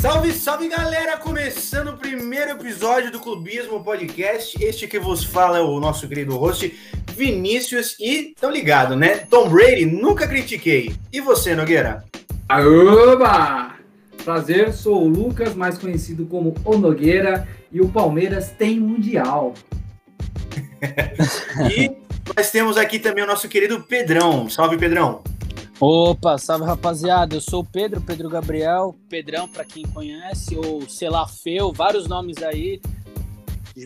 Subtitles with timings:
[0.00, 1.16] Salve, salve galera!
[1.16, 4.56] Começando o primeiro episódio do Clubismo Podcast.
[4.62, 6.72] Este que vos fala é o nosso querido host
[7.16, 9.26] Vinícius e tão ligado, né?
[9.28, 10.94] Tom Brady, nunca critiquei.
[11.12, 12.04] E você, Nogueira?
[12.48, 13.74] Aoba!
[14.24, 19.52] Prazer, sou o Lucas, mais conhecido como O Nogueira, e o Palmeiras tem Mundial.
[21.76, 21.90] e
[22.36, 24.48] nós temos aqui também o nosso querido Pedrão.
[24.48, 25.24] Salve, Pedrão!
[25.80, 31.08] Opa, salve rapaziada, eu sou o Pedro, Pedro Gabriel, Pedrão para quem conhece, ou sei
[31.08, 32.80] lá, Feu, vários nomes aí.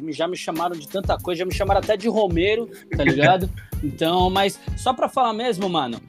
[0.09, 3.49] Já me chamaram de tanta coisa, já me chamaram até de Romero, tá ligado?
[3.85, 6.01] Então, mas só pra falar mesmo, mano,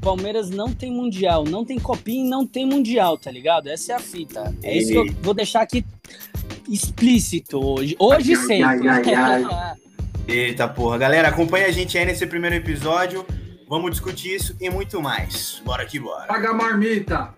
[0.00, 3.68] Palmeiras não tem mundial, não tem copinha e não tem mundial, tá ligado?
[3.68, 4.54] Essa é a fita.
[4.62, 5.84] É isso que eu vou deixar aqui
[6.68, 7.94] explícito hoje.
[7.98, 8.88] Hoje ai, sempre.
[8.88, 9.76] Ai, ai,
[10.26, 10.96] Eita porra.
[10.96, 13.26] Galera, acompanha a gente aí nesse primeiro episódio.
[13.72, 15.62] Vamos discutir isso e muito mais.
[15.64, 16.26] Bora que bora.
[16.26, 17.34] Paga a marmita.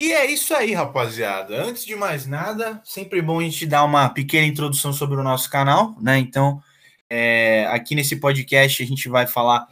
[0.00, 1.62] E é isso aí, rapaziada.
[1.62, 5.48] Antes de mais nada, sempre bom a gente dar uma pequena introdução sobre o nosso
[5.48, 6.18] canal, né?
[6.18, 6.60] Então,
[7.08, 9.68] é, aqui nesse podcast a gente vai falar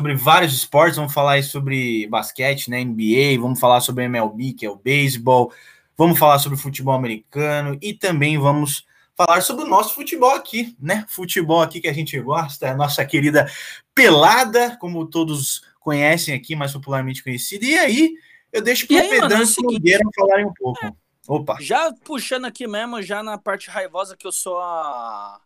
[0.00, 4.70] sobre vários esportes, vamos falar sobre basquete, né, NBA, vamos falar sobre MLB, que é
[4.70, 5.52] o beisebol,
[5.96, 8.84] vamos falar sobre futebol americano e também vamos
[9.16, 11.06] falar sobre o nosso futebol aqui, né?
[11.08, 13.48] Futebol aqui que a gente gosta, a nossa querida
[13.94, 17.64] pelada, como todos conhecem aqui, mais popularmente conhecida.
[17.64, 18.14] E aí,
[18.52, 20.84] eu deixo para o Pedro e o Nogueira falarem um pouco.
[20.84, 20.92] É,
[21.28, 21.56] Opa.
[21.60, 25.40] Já puxando aqui mesmo, já na parte raivosa que eu sou a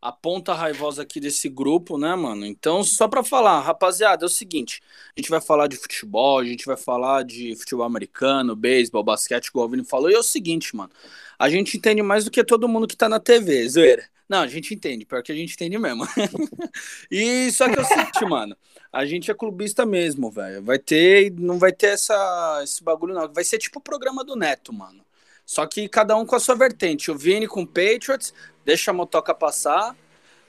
[0.00, 2.46] a ponta raivosa aqui desse grupo, né, mano?
[2.46, 4.80] Então, só para falar, rapaziada, é o seguinte:
[5.16, 9.48] a gente vai falar de futebol, a gente vai falar de futebol americano, beisebol, basquete,
[9.48, 10.90] igual o Vini falou, e é o seguinte, mano.
[11.38, 14.08] A gente entende mais do que todo mundo que tá na TV, zoeira.
[14.28, 16.04] Não, a gente entende, pior que a gente entende mesmo.
[17.10, 18.56] e só que é o seguinte, mano.
[18.92, 20.62] A gente é clubista mesmo, velho.
[20.62, 23.32] Vai ter, não vai ter essa, esse bagulho, não.
[23.32, 25.02] Vai ser tipo o programa do Neto, mano.
[25.48, 27.10] Só que cada um com a sua vertente.
[27.10, 28.34] O Vini com Patriots,
[28.66, 29.96] deixa a motoca passar.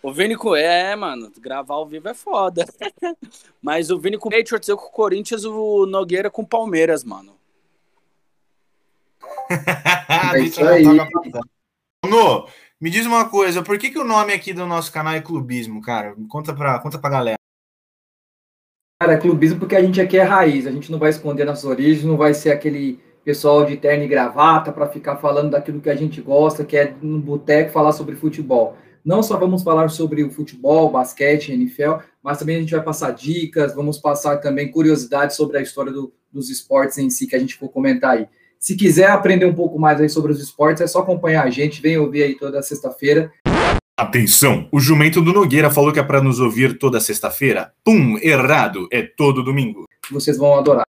[0.03, 0.53] O Vini com.
[0.53, 2.65] É, mano, gravar ao vivo é foda.
[3.63, 7.33] Mas o Vini com Patriots, eu com o Corinthians, o Nogueira com Palmeiras, mano.
[10.35, 10.83] é isso aí.
[12.05, 12.45] No,
[12.79, 15.81] me diz uma coisa, por que, que o nome aqui do nosso canal é Clubismo,
[15.81, 16.13] cara?
[16.27, 17.39] Conta pra, conta pra galera.
[19.01, 21.63] Cara, é clubismo porque a gente aqui é raiz, a gente não vai esconder nossas
[21.63, 25.89] origens, não vai ser aquele pessoal de terno e gravata para ficar falando daquilo que
[25.89, 28.75] a gente gosta, que é no boteco falar sobre futebol.
[29.03, 33.11] Não só vamos falar sobre o futebol, basquete, NFL, mas também a gente vai passar
[33.11, 37.39] dicas, vamos passar também curiosidades sobre a história do, dos esportes em si que a
[37.39, 38.27] gente for comentar aí.
[38.59, 41.81] Se quiser aprender um pouco mais aí sobre os esportes, é só acompanhar a gente,
[41.81, 43.31] vem ouvir aí toda sexta-feira.
[43.97, 47.71] Atenção, o jumento do Nogueira falou que é para nos ouvir toda sexta-feira.
[47.83, 49.85] Pum, errado, é todo domingo.
[50.11, 50.88] Vocês vão adorar.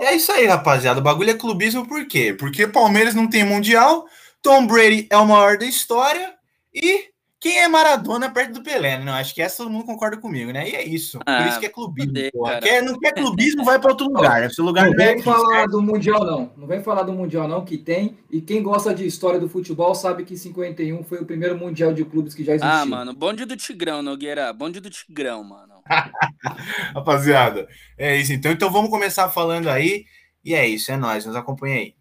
[0.00, 0.98] É isso aí, rapaziada.
[0.98, 2.32] O bagulho é clubismo por quê?
[2.32, 4.06] Porque Palmeiras não tem mundial,
[4.42, 6.34] Tom Brady é o maior da história
[6.74, 9.02] e quem é Maradona perto do Pelé?
[9.02, 10.68] Não, acho que essa todo mundo concorda comigo, né?
[10.68, 11.18] E é isso.
[11.24, 12.12] Ah, por isso que é clubismo.
[12.12, 14.44] Poder, quer, não quer clubismo, vai para outro lugar.
[14.44, 15.70] Esse lugar não, não vem é falar certo?
[15.70, 16.52] do Mundial, não.
[16.54, 18.18] Não vem falar do Mundial, não, que tem.
[18.30, 22.04] E quem gosta de história do futebol sabe que 51 foi o primeiro Mundial de
[22.04, 22.74] clubes que já existiu.
[22.74, 24.52] Ah, mano, bonde do Tigrão, Nogueira.
[24.52, 25.69] Bonde do Tigrão, mano.
[26.94, 27.68] Rapaziada,
[27.98, 28.52] é isso então.
[28.52, 30.04] Então vamos começar falando aí.
[30.44, 31.26] E é isso, é nóis.
[31.26, 31.94] Nos acompanha aí.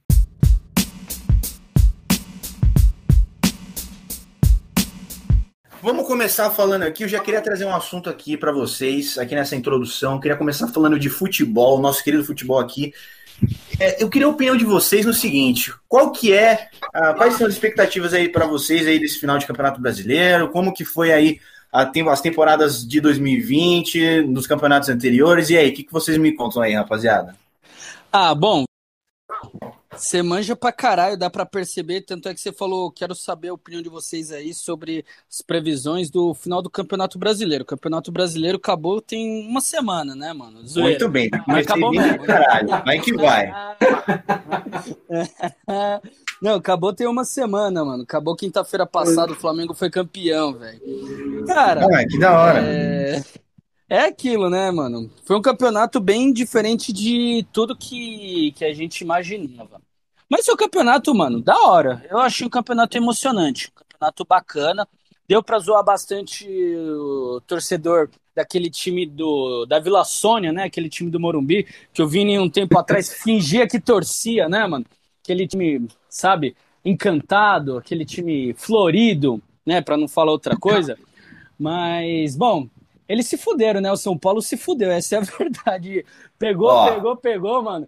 [5.82, 7.04] Vamos começar falando aqui.
[7.04, 10.16] Eu já queria trazer um assunto aqui para vocês, aqui nessa introdução.
[10.16, 12.94] Eu queria começar falando de futebol, nosso querido futebol aqui.
[13.80, 17.48] É, eu queria a opinião de vocês no seguinte: qual que é, uh, quais são
[17.48, 20.50] as expectativas aí para vocês aí desse final de campeonato brasileiro?
[20.50, 21.40] Como que foi aí a,
[21.72, 25.50] as temporadas de 2020, dos campeonatos anteriores?
[25.50, 27.36] E aí, o que, que vocês me contam aí, rapaziada?
[28.12, 28.64] Ah, bom,
[29.96, 32.02] você manja pra caralho, dá pra perceber.
[32.02, 36.10] Tanto é que você falou, quero saber a opinião de vocês aí sobre as previsões
[36.10, 37.64] do final do Campeonato Brasileiro.
[37.64, 40.66] O Campeonato Brasileiro acabou tem uma semana, né, mano?
[40.68, 40.92] Zoeira.
[40.92, 42.24] Muito bem, mas acabou mesmo.
[42.24, 43.50] Caralho, vai que vai.
[46.42, 48.04] Não, acabou tem uma semana, mano.
[48.04, 51.46] Acabou quinta-feira passada, o Flamengo foi campeão, velho.
[51.46, 52.60] Cara, ah, que da hora.
[52.62, 53.22] É...
[53.90, 55.10] É aquilo, né, mano?
[55.26, 59.82] Foi um campeonato bem diferente de tudo que, que a gente imaginava.
[60.30, 62.06] Mas um campeonato, mano, da hora.
[62.10, 64.88] Eu achei um campeonato emocionante, um campeonato bacana.
[65.28, 70.64] Deu pra zoar bastante o torcedor daquele time do da Vila Sônia, né?
[70.64, 74.86] Aquele time do Morumbi, que eu vi um tempo atrás fingia que torcia, né, mano?
[75.24, 76.56] Aquele time, sabe?
[76.84, 80.98] encantado, aquele time florido, né, para não falar outra coisa.
[81.60, 82.68] Mas, bom,
[83.10, 83.92] eles se fuderam, né?
[83.92, 86.06] O São Paulo se fudeu, essa é a verdade.
[86.38, 87.88] Pegou, Ó, pegou, pegou, mano.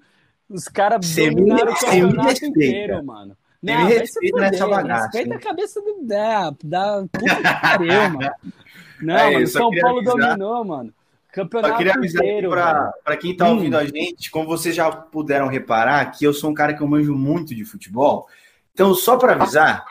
[0.49, 3.37] Os caras dominaram o campeonato inteiro, mano.
[3.61, 5.03] Não, me respeita nessa bagaça.
[5.05, 8.31] Respeita a cabeça do, da, da puta que pariu, mano.
[8.99, 10.17] Não, é, mano, São Paulo avisar.
[10.17, 10.93] dominou, mano.
[11.31, 13.79] Campeonato eu queria avisar para quem tá ouvindo hum.
[13.79, 17.15] a gente, como vocês já puderam reparar, que eu sou um cara que eu manjo
[17.15, 18.27] muito de futebol.
[18.73, 19.85] Então, só para avisar,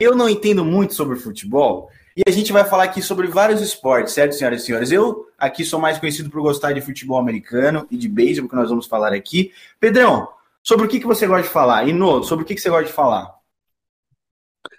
[0.00, 4.14] eu não entendo muito sobre futebol e a gente vai falar aqui sobre vários esportes,
[4.14, 4.90] certo, senhoras e senhores?
[4.90, 8.70] Eu aqui sou mais conhecido por gostar de futebol americano e de beisebol, que nós
[8.70, 9.52] vamos falar aqui.
[9.78, 10.26] Pedrão,
[10.62, 11.86] sobre o que, que você gosta de falar?
[11.86, 13.36] E no, sobre o que, que você gosta de falar?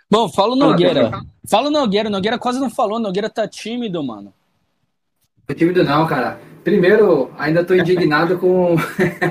[0.09, 1.11] Bom, fala o Nogueira.
[1.47, 2.09] Fala o Nogueira.
[2.09, 2.99] Nogueira quase não falou.
[2.99, 4.33] Nogueira tá tímido, mano.
[5.45, 6.39] Tô tímido não, cara.
[6.63, 8.75] Primeiro, ainda tô indignado com,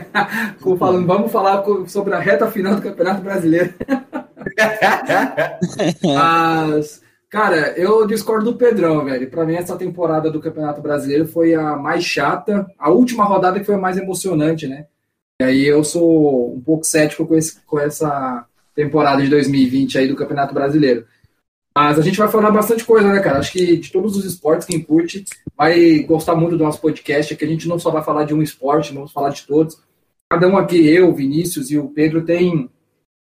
[0.62, 3.74] com falando, vamos falar sobre a reta final do Campeonato Brasileiro.
[6.02, 7.02] Mas,
[7.36, 9.28] cara, eu discordo do Pedrão, velho.
[9.28, 12.66] Para mim, essa temporada do Campeonato Brasileiro foi a mais chata.
[12.78, 14.86] A última rodada que foi a mais emocionante, né?
[15.42, 20.08] E aí eu sou um pouco cético com, esse, com essa temporada de 2020 aí
[20.08, 21.06] do Campeonato Brasileiro.
[21.76, 23.38] Mas a gente vai falar bastante coisa, né, cara?
[23.38, 25.22] Acho que de todos os esportes, quem curte
[25.54, 28.32] vai gostar muito do nosso podcast, é que a gente não só vai falar de
[28.32, 29.78] um esporte, vamos falar de todos.
[30.30, 32.70] Cada um aqui, eu, Vinícius e o Pedro, tem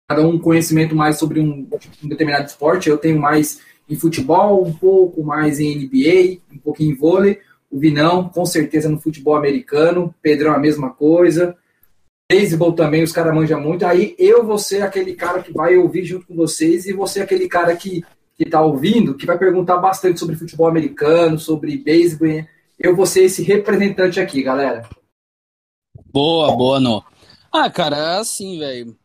[0.08, 1.68] cada um conhecimento mais sobre um,
[2.02, 2.88] um determinado esporte.
[2.88, 3.60] Eu tenho mais
[3.90, 7.40] em futebol, um pouco mais em NBA, um pouquinho em vôlei.
[7.72, 10.14] O Vinão, com certeza, no futebol americano.
[10.22, 11.56] Pedrão, a mesma coisa.
[12.28, 13.86] Beisebol também, os caras manjam muito.
[13.86, 17.48] Aí eu vou ser aquele cara que vai ouvir junto com vocês e você aquele
[17.48, 18.04] cara que,
[18.36, 22.44] que tá ouvindo, que vai perguntar bastante sobre futebol americano, sobre beisebol.
[22.80, 24.90] Eu vou ser esse representante aqui, galera.
[26.12, 27.04] Boa, boa, no.
[27.52, 28.98] Ah, cara, é assim, velho.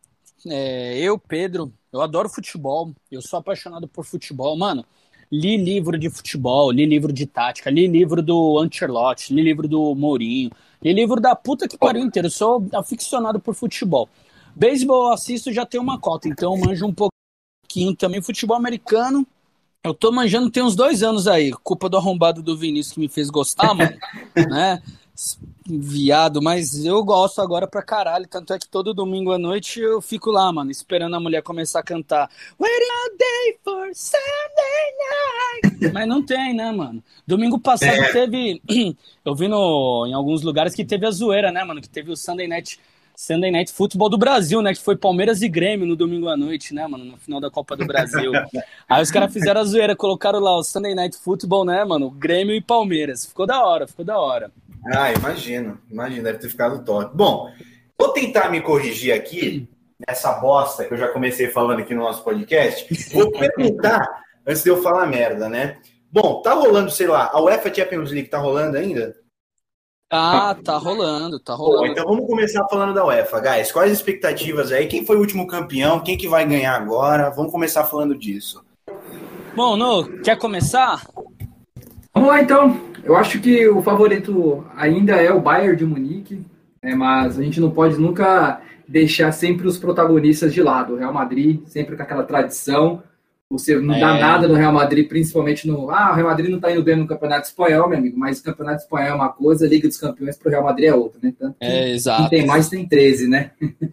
[0.47, 2.93] É, eu, Pedro, eu adoro futebol.
[3.11, 4.57] Eu sou apaixonado por futebol.
[4.57, 4.85] Mano,
[5.31, 9.95] li livro de futebol, li livro de tática, li livro do Ancelotti, li livro do
[9.95, 10.51] Mourinho,
[10.83, 12.27] li livro da puta que pariu inteiro.
[12.27, 14.09] Eu sou aficionado por futebol.
[14.55, 18.21] Beisebol eu assisto já tem uma cota, então manjo um pouquinho também.
[18.21, 19.27] Futebol americano,
[19.85, 21.53] eu tô manjando tem uns dois anos aí.
[21.63, 23.97] Culpa do arrombado do Vinícius que me fez gostar, mano.
[24.49, 24.83] né?
[25.67, 28.27] viado, mas eu gosto agora pra caralho.
[28.27, 31.81] Tanto é que todo domingo à noite eu fico lá, mano, esperando a mulher começar
[31.81, 32.31] a cantar.
[32.59, 35.93] Waiting all day for Sunday night.
[35.93, 37.03] Mas não tem, né, mano?
[37.27, 38.13] Domingo passado é.
[38.13, 38.63] teve.
[39.25, 41.81] Eu vi no, em alguns lugares que teve a zoeira, né, mano?
[41.81, 42.81] Que teve o Sunday Night.
[43.15, 44.73] Sunday Night Futebol do Brasil, né?
[44.73, 47.05] Que foi Palmeiras e Grêmio no domingo à noite, né, mano?
[47.05, 48.33] No final da Copa do Brasil.
[48.89, 52.11] Aí os caras fizeram a zoeira, colocaram lá o Sunday Night Futebol, né, mano?
[52.11, 53.27] Grêmio e Palmeiras.
[53.27, 54.51] Ficou da hora, ficou da hora.
[54.87, 57.15] Ah, imagino, imagino, deve ter ficado top.
[57.15, 57.53] Bom,
[57.99, 59.69] vou tentar me corrigir aqui
[60.09, 62.87] nessa bosta que eu já comecei falando aqui no nosso podcast.
[63.13, 65.79] Vou perguntar antes de eu falar merda, né?
[66.11, 69.15] Bom, tá rolando, sei lá, a UEFA Champions League tá rolando ainda?
[70.13, 71.79] Ah, tá rolando, tá rolando.
[71.79, 73.71] Bom, então vamos começar falando da UEFA, guys.
[73.71, 74.89] Quais as expectativas aí?
[74.89, 76.01] Quem foi o último campeão?
[76.01, 77.31] Quem que vai ganhar agora?
[77.31, 78.65] Vamos começar falando disso.
[79.55, 81.07] Bom, No, quer começar?
[82.13, 82.90] Vamos lá então.
[83.05, 86.45] Eu acho que o favorito ainda é o Bayern de Munique,
[86.83, 90.95] né, mas a gente não pode nunca deixar sempre os protagonistas de lado.
[90.95, 93.03] O Real Madrid, sempre com aquela tradição.
[93.51, 94.01] Você não é.
[94.01, 95.91] dá nada no Real Madrid, principalmente no.
[95.91, 98.45] Ah, o Real Madrid não está indo bem no Campeonato Espanhol, meu amigo, mas o
[98.45, 101.19] Campeonato Espanhol é uma coisa, a Liga dos Campeões para o Real Madrid é outra,
[101.21, 101.35] né?
[101.37, 102.29] Tanto é, exato.
[102.29, 103.51] Quem tem mais tem 13, né?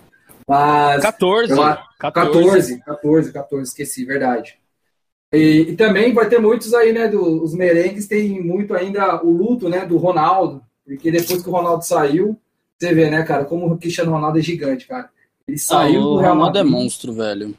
[0.48, 1.01] Mas.
[1.01, 1.84] 14, eu, 14.
[2.00, 4.60] 14, 14, 14, esqueci, verdade.
[5.38, 7.08] E, e, também vai ter muitos aí, né?
[7.08, 9.86] Do, os merengues tem muito ainda o luto, né?
[9.86, 12.38] Do Ronaldo, porque depois que o Ronaldo saiu,
[12.77, 15.10] você vê, né, cara, como o Cristiano Ronaldo é gigante, cara.
[15.48, 16.79] Ele saiu ah, do Real Ronaldo é Madrid.
[16.79, 17.56] é monstro, velho.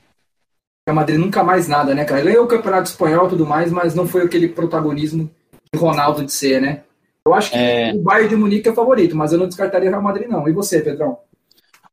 [0.86, 2.20] Real Madrid nunca mais nada, né, cara?
[2.20, 5.30] Ele é o campeonato espanhol e tudo mais, mas não foi aquele protagonismo
[5.72, 6.82] de Ronaldo de ser, né?
[7.26, 7.92] Eu acho que é...
[7.94, 10.48] o Bayern de Munique é favorito, mas eu não descartaria o Real Madrid, não.
[10.48, 11.18] E você, Pedrão?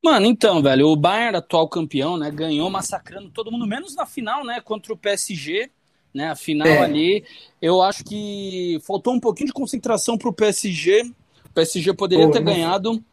[0.06, 4.46] Mano, então, velho, o Bayern, atual campeão, né, ganhou massacrando todo mundo, menos na final,
[4.46, 5.72] né, contra o PSG,
[6.14, 6.84] né, a final é.
[6.84, 7.26] ali.
[7.60, 11.12] Eu acho que faltou um pouquinho de concentração pro PSG.
[11.44, 13.04] O PSG poderia Pô, ter ganhado,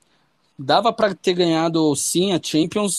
[0.58, 2.98] dava para ter ganhado sim a Champions.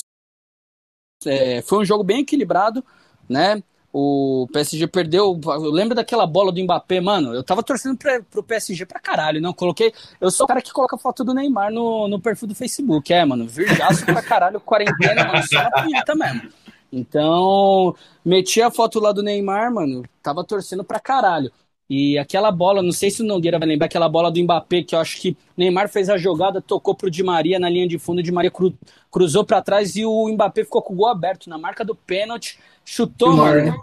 [1.24, 2.84] É, foi um jogo bem equilibrado,
[3.30, 3.62] né?
[3.96, 5.40] O PSG perdeu.
[5.72, 7.32] Lembra daquela bola do Mbappé, mano?
[7.32, 9.94] Eu tava torcendo pra, pro PSG pra caralho, não coloquei.
[10.20, 13.24] Eu sou o cara que coloca foto do Neymar no, no perfil do Facebook, é,
[13.24, 13.48] mano.
[13.48, 16.52] Virgaço pra caralho, quarentena, mano, só na mesmo.
[16.92, 17.96] Então,
[18.26, 21.52] meti a foto lá do Neymar, mano, tava torcendo pra caralho.
[21.96, 24.96] E aquela bola, não sei se o Nogueira vai lembrar, aquela bola do Mbappé, que
[24.96, 28.18] eu acho que Neymar fez a jogada, tocou pro Di Maria na linha de fundo,
[28.18, 28.74] o Di Maria cru,
[29.12, 32.58] cruzou para trás e o Mbappé ficou com o gol aberto na marca do pênalti,
[32.84, 33.66] chutou, mano.
[33.66, 33.78] Né?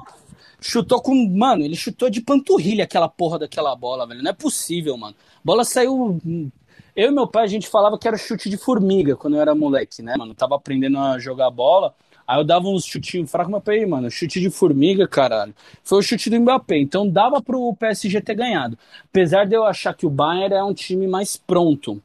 [0.60, 1.14] Chutou com.
[1.14, 4.24] Mano, ele chutou de panturrilha aquela porra daquela bola, velho.
[4.24, 5.14] Não é possível, mano.
[5.36, 6.20] A bola saiu.
[6.96, 9.54] Eu e meu pai, a gente falava que era chute de formiga quando eu era
[9.54, 10.34] moleque, né, mano?
[10.34, 11.94] tava aprendendo a jogar bola.
[12.30, 15.52] Aí eu dava uns chutinhos fracos, mas aí, mano, chute de formiga, caralho.
[15.82, 16.78] Foi o chute do Mbappé.
[16.78, 18.78] Então dava pro PSG ter ganhado.
[19.04, 22.00] Apesar de eu achar que o Bayern é um time mais pronto.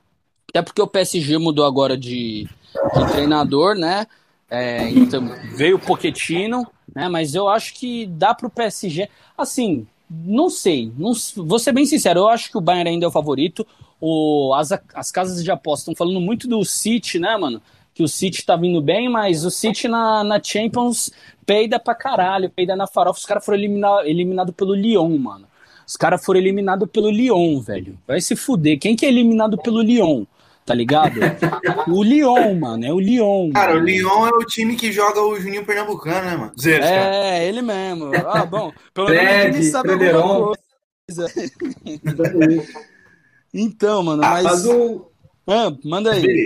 [0.50, 2.50] Até porque o PSG mudou agora de,
[2.96, 4.08] de treinador, né?
[4.50, 6.66] É, então veio o Pochettino,
[6.96, 7.08] né?
[7.08, 9.08] Mas eu acho que dá pro PSG.
[9.38, 10.92] Assim, não sei.
[10.98, 13.64] Não, vou ser bem sincero, eu acho que o Bayern ainda é o favorito.
[14.02, 17.62] O, as, as casas de aposta estão falando muito do City, né, mano?
[17.96, 21.10] Que o City tá vindo bem, mas o City na, na Champions
[21.46, 23.20] peida pra caralho, peida na farofa.
[23.20, 25.48] Os caras foram eliminados eliminado pelo Lyon, mano.
[25.88, 27.98] Os caras foram eliminados pelo Lyon, velho.
[28.06, 28.78] Vai se fuder.
[28.78, 30.26] Quem que é eliminado pelo Lyon?
[30.66, 31.14] Tá ligado?
[31.88, 32.86] o Lyon, mano.
[32.86, 33.54] É o Lyon.
[33.54, 33.86] Cara, mano.
[33.86, 36.52] o Lyon é o time que joga o Juninho Pernambucano, né, mano?
[36.60, 37.44] Zero, é, cara.
[37.44, 38.12] ele mesmo.
[38.28, 38.74] Ah, bom.
[38.94, 40.54] Pelo menos ele sabe alguma
[41.08, 41.32] coisa.
[43.54, 44.44] então, mano, ah, mas.
[44.44, 45.10] mas o...
[45.48, 46.46] ah, manda aí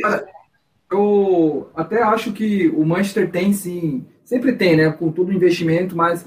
[0.92, 4.92] eu até acho que o Manchester tem sim, sempre tem, né?
[4.92, 6.26] Com todo o investimento, mas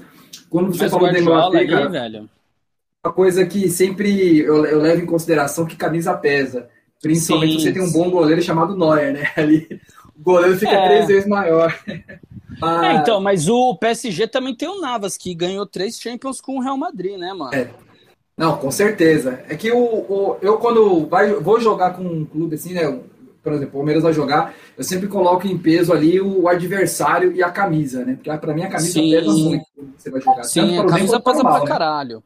[0.49, 2.29] quando você mas falou do Mbappé, cara, velho.
[3.03, 6.69] uma coisa que sempre eu, eu, levo em consideração que camisa pesa.
[7.01, 7.59] Principalmente sim.
[7.59, 9.27] você tem um bom goleiro chamado Neuer, né?
[9.35, 9.67] Ali
[10.17, 10.87] o goleiro fica é.
[10.87, 11.77] três vezes maior.
[12.59, 12.83] mas...
[12.83, 16.61] É, então, mas o PSG também tem o Navas, que ganhou três Champions com o
[16.61, 17.53] Real Madrid, né, mano?
[17.53, 17.69] É.
[18.37, 19.43] Não, com certeza.
[19.47, 22.99] É que o, o, eu, quando vai, vou jogar com um clube assim, né?
[23.43, 27.43] Por exemplo, o Palmeiras vai jogar, eu sempre coloco em peso ali o adversário e
[27.43, 28.15] a camisa, né?
[28.15, 29.11] Porque para mim a camisa Sim.
[29.11, 30.43] pesa muito quando você vai jogar.
[30.43, 31.65] Sim, a camisa pesa pra né?
[31.65, 32.23] caralho.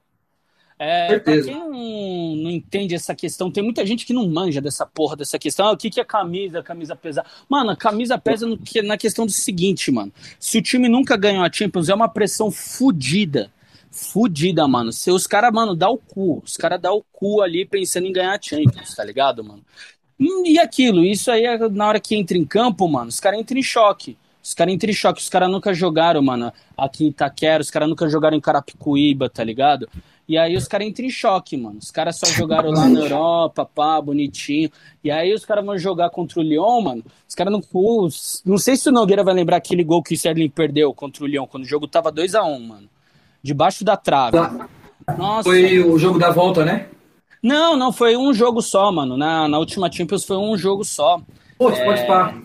[0.80, 4.86] É, pra quem não, não, entende essa questão, tem muita gente que não manja dessa
[4.86, 5.66] porra dessa questão.
[5.66, 7.26] Ah, o que, que é camisa, camisa pesa?
[7.50, 10.14] Mano, a camisa pesa no, na questão do seguinte, mano.
[10.40, 13.52] Se o time nunca ganhou a Champions, é uma pressão fodida.
[13.90, 14.92] Fudida, mano.
[14.92, 16.44] Se os caras, mano, dá o cu.
[16.46, 19.64] Os caras dá o cu ali pensando em ganhar a Champions, tá ligado, mano?
[20.20, 23.40] Hum, e aquilo, isso aí é na hora que entra em campo, mano, os caras
[23.40, 24.18] entram em choque.
[24.44, 27.90] Os caras entram em choque, os caras nunca jogaram, mano, aqui em Itaquera, os caras
[27.90, 29.90] nunca jogaram em Carapicuíba, tá ligado?
[30.28, 31.80] E aí os caras entram em choque, mano.
[31.80, 34.70] Os caras só jogaram lá na Europa, pá, bonitinho.
[35.02, 37.04] E aí os caras vão jogar contra o Lyon, mano.
[37.28, 37.62] Os caras não.
[38.46, 41.28] Não sei se o Nogueira vai lembrar aquele gol que o Sterling perdeu contra o
[41.28, 42.90] Lyon, quando o jogo tava 2 a 1 um, mano.
[43.42, 44.38] Debaixo da trave.
[45.18, 45.44] Nossa.
[45.44, 46.88] Foi o jogo da volta, né?
[47.48, 49.16] Não, não, foi um jogo só, mano.
[49.16, 51.22] Na, na última Champions foi um jogo só.
[51.58, 51.86] Pô, é...
[51.86, 52.42] pode parar.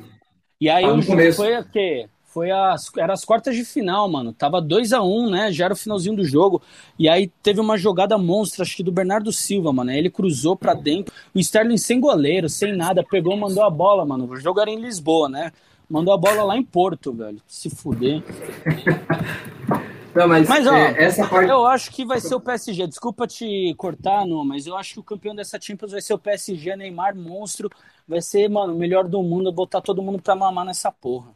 [0.60, 1.38] E aí ah, o jogo começo.
[1.38, 2.08] foi o quê?
[2.24, 4.32] Foi as, era as quartas de final, mano.
[4.32, 5.50] Tava 2 a 1 um, né?
[5.50, 6.62] Já era o finalzinho do jogo.
[6.96, 9.90] E aí teve uma jogada monstra, acho que do Bernardo Silva, mano.
[9.90, 11.12] Aí ele cruzou pra dentro.
[11.34, 14.30] O Sterling sem goleiro, sem nada, pegou, mandou a bola, mano.
[14.30, 15.50] O jogo era em Lisboa, né?
[15.90, 17.42] Mandou a bola lá em Porto, velho.
[17.48, 18.22] Se fuder.
[20.14, 21.50] Não, mas, mas ó, é, essa parte...
[21.50, 22.86] eu acho que vai ser o PSG.
[22.86, 26.18] Desculpa te cortar, não, mas eu acho que o campeão dessa Champions vai ser o
[26.18, 27.70] PSG, Neymar, monstro.
[28.06, 31.28] Vai ser, mano, o melhor do mundo, botar todo mundo pra mamar nessa porra.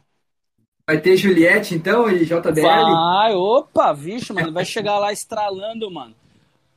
[0.85, 2.61] Vai ter Juliette, então, e JBL?
[2.61, 6.13] Vai, opa, vixe, mano, vai chegar lá estralando, mano.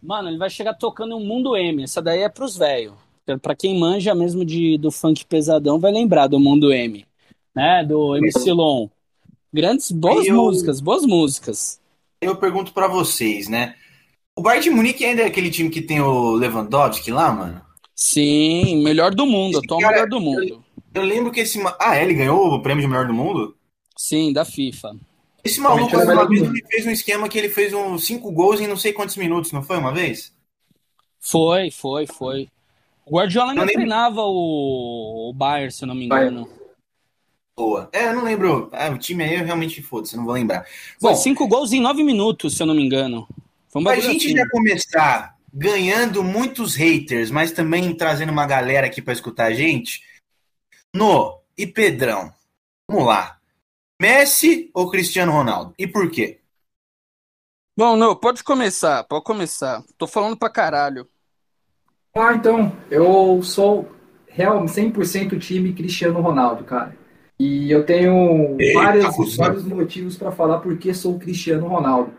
[0.03, 1.83] Mano, ele vai chegar tocando um Mundo M.
[1.83, 2.95] Essa daí é pros velhos.
[3.43, 7.07] Pra quem manja mesmo de, do funk pesadão, vai lembrar do Mundo M.
[7.55, 7.85] Né?
[7.85, 8.89] Do MC Lon.
[9.53, 10.35] Grandes, boas eu...
[10.35, 11.80] músicas, boas músicas
[12.21, 13.75] eu pergunto para vocês, né?
[14.37, 17.61] O Bayern de Munique ainda é aquele time que tem o Lewandowski lá, mano?
[17.95, 20.43] Sim, melhor do mundo, esse atual cara, melhor do mundo.
[20.43, 20.63] Eu,
[20.95, 21.61] eu, lembro que esse.
[21.79, 23.57] Ah, ele ganhou o prêmio de melhor do mundo?
[23.97, 24.97] Sim, da FIFA.
[25.45, 28.67] Esse maluco, uma vez, ele fez um esquema que ele fez uns cinco gols em
[28.67, 30.35] não sei quantos minutos, não foi uma vez?
[31.19, 32.49] Foi, foi, foi.
[33.07, 35.31] O Guardiola ainda treinava o...
[35.31, 36.43] o Bayern, se eu não me engano.
[36.43, 36.60] Bayern
[37.61, 37.91] boa.
[37.93, 38.71] É, eu não lembro.
[38.73, 40.67] Ah, o time aí eu realmente foda-se, não vou lembrar.
[41.01, 43.29] Bom, cinco gols em nove minutos, se eu não me engano.
[43.69, 44.37] Foi um a gente assim.
[44.37, 50.03] já começar ganhando muitos haters, mas também trazendo uma galera aqui para escutar a gente.
[50.95, 52.33] No e Pedrão,
[52.89, 53.39] vamos lá.
[54.01, 55.75] Messi ou Cristiano Ronaldo?
[55.79, 56.41] E por quê?
[57.77, 59.85] Bom, não, pode começar, pode começar.
[59.99, 61.07] Tô falando pra caralho.
[62.17, 63.91] Ah, então, eu sou
[64.27, 67.00] real 100% time Cristiano Ronaldo, cara.
[67.41, 72.13] E eu tenho várias, vários motivos para falar porque sou o Cristiano Ronaldo.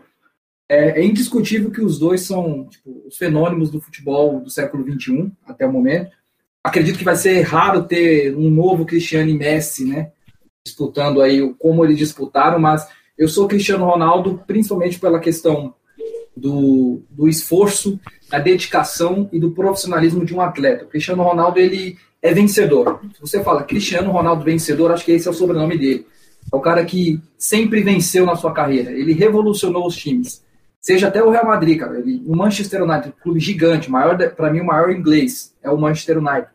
[0.68, 5.30] É, é, indiscutível que os dois são tipo, os fenômenos do futebol do século XXI,
[5.46, 6.10] até o momento.
[6.64, 10.10] Acredito que vai ser raro ter um novo Cristiano e Messi, né?
[10.66, 12.84] Disputando aí como eles disputaram, mas
[13.16, 15.72] eu sou Cristiano Ronaldo principalmente pela questão
[16.36, 20.84] do, do esforço, da dedicação e do profissionalismo de um atleta.
[20.84, 23.00] O Cristiano Ronaldo, ele é vencedor.
[23.14, 26.06] Se você fala Cristiano Ronaldo vencedor, acho que esse é o sobrenome dele.
[26.52, 28.92] É o cara que sempre venceu na sua carreira.
[28.92, 30.42] Ele revolucionou os times.
[30.80, 31.98] Seja até o Real Madrid, cara.
[31.98, 36.18] Ele, o Manchester United, clube gigante, maior para mim o maior inglês é o Manchester
[36.18, 36.48] United.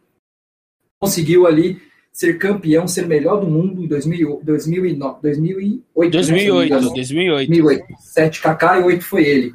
[1.00, 1.82] Conseguiu ali
[2.12, 6.12] ser campeão, ser melhor do mundo em 2000, 2009, 2008.
[6.12, 7.48] 2008, né, 2008.
[7.50, 7.86] 2008.
[8.00, 9.54] 7 Kaká e 8 foi ele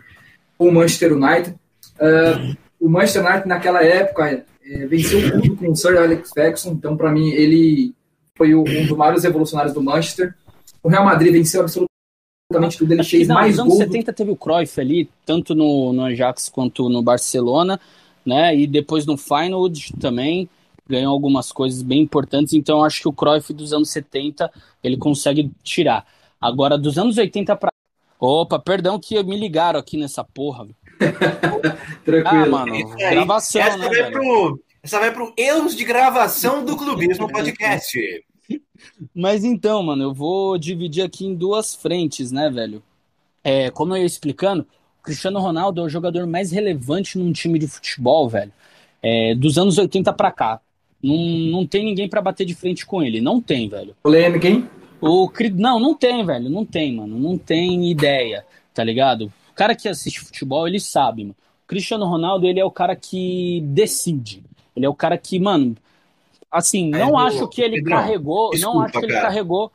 [0.59, 1.57] o Manchester United.
[1.97, 6.97] Uh, o Manchester United, naquela época, é, venceu tudo com o Sir Alex Ferguson, então,
[6.97, 7.95] para mim, ele
[8.35, 10.35] foi um dos maiores revolucionários do Manchester.
[10.83, 13.69] O Real Madrid venceu absolutamente tudo, ele Acho fez não, mais gols.
[13.69, 17.81] Nos anos 70 teve o Cruyff ali, tanto no, no Ajax quanto no Barcelona,
[18.25, 18.57] né?
[18.57, 20.49] E depois no Feyenoord também
[20.89, 24.51] ganhou algumas coisas bem importantes, então acho que o Cruyff dos anos 70
[24.83, 26.05] ele consegue tirar.
[26.41, 27.73] Agora, dos anos 80 para
[28.25, 30.69] Opa, perdão que me ligaram aqui nessa porra.
[32.05, 32.45] Tranquilo.
[32.45, 37.29] Ah, mano, gravação, essa né, vai pro, essa vai pro erros de gravação do Clubismo
[37.33, 37.99] Podcast.
[39.15, 42.83] Mas então, mano, eu vou dividir aqui em duas frentes, né, velho?
[43.45, 44.67] É, como eu ia explicando,
[45.01, 48.53] o Cristiano Ronaldo é o jogador mais relevante num time de futebol, velho.
[49.03, 50.61] É, dos anos 80 para cá.
[51.03, 53.21] Não, não tem ninguém para bater de frente com ele.
[53.21, 53.97] Não tem, velho.
[54.03, 54.69] Polêmica, hein?
[55.01, 56.49] O, não, não tem, velho.
[56.49, 57.19] Não tem, mano.
[57.19, 59.33] Não tem ideia, tá ligado?
[59.53, 61.37] O cara que assiste futebol, ele sabe, mano.
[61.65, 64.43] O Cristiano Ronaldo, ele é o cara que decide.
[64.75, 65.77] Ele é o cara que, mano.
[66.51, 68.51] Assim, não é, acho que ele Pedro, carregou.
[68.51, 69.27] Desculpa, não acho que ele cara.
[69.27, 69.73] carregou.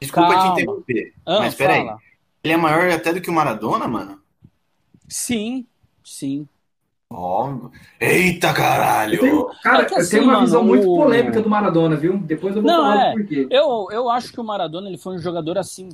[0.00, 0.54] Desculpa Calma.
[0.54, 1.14] te interromper.
[1.26, 1.90] Ah, mas peraí.
[2.42, 4.20] Ele é maior até do que o Maradona, mano?
[5.08, 5.66] Sim,
[6.04, 6.48] sim.
[7.12, 7.68] Oh,
[8.00, 9.16] eita caralho!
[9.16, 11.96] Eu tenho, cara, é que, assim, eu tenho uma mano, visão muito polêmica do Maradona,
[11.96, 12.16] viu?
[12.18, 13.48] Depois eu vou Não, falar é, por quê.
[13.50, 15.88] Eu, eu acho que o Maradona ele foi um jogador assim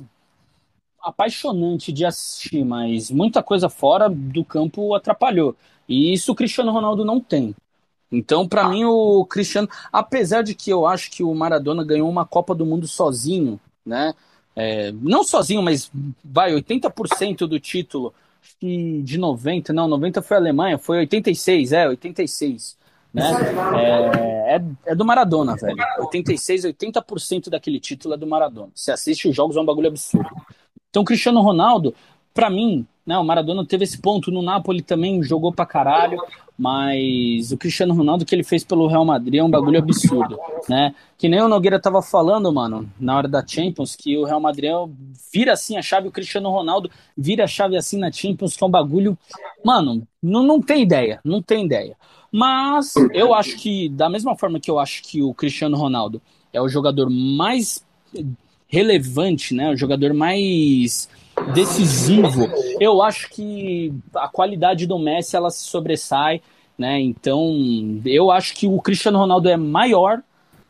[1.07, 5.55] apaixonante de assistir, mas muita coisa fora do campo atrapalhou.
[5.87, 7.55] E isso o Cristiano Ronaldo não tem.
[8.11, 8.69] Então, para ah.
[8.69, 12.65] mim, o Cristiano, apesar de que eu acho que o Maradona ganhou uma Copa do
[12.65, 14.13] Mundo sozinho, né?
[14.55, 15.91] É, não sozinho, mas
[16.23, 18.13] vai 80% do título
[18.59, 22.75] de 90, não, 90 foi a Alemanha, foi 86, é, 86.
[23.13, 23.23] Né?
[23.75, 25.77] É, é, é do Maradona, velho.
[25.99, 28.69] 86, 80% daquele título é do Maradona.
[28.73, 30.29] Você assiste os jogos, é um bagulho absurdo.
[30.89, 31.93] Então, Cristiano Ronaldo,
[32.33, 36.19] para mim, né, o Maradona teve esse ponto no Napoli também, jogou pra caralho,
[36.57, 40.93] mas o Cristiano Ronaldo que ele fez pelo Real Madrid é um bagulho absurdo, né?
[41.17, 44.71] Que nem o Nogueira tava falando, mano, na hora da Champions, que o Real Madrid
[45.31, 48.67] vira assim a chave, o Cristiano Ronaldo vira a chave assim na Champions, que é
[48.67, 49.17] um bagulho,
[49.63, 51.95] mano, não, não tem ideia, não tem ideia.
[52.31, 56.21] Mas eu acho que, da mesma forma que eu acho que o Cristiano Ronaldo
[56.51, 57.85] é o jogador mais
[58.67, 59.71] relevante, né?
[59.71, 61.09] O jogador mais
[61.53, 62.49] decisivo.
[62.79, 66.41] Eu acho que a qualidade do Messi ela se sobressai,
[66.77, 66.99] né?
[66.99, 70.21] Então, eu acho que o Cristiano Ronaldo é maior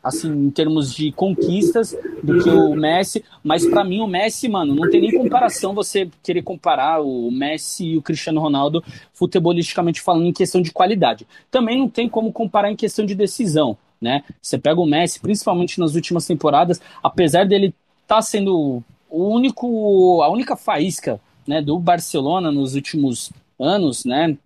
[0.08, 4.74] assim, em termos de conquistas do que o Messi, mas para mim o Messi, mano,
[4.74, 8.84] não tem nem comparação você querer comparar o Messi e o Cristiano Ronaldo
[9.14, 11.28] futebolisticamente falando em questão de qualidade.
[11.52, 14.24] Também não tem como comparar em questão de decisão, né?
[14.42, 17.74] Você pega o Messi, principalmente nas últimas temporadas, apesar dele
[18.08, 24.38] estar tá sendo o único, a única faísca né, do Barcelona nos últimos anos, né,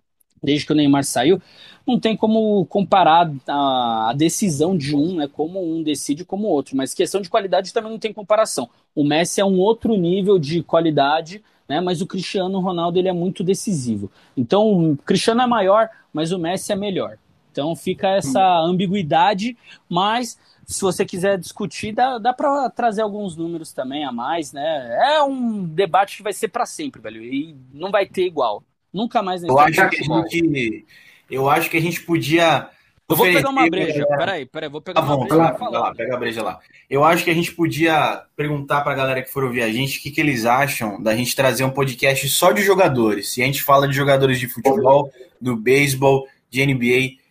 [0.42, 1.40] desde que o Neymar saiu,
[1.86, 6.50] não tem como comparar a, a, decisão de um, né, como um decide como o
[6.50, 8.68] outro, mas questão de qualidade também não tem comparação.
[8.94, 13.12] O Messi é um outro nível de qualidade, né, mas o Cristiano Ronaldo ele é
[13.12, 14.10] muito decisivo.
[14.36, 17.16] Então, o Cristiano é maior, mas o Messi é melhor.
[17.52, 19.56] Então fica essa ambiguidade,
[19.88, 24.96] mas se você quiser discutir, dá, dá para trazer alguns números também a mais, né?
[25.14, 27.22] É um debate que vai ser para sempre, velho.
[27.22, 28.62] E não vai ter igual.
[28.92, 30.86] Nunca mais eu acho que a gente,
[31.30, 32.68] Eu acho que a gente podia.
[33.08, 34.06] Eu vou pegar uma breja.
[34.06, 35.42] Peraí, peraí, vou pegar tá bom, uma breja.
[35.42, 36.58] Lá, falar, lá, pega a breja lá.
[36.88, 40.02] Eu acho que a gente podia perguntar pra galera que for ouvir a gente o
[40.02, 43.36] que, que eles acham da gente trazer um podcast só de jogadores.
[43.36, 47.21] E a gente fala de jogadores de futebol, do beisebol, de NBA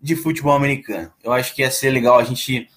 [0.00, 1.12] de futebol americano.
[1.22, 2.68] Eu acho que ia ser legal a gente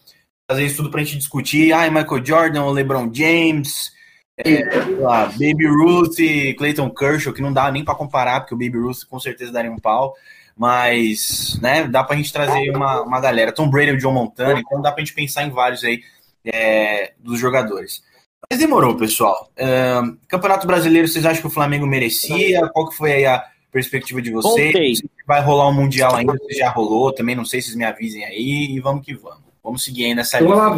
[0.50, 1.74] fazer isso tudo para a gente discutir.
[1.74, 3.92] Ah, Michael Jordan, LeBron James,
[4.38, 4.64] é,
[5.00, 8.80] lá, Baby Ruth e Clayton Kershaw, que não dá nem para comparar, porque o Baby
[8.80, 10.14] Ruth com certeza daria um pau.
[10.56, 13.52] Mas, né, dá pra gente trazer uma, uma galera.
[13.52, 16.04] Tom Brady e John Montana, então dá pra gente pensar em vários aí
[16.46, 18.04] é, dos jogadores.
[18.50, 19.50] Mas demorou, pessoal.
[19.58, 22.68] Uh, Campeonato Brasileiro, vocês acham que o Flamengo merecia?
[22.70, 25.02] Qual que foi aí a perspectiva de vocês.
[25.28, 28.24] Vai rolar um Mundial ainda, se já rolou, também não sei se vocês me avisem
[28.24, 29.42] aí, e vamos que vamos.
[29.64, 30.78] Vamos seguir aí nessa então, lá,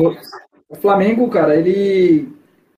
[0.69, 2.29] O Flamengo, cara, ele,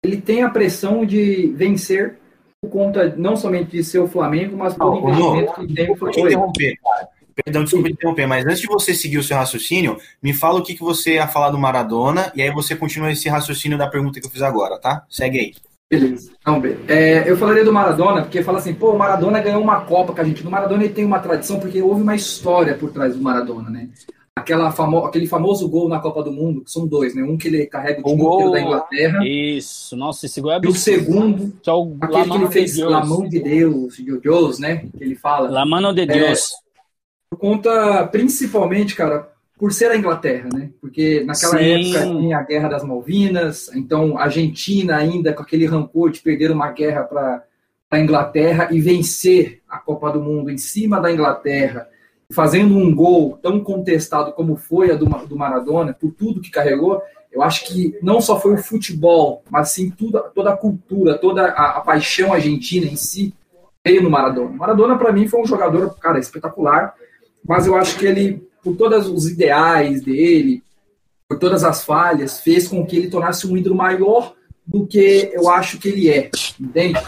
[0.01, 2.17] ele tem a pressão de vencer
[2.61, 6.25] por conta não somente de ser o Flamengo, mas pelo Não, investimento não, que tem.
[6.25, 7.07] Interromper, cara.
[7.45, 10.73] Perdão, desculpa interromper, mas antes de você seguir o seu raciocínio, me fala o que,
[10.73, 14.25] que você ia falar do Maradona, e aí você continua esse raciocínio da pergunta que
[14.25, 15.05] eu fiz agora, tá?
[15.07, 15.53] Segue aí.
[15.89, 16.31] Beleza.
[16.41, 16.61] Então.
[16.87, 20.21] É, eu falaria do Maradona, porque fala assim, pô, o Maradona ganhou uma Copa com
[20.21, 20.45] a gente.
[20.45, 23.89] O Maradona ele tem uma tradição, porque houve uma história por trás do Maradona, né?
[24.35, 27.23] Aquela famo aquele famoso gol na Copa do Mundo, que são dois, né?
[27.23, 28.51] Um que ele carrega o gol...
[28.51, 29.19] da Inglaterra.
[29.25, 30.75] Isso, nossa, esse gol é absurdo.
[30.75, 33.95] E o segundo, que é o aquele que ele fez de La mão de Deus,
[33.95, 34.85] de Deus, né?
[34.95, 35.49] Que ele fala.
[35.49, 36.49] La mano de Deus.
[36.51, 36.67] É,
[37.31, 40.69] por conta, principalmente, cara, por ser a Inglaterra, né?
[40.79, 41.95] Porque naquela Sim.
[41.95, 46.51] época tinha a Guerra das Malvinas, então a Argentina ainda com aquele rancor de perder
[46.51, 47.43] uma guerra para
[47.89, 51.87] a Inglaterra e vencer a Copa do Mundo em cima da Inglaterra,
[52.31, 57.01] fazendo um gol tão contestado como foi a do, do Maradona, por tudo que carregou,
[57.31, 61.45] eu acho que não só foi o futebol, mas sim tudo, toda a cultura, toda
[61.47, 63.33] a, a paixão argentina em si
[63.85, 64.49] veio no Maradona.
[64.49, 66.93] Maradona, para mim, foi um jogador, cara, espetacular,
[67.47, 70.61] mas eu acho que ele por todos os ideais dele,
[71.29, 74.33] por todas as falhas, fez com que ele tornasse um ídolo maior
[74.65, 76.99] do que eu acho que ele é, entende?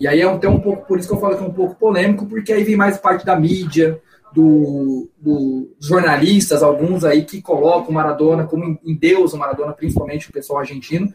[0.00, 1.76] E aí é até um pouco, por isso que eu falo que é um pouco
[1.76, 4.00] polêmico, porque aí vem mais parte da mídia,
[4.34, 10.28] do, do jornalistas, alguns aí que colocam o Maradona como em Deus, o Maradona, principalmente
[10.28, 11.14] o pessoal argentino,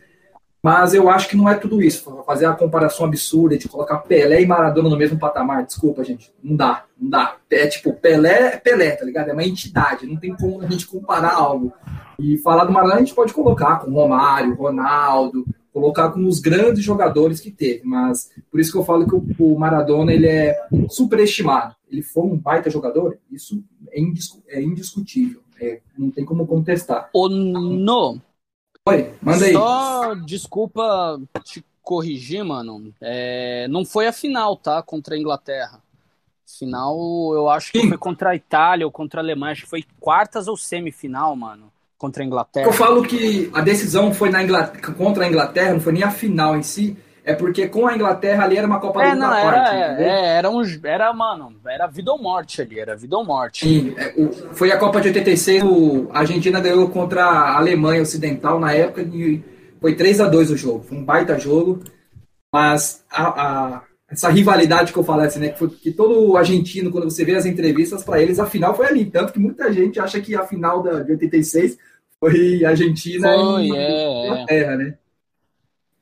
[0.61, 2.03] mas eu acho que não é tudo isso.
[2.25, 6.31] Fazer a comparação absurda de colocar Pelé e Maradona no mesmo patamar, desculpa, gente.
[6.43, 7.37] Não dá, não dá.
[7.49, 9.29] É tipo, Pelé é Pelé, tá ligado?
[9.29, 11.71] É uma entidade, não tem como a gente comparar algo.
[12.19, 16.83] E falar do Maradona a gente pode colocar com Romário, Ronaldo, colocar com os grandes
[16.83, 17.81] jogadores que teve.
[17.85, 21.73] Mas por isso que eu falo que o Maradona ele é superestimado.
[21.89, 23.99] Ele foi um baita jogador, isso é,
[24.49, 25.41] é indiscutível.
[25.61, 27.09] É, não tem como contestar.
[27.13, 28.21] O no
[28.89, 29.53] Oi, manda aí.
[29.53, 32.93] Só desculpa te corrigir, mano.
[33.01, 34.81] É, não foi a final, tá?
[34.81, 35.81] Contra a Inglaterra.
[36.57, 36.95] Final,
[37.33, 37.89] eu acho que Sim.
[37.89, 39.53] foi contra a Itália ou contra a Alemanha.
[39.53, 41.71] Acho que foi quartas ou semifinal, mano.
[41.97, 42.67] Contra a Inglaterra.
[42.67, 46.11] Eu falo que a decisão foi na Inglaterra, contra a Inglaterra, não foi nem a
[46.11, 46.97] final em si.
[47.29, 49.75] É porque com a Inglaterra ali era uma Copa é, do Mundo à era, parte.
[49.75, 53.67] É, era, um, era, mano, era vida ou morte ali, era vida ou morte.
[53.67, 54.13] Sim, é,
[54.53, 59.03] foi a Copa de 86, o, a Argentina ganhou contra a Alemanha Ocidental na época
[59.03, 59.43] e
[59.79, 60.83] foi 3 a 2 o jogo.
[60.89, 61.83] Foi um baita jogo,
[62.51, 67.11] mas a, a, essa rivalidade que eu falasse, né, que, foi, que todo argentino, quando
[67.11, 69.05] você vê as entrevistas para eles, a final foi ali.
[69.05, 71.77] Tanto que muita gente acha que a final da, de 86
[72.19, 74.95] foi Argentina foi, e é, Inglaterra, né?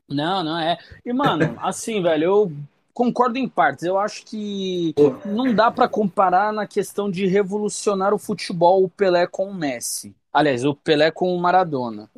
[0.07, 0.77] Não, não é.
[1.05, 2.51] E, mano, assim, velho, eu
[2.93, 3.83] concordo em partes.
[3.83, 9.27] Eu acho que não dá para comparar na questão de revolucionar o futebol o Pelé
[9.27, 10.15] com o Messi.
[10.33, 12.09] Aliás, o Pelé com o Maradona.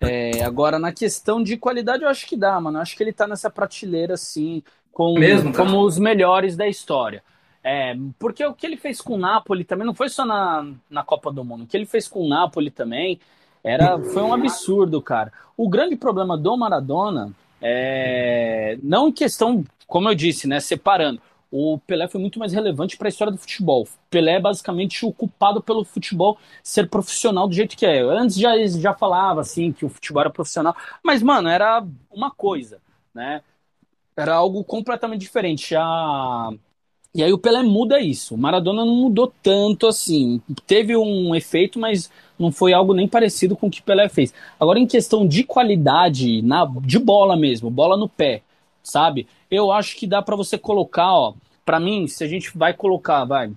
[0.00, 2.78] É, agora, na questão de qualidade, eu acho que dá, mano.
[2.78, 4.62] Eu acho que ele tá nessa prateleira, assim,
[4.92, 7.22] com, Mesmo, como os melhores da história.
[7.62, 11.04] É, porque o que ele fez com o Napoli também não foi só na, na
[11.04, 11.64] Copa do Mundo.
[11.64, 13.20] O que ele fez com o Napoli também
[13.62, 15.32] era, foi um absurdo, cara.
[15.56, 21.20] O grande problema do Maradona é não em questão, como eu disse, né, separando.
[21.52, 23.86] O Pelé foi muito mais relevante para a história do futebol.
[24.08, 28.00] Pelé é basicamente o culpado pelo futebol ser profissional do jeito que é.
[28.02, 32.80] Antes já já falava assim que o futebol era profissional, mas mano, era uma coisa,
[33.12, 33.42] né?
[34.16, 35.74] Era algo completamente diferente.
[35.74, 36.50] A
[37.12, 38.34] e aí o Pelé muda isso.
[38.34, 40.40] O Maradona não mudou tanto assim.
[40.66, 44.32] Teve um efeito, mas não foi algo nem parecido com o que o Pelé fez.
[44.58, 48.42] Agora, em questão de qualidade, na, de bola mesmo, bola no pé,
[48.82, 49.26] sabe?
[49.50, 51.34] Eu acho que dá para você colocar, ó.
[51.64, 53.52] Para mim, se a gente vai colocar, vai,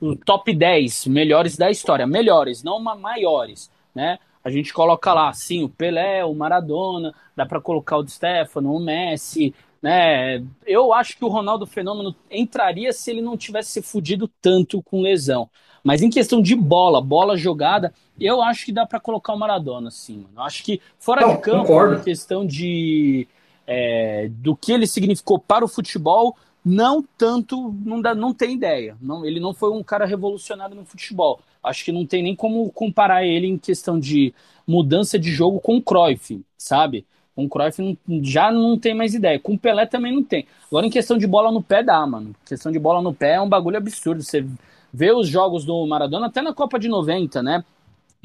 [0.00, 4.18] o top 10 melhores da história, melhores, não maiores, né?
[4.42, 8.78] A gente coloca lá, sim, o Pelé, o Maradona, dá para colocar o Stefano, o
[8.78, 10.42] Messi, né?
[10.64, 15.02] Eu acho que o Ronaldo Fenômeno entraria se ele não tivesse se fudido tanto com
[15.02, 15.50] lesão.
[15.82, 19.90] Mas em questão de bola, bola jogada, eu acho que dá para colocar o Maradona,
[19.90, 20.16] sim.
[20.22, 20.30] Mano.
[20.36, 21.96] Eu acho que fora Não, de campo, concordo.
[21.96, 23.28] em questão de
[23.66, 28.96] é, do que ele significou para o futebol, não tanto, não, dá, não tem ideia.
[29.02, 31.40] Não, ele não foi um cara revolucionário no futebol.
[31.62, 34.32] Acho que não tem nem como comparar ele em questão de
[34.66, 37.04] mudança de jogo com o Cruyff, sabe?
[37.34, 39.40] Com o Cruyff já não tem mais ideia.
[39.40, 40.46] Com o Pelé também não tem.
[40.68, 42.34] Agora, em questão de bola no pé, dá, mano.
[42.44, 44.22] Questão de bola no pé é um bagulho absurdo.
[44.22, 44.46] Você
[44.92, 47.64] vê os jogos do Maradona, até na Copa de 90, né?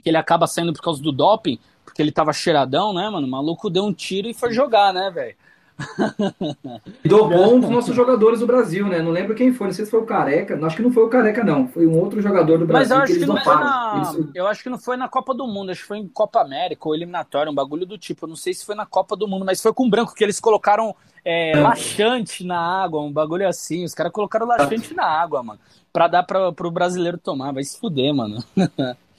[0.04, 3.26] Que ele acaba saindo por causa do doping, porque ele tava cheiradão, né, mano?
[3.26, 5.36] O maluco deu um tiro e foi jogar, né, velho?
[7.06, 9.02] Dou bom dos nossos jogadores do Brasil, né?
[9.02, 10.60] Não lembro quem foi, não sei se foi o Careca.
[10.66, 11.68] Acho que não foi o Careca, não.
[11.68, 14.14] Foi um outro jogador do Brasil Mas eu acho que que, não foi na...
[14.16, 16.42] Eles- Eu acho que não foi na Copa do Mundo, acho que foi em Copa
[16.42, 18.26] América ou eliminatória, um bagulho do tipo.
[18.26, 20.40] Eu não sei se foi na Copa do Mundo, mas foi com branco, que eles
[20.40, 23.84] colocaram é, laxante na água, um bagulho assim.
[23.86, 25.60] Os caras colocaram laxante na água, mano.
[25.92, 27.54] Pra dar pra, pro brasileiro tomar.
[27.54, 28.44] Vai se fuder, mano.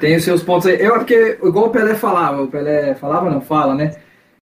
[0.00, 0.80] Tem os seus pontos aí.
[0.80, 3.96] Eu acho que, igual o Pelé falava, o Pelé falava, não fala, né?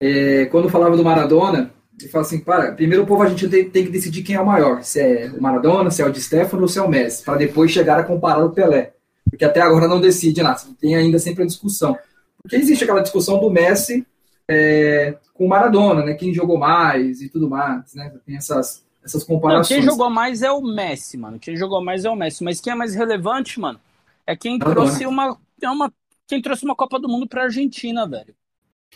[0.06, 3.70] É, quando falava do Maradona, ele fala assim: para, primeiro o povo a gente tem,
[3.70, 6.20] tem que decidir quem é o maior, se é o Maradona, se é o de
[6.20, 8.92] Stefano ou se é o Messi, para depois chegar a comparar o Pelé.
[9.30, 11.96] Porque até agora não decide nada, tem ainda sempre a discussão.
[12.42, 14.06] Porque existe aquela discussão do Messi
[14.46, 16.12] é, com o Maradona, né?
[16.12, 18.12] Quem jogou mais e tudo mais, né?
[18.26, 19.68] Tem essas, essas Não, comparações.
[19.68, 21.38] quem jogou mais é o Messi, mano.
[21.38, 22.44] Quem jogou mais é o Messi.
[22.44, 23.80] Mas quem é mais relevante, mano,
[24.26, 24.86] é quem Maradona.
[24.86, 25.90] trouxe uma, é uma,
[26.28, 28.34] quem trouxe uma Copa do Mundo pra Argentina, velho.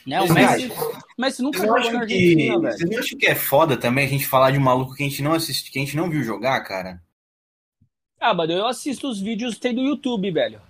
[0.06, 0.20] Né?
[0.22, 0.32] O.
[0.32, 2.72] Messi, o Messi nunca jogou acho na que, Argentina, velho.
[2.78, 5.08] vocês não acham que é foda também a gente falar de um maluco que a
[5.08, 7.02] gente não assiste, que a gente não viu jogar, cara?
[8.20, 10.61] Ah, mano, eu assisto os vídeos que tem do YouTube, velho.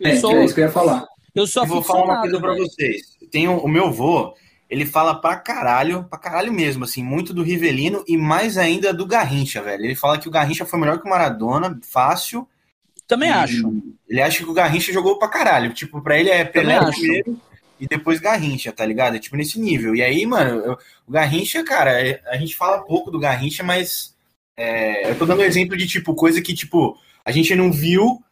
[0.00, 1.06] Eu É, sou, é isso que eu ia falar.
[1.34, 2.56] eu Eu vou falar uma coisa velho.
[2.58, 3.16] vocês.
[3.30, 4.34] Tem o, o meu vô,
[4.68, 9.06] ele fala pra caralho, pra caralho mesmo, assim, muito do Rivelino e mais ainda do
[9.06, 9.84] Garrincha, velho.
[9.84, 12.46] Ele fala que o Garrincha foi melhor que o Maradona, fácil.
[13.06, 13.72] Também acho.
[14.08, 15.72] Ele acha que o Garrincha jogou pra caralho.
[15.72, 17.40] Tipo, pra ele é Pelé primeiro
[17.82, 19.16] e depois Garrincha, tá ligado?
[19.16, 19.94] É tipo nesse nível.
[19.96, 24.14] E aí, mano, eu- o Garrincha, cara, é- a gente fala pouco do Garrincha, mas
[24.56, 28.22] é, eu tô dando um exemplo de, tipo, coisa que, tipo, a gente não viu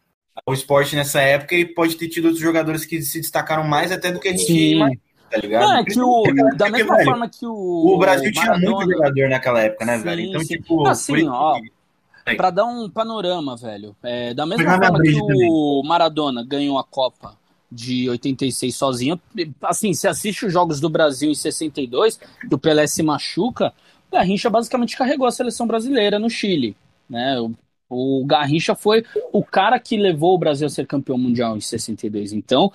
[0.45, 4.11] o esporte nessa época e pode ter tido outros jogadores que se destacaram mais até
[4.11, 5.61] do que a gente imagina, tá ligado?
[5.67, 6.23] Não, é que o,
[6.55, 7.51] da porque, mesma velho, forma que o,
[7.95, 10.21] O Brasil tinha muito jogador naquela época, né, Sim, velho?
[10.21, 10.47] Então, sim.
[10.47, 13.95] tipo, Assim, ó, que- Pra dar um panorama, velho.
[14.03, 15.49] É, da mesma forma que Abreu também.
[15.51, 17.35] o Maradona ganhou a Copa
[17.71, 19.19] de 86 sozinho,
[19.61, 23.73] assim, se assiste os jogos do Brasil em 62, que o Pelé se machuca,
[24.09, 26.75] o Garrincha basicamente carregou a seleção brasileira no Chile,
[27.09, 27.39] né?
[27.39, 27.53] O,
[27.89, 32.33] o Garrincha foi o cara que levou o Brasil a ser campeão mundial em 62.
[32.33, 32.71] Então,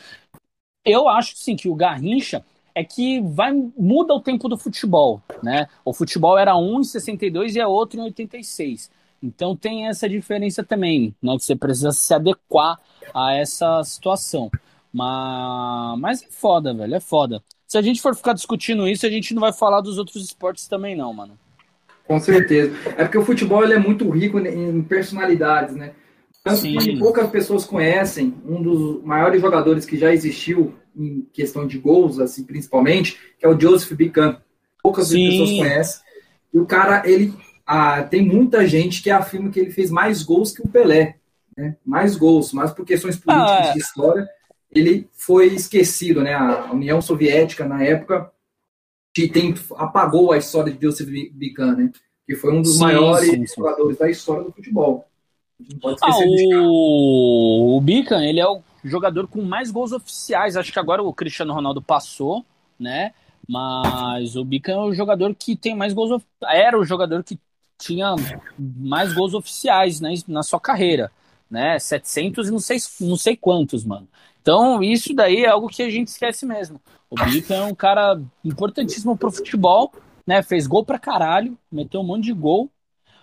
[0.84, 5.66] eu acho sim que o Garrincha é que vai muda o tempo do futebol, né?
[5.84, 8.90] O futebol era um em 62 e é outro em 86.
[9.22, 11.36] Então tem essa diferença também, né?
[11.36, 12.78] Que você precisa se adequar
[13.14, 14.50] a essa situação.
[14.96, 17.42] Mas, mas é foda, velho, é foda.
[17.66, 20.66] Se a gente for ficar discutindo isso, a gente não vai falar dos outros esportes
[20.66, 21.38] também, não, mano.
[22.06, 22.74] Com certeza.
[22.96, 25.92] É porque o futebol ele é muito rico em personalidades, né?
[26.42, 26.78] Tanto Sim.
[26.78, 32.18] que poucas pessoas conhecem um dos maiores jogadores que já existiu em questão de gols,
[32.18, 34.40] assim, principalmente, que é o Joseph Bican.
[34.82, 35.28] Poucas Sim.
[35.28, 36.00] pessoas conhecem.
[36.54, 37.34] E o cara, ele
[37.66, 41.16] ah, tem muita gente que afirma que ele fez mais gols que o Pelé,
[41.56, 41.76] né?
[41.84, 43.72] Mais gols, mas por questões políticas Ah, é.
[43.72, 44.28] de história,
[44.78, 46.34] ele foi esquecido, né?
[46.34, 48.30] A União Soviética na época
[49.14, 51.92] que tem, apagou a história de Joseph Bican, né?
[52.26, 53.56] Que foi um dos Sim, maiores sim, sim.
[53.56, 55.06] jogadores da história do futebol.
[55.60, 56.46] A gente não pode Ah, esquecer disso.
[56.48, 60.56] o, o Bican, ele é o jogador com mais gols oficiais.
[60.56, 62.44] Acho que agora o Cristiano Ronaldo passou,
[62.78, 63.12] né?
[63.48, 66.22] Mas o Bican é o jogador que tem mais gols.
[66.44, 67.38] Era o jogador que
[67.78, 68.14] tinha
[68.58, 71.10] mais gols oficiais né, na sua carreira,
[71.50, 71.78] né?
[71.78, 74.08] 700 e não sei, não sei quantos, mano.
[74.46, 76.80] Então, isso daí é algo que a gente esquece mesmo.
[77.10, 79.92] O Bican é um cara importantíssimo pro futebol,
[80.24, 80.40] né?
[80.40, 82.70] Fez gol pra caralho, meteu um monte de gol,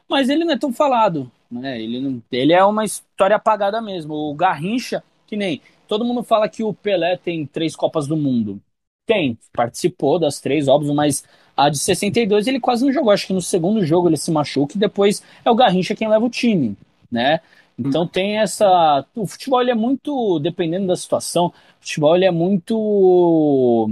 [0.10, 1.82] mas ele não é tão falado, né?
[1.82, 4.14] Ele, não- ele é uma história apagada mesmo.
[4.14, 8.62] O Garrincha, que nem todo mundo fala que o Pelé tem três Copas do Mundo.
[9.06, 11.24] Tem, participou das três, óbvio, mas
[11.58, 13.12] a de 62 ele quase não jogou.
[13.12, 16.26] Acho que no segundo jogo ele se machuca e depois é o Garrincha quem leva
[16.26, 16.78] o time,
[17.12, 17.42] né?
[17.78, 19.06] Então tem essa.
[19.16, 23.90] O futebol ele é muito, dependendo da situação, o futebol ele é muito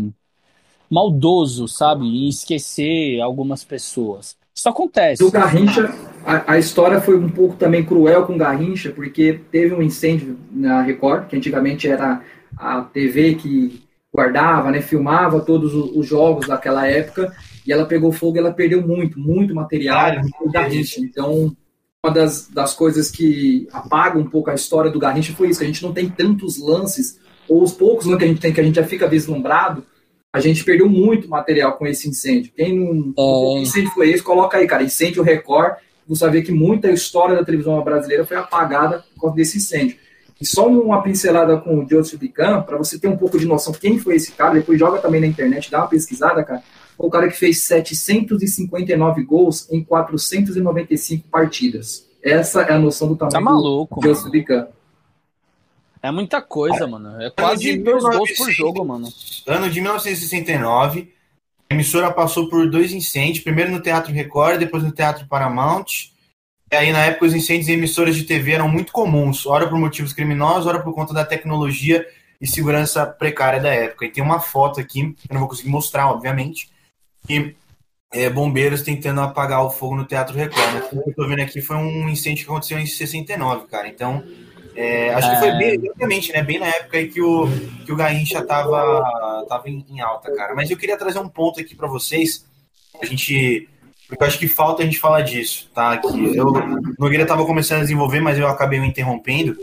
[0.89, 2.05] maldoso, sabe?
[2.05, 4.37] Em esquecer algumas pessoas.
[4.53, 5.23] Isso acontece.
[5.23, 5.89] Do Garrincha,
[6.25, 10.37] a, a história foi um pouco também cruel com o Garrincha, porque teve um incêndio
[10.51, 12.21] na Record, que antigamente era
[12.57, 13.81] a TV que
[14.13, 17.33] guardava, né, filmava todos os, os jogos daquela época,
[17.65, 20.99] e ela pegou fogo e ela perdeu muito, muito material Caralho, do Garrincha.
[20.99, 21.55] Então,
[22.03, 25.65] uma das, das coisas que apaga um pouco a história do Garrincha foi isso, que
[25.65, 28.59] a gente não tem tantos lances, ou os poucos lances que a gente tem, que
[28.59, 29.85] a gente já fica vislumbrado,
[30.33, 32.51] a gente perdeu muito material com esse incêndio.
[32.55, 33.11] Quem não.
[33.11, 33.57] É.
[33.57, 34.23] Que incêndio foi esse?
[34.23, 34.81] Coloca aí, cara.
[34.81, 35.75] Incêndio Record.
[36.07, 39.97] Você vai ver que muita história da televisão brasileira foi apagada por causa desse incêndio.
[40.39, 43.73] E só uma pincelada com o Joseph Bican, para você ter um pouco de noção
[43.73, 46.63] quem foi esse cara, depois joga também na internet, dá uma pesquisada, cara.
[47.01, 52.07] Foi o cara que fez 759 gols em 495 partidas.
[52.21, 54.67] Essa é a noção do tamanho Tá maluco, do Joseph Bican.
[56.03, 57.19] É muita coisa, mano.
[57.19, 58.55] É Ano quase de dois gols por 1900.
[58.55, 59.07] jogo, mano.
[59.47, 61.11] Ano de 1969,
[61.71, 66.11] A emissora passou por dois incêndios, primeiro no Teatro Record, depois no Teatro Paramount.
[66.71, 69.79] E aí, na época, os incêndios em emissoras de TV eram muito comuns, ora por
[69.79, 72.05] motivos criminosos, ora por conta da tecnologia
[72.39, 74.05] e segurança precária da época.
[74.05, 76.69] E tem uma foto aqui, eu não vou conseguir mostrar, obviamente,
[77.27, 77.55] que
[78.13, 80.73] é, bombeiros tentando apagar o fogo no Teatro Record.
[80.73, 80.81] Né?
[80.91, 83.87] O que eu tô vendo aqui foi um incêndio que aconteceu em 69, cara.
[83.87, 84.23] Então,
[84.75, 86.43] é, acho que foi bem, exatamente, né?
[86.43, 87.47] Bem na época aí que o,
[87.85, 90.53] que o Garrincha tava, tava em, em alta, cara.
[90.55, 92.45] Mas eu queria trazer um ponto aqui para vocês.
[93.01, 93.67] A gente.
[94.07, 95.97] Porque eu acho que falta a gente falar disso, tá?
[95.97, 96.51] Que eu,
[96.99, 99.55] Nogueira tava começando a desenvolver, mas eu acabei me interrompendo.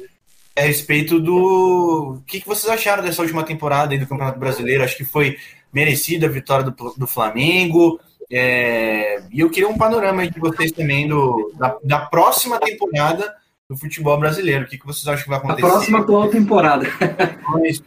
[0.57, 2.17] A respeito do.
[2.19, 4.83] O que, que vocês acharam dessa última temporada aí do Campeonato Brasileiro?
[4.83, 5.37] Acho que foi
[5.73, 8.01] merecida a vitória do, do Flamengo.
[8.31, 13.35] É, e eu queria um panorama aí de vocês também do, da, da próxima temporada
[13.69, 14.65] do futebol brasileiro.
[14.65, 15.67] O que, que vocês acham que vai acontecer?
[15.67, 16.87] A próxima atual temporada.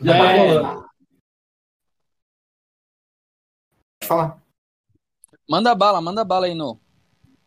[0.08, 0.92] É.
[4.12, 4.38] falar.
[5.50, 6.80] Manda bala, manda bala aí, no.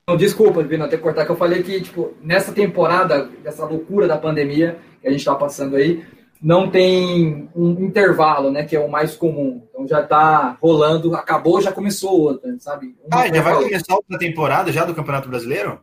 [0.06, 4.18] Não, desculpa, Vino, até cortar que eu falei que, tipo, nessa temporada, dessa loucura da
[4.18, 6.04] pandemia que a gente está passando aí,
[6.44, 9.66] não tem um intervalo, né, que é o mais comum.
[9.70, 12.94] Então já está rolando, acabou, já começou outra, sabe?
[13.02, 15.80] Uma ah, já vai começar outra temporada já do Campeonato Brasileiro?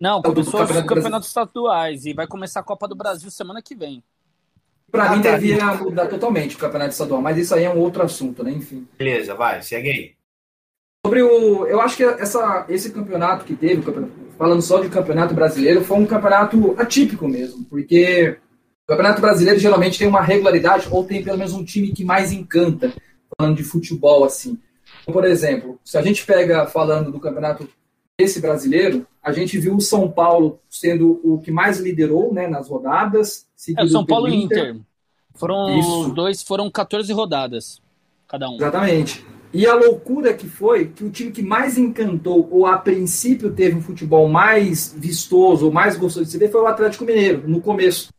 [0.00, 4.02] Não, começou os campeonatos estaduais e vai começar a Copa do Brasil semana que vem.
[4.90, 5.36] Para ah, mim, tá.
[5.36, 8.50] devia mudar totalmente o campeonato estadual, mas isso aí é um outro assunto, né?
[8.50, 8.88] Enfim.
[8.98, 10.12] Beleza, vai, segue aí.
[11.06, 11.66] Sobre o.
[11.66, 13.80] Eu acho que essa, esse campeonato que teve,
[14.36, 18.38] falando só de campeonato brasileiro, foi um campeonato atípico mesmo, porque
[18.90, 22.32] o Campeonato Brasileiro geralmente tem uma regularidade ou tem pelo menos um time que mais
[22.32, 22.92] encanta,
[23.38, 24.58] falando de futebol assim.
[25.02, 27.68] Então, por exemplo, se a gente pega falando do campeonato
[28.18, 32.68] esse brasileiro, a gente viu o São Paulo sendo o que mais liderou né, nas
[32.68, 33.46] rodadas.
[33.78, 34.70] É, o São Paulo e Inter.
[34.70, 34.82] Inter.
[35.36, 36.08] Foram Isso.
[36.12, 37.80] dois, foram 14 rodadas
[38.26, 38.56] cada um.
[38.56, 39.24] Exatamente.
[39.54, 43.76] E a loucura que foi que o time que mais encantou, ou a princípio teve
[43.76, 47.60] um futebol mais vistoso, ou mais gostoso de se ver, foi o Atlético Mineiro, no
[47.60, 48.10] começo.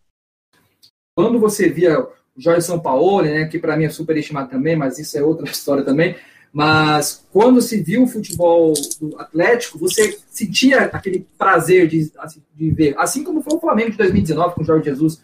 [1.21, 4.97] Quando você via o Jorge Sampaoli, né, que para mim é super estimado também, mas
[4.97, 6.15] isso é outra história também,
[6.51, 12.71] mas quando se viu o futebol do Atlético, você sentia aquele prazer de, assim, de
[12.71, 15.21] ver, assim como foi o Flamengo de 2019 com o Jorge Jesus.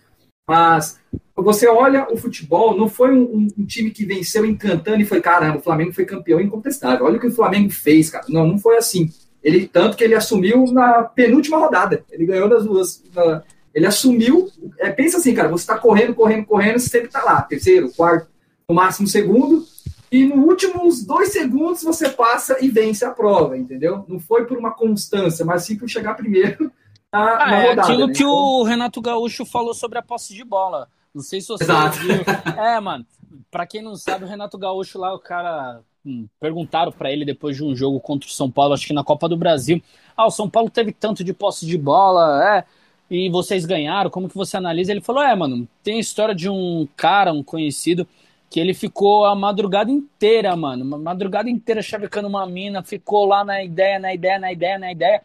[0.48, 1.00] Mas
[1.36, 5.58] você olha o futebol, não foi um, um, time que venceu encantando e foi caramba,
[5.58, 7.08] o Flamengo foi campeão incontestável.
[7.08, 8.26] Olha o que o Flamengo fez, cara.
[8.30, 9.10] Não, não foi assim.
[9.44, 12.06] Ele tanto que ele assumiu na penúltima rodada.
[12.12, 13.04] Ele ganhou das duas.
[13.16, 13.44] Na,
[13.78, 14.52] ele assumiu.
[14.80, 18.28] É, pensa assim, cara, você está correndo, correndo, correndo, você sempre está lá, terceiro, quarto,
[18.68, 19.64] no máximo segundo,
[20.12, 24.04] e nos últimos dois segundos você passa e vence a prova, entendeu?
[24.08, 26.72] Não foi por uma constância, mas sim por chegar primeiro
[27.14, 27.82] na, ah, na é rodada.
[27.82, 28.14] É aquilo né?
[28.14, 28.34] que então...
[28.34, 30.90] o Renato Gaúcho falou sobre a posse de bola.
[31.14, 32.00] Não sei se você Exato.
[32.00, 32.16] viu.
[32.58, 33.06] É, mano,
[33.52, 37.56] para quem não sabe, o Renato Gaúcho lá, o cara hum, perguntaram para ele depois
[37.56, 39.80] de um jogo contra o São Paulo, acho que na Copa do Brasil.
[40.16, 42.66] Ah, o São Paulo teve tanto de posse de bola, é
[43.10, 44.92] e vocês ganharam, como que você analisa?
[44.92, 48.08] Ele falou, é, mano, tem a história de um cara, um conhecido,
[48.50, 53.64] que ele ficou a madrugada inteira, mano, madrugada inteira chavecando uma mina, ficou lá na
[53.64, 55.22] ideia, na ideia, na ideia, na ideia,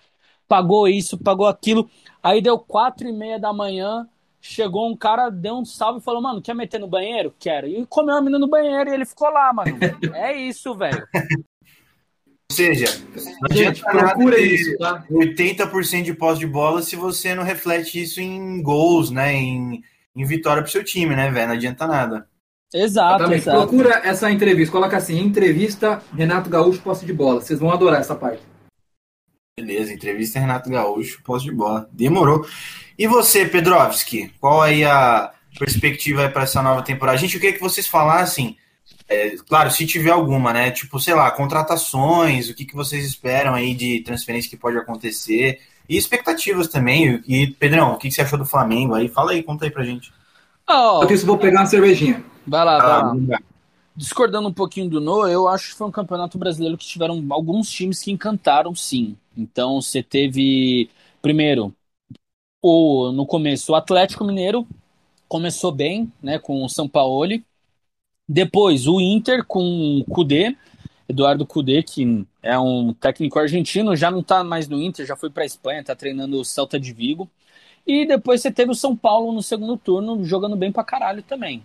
[0.49, 1.89] pagou isso, pagou aquilo,
[2.23, 4.09] aí deu quatro e meia da manhã,
[4.41, 7.33] chegou um cara, deu um salve e falou, mano, quer meter no banheiro?
[7.39, 7.69] Quero.
[7.69, 9.79] E comeu a mina no banheiro e ele ficou lá, mano.
[10.13, 11.07] É isso, velho.
[12.53, 12.85] Ou seja,
[13.41, 15.03] não Gente, procura isso, tá?
[15.11, 19.33] 80% de posse de bola se você não reflete isso em gols, né?
[19.33, 19.83] Em,
[20.15, 21.47] em vitória pro seu time, né, velho?
[21.47, 22.29] Não adianta nada.
[22.75, 23.59] Exato, exato.
[23.59, 27.41] Procura essa entrevista, coloca assim, entrevista Renato Gaúcho, posse de bola.
[27.41, 28.43] Vocês vão adorar essa parte.
[29.59, 31.89] Beleza, entrevista Renato Gaúcho, posse de bola.
[31.91, 32.47] Demorou.
[32.99, 37.17] E você, Pedrovski, qual aí a perspectiva para essa nova temporada?
[37.17, 38.59] Gente, eu queria que vocês falassem
[39.09, 40.71] é, claro, se tiver alguma, né?
[40.71, 45.61] Tipo, sei lá, contratações, o que, que vocês esperam aí de transferência que pode acontecer
[45.89, 47.23] e expectativas também.
[47.27, 49.09] E, Pedrão, o que, que você achou do Flamengo aí?
[49.09, 50.13] Fala aí, conta aí pra gente.
[50.69, 52.25] Oh, eu vou pegar uma cervejinha.
[52.47, 53.39] Vai lá, ah, vai lá.
[53.95, 57.71] Discordando um pouquinho do No, eu acho que foi um campeonato brasileiro que tiveram alguns
[57.71, 59.17] times que encantaram, sim.
[59.37, 60.89] Então, você teve,
[61.21, 61.75] primeiro,
[62.63, 64.67] o, no começo, o Atlético Mineiro
[65.29, 67.29] começou bem, né, com o São Paulo
[68.33, 70.57] depois, o Inter com o Cudê,
[71.07, 75.29] Eduardo Cudê, que é um técnico argentino, já não está mais no Inter, já foi
[75.29, 77.29] para a Espanha, está treinando o Celta de Vigo.
[77.87, 81.63] E depois você teve o São Paulo no segundo turno, jogando bem pra caralho também.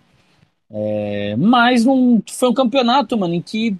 [0.70, 3.74] É, mas foi um campeonato, mano, em que,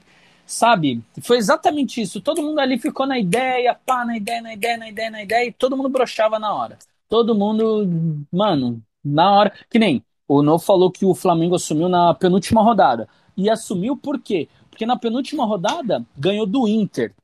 [0.46, 2.22] sabe, foi exatamente isso.
[2.22, 5.46] Todo mundo ali ficou na ideia, pá, na ideia, na ideia, na ideia, na ideia,
[5.46, 6.78] e todo mundo brochava na hora.
[7.06, 9.52] Todo mundo, mano, na hora.
[9.68, 13.08] Que nem o Novo falou que o Flamengo assumiu na penúltima rodada.
[13.36, 14.48] e assumiu por quê?
[14.70, 17.14] Porque na penúltima rodada ganhou do Inter.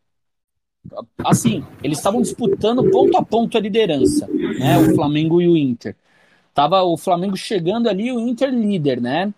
[1.25, 4.29] Assim, eles estavam disputando ponto a ponto a liderança,
[4.59, 4.79] né?
[4.79, 5.97] O Flamengo e o Inter.
[6.55, 9.33] Tava o Flamengo chegando ali, o Inter líder, né?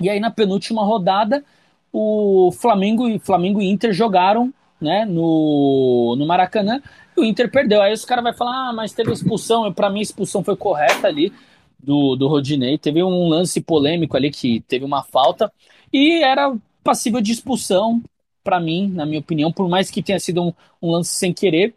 [0.00, 1.44] E aí na penúltima rodada,
[1.92, 6.82] o Flamengo e Flamengo e Inter jogaram, né, no, no Maracanã,
[7.16, 7.82] e o Inter perdeu.
[7.82, 9.72] Aí os caras vão falar: "Ah, mas teve expulsão".
[9.72, 11.32] Para mim a expulsão foi correta ali
[11.78, 12.78] do, do Rodinei.
[12.78, 15.52] Teve um lance polêmico ali que teve uma falta
[15.92, 18.02] e era passível de expulsão
[18.42, 21.74] para mim, na minha opinião, por mais que tenha sido um, um lance sem querer,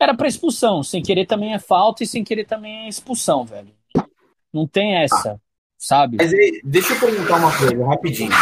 [0.00, 0.82] era para expulsão.
[0.82, 3.68] Sem querer também é falta e sem querer também é expulsão, velho.
[4.52, 5.40] Não tem essa,
[5.76, 6.16] sabe?
[6.18, 6.32] Mas
[6.64, 8.32] deixa eu perguntar uma coisa, rapidinho.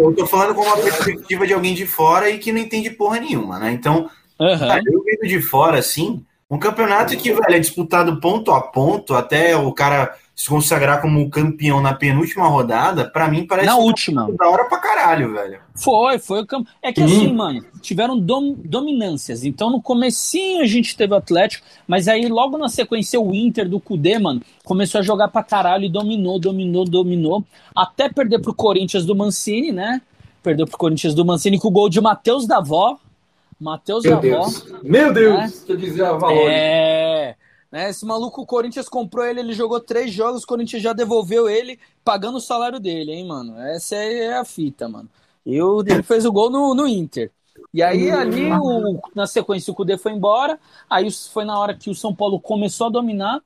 [0.00, 3.20] Eu tô falando com uma perspectiva de alguém de fora e que não entende porra
[3.20, 3.72] nenhuma, né?
[3.72, 4.58] Então, Uhum.
[4.58, 9.14] cara, eu vendo de fora, assim, um campeonato que, velho, é disputado ponto a ponto,
[9.14, 14.30] até o cara se consagrar como campeão na penúltima rodada, pra mim parece Na última.
[14.32, 15.60] da hora pra caralho, velho.
[15.74, 16.68] Foi, foi o campo.
[16.82, 19.44] É que assim, mano, tiveram dom- dominâncias.
[19.44, 23.68] Então no comecinho a gente teve o Atlético, mas aí logo na sequência o Inter
[23.68, 27.44] do Cudê, mano, começou a jogar pra caralho e dominou, dominou, dominou,
[27.76, 30.00] até perder pro Corinthians do Mancini, né?
[30.42, 32.98] Perdeu pro Corinthians do Mancini com o gol de Matheus Davó.
[33.60, 34.22] Matheus Meu Davó.
[34.22, 34.66] Deus.
[34.82, 35.34] Meu Deus.
[35.38, 35.46] Né?
[35.46, 36.48] Deixa eu dizer a valor.
[36.50, 37.36] É.
[37.72, 41.48] Né, esse maluco, o Corinthians comprou ele, ele jogou três jogos, o Corinthians já devolveu
[41.48, 43.58] ele, pagando o salário dele, hein, mano?
[43.58, 45.08] Essa é a fita, mano.
[45.46, 47.30] E o- ele fez o gol no, no Inter.
[47.72, 51.88] E aí, ali, o- na sequência, o Cudê foi embora, aí foi na hora que
[51.88, 53.40] o São Paulo começou a dominar.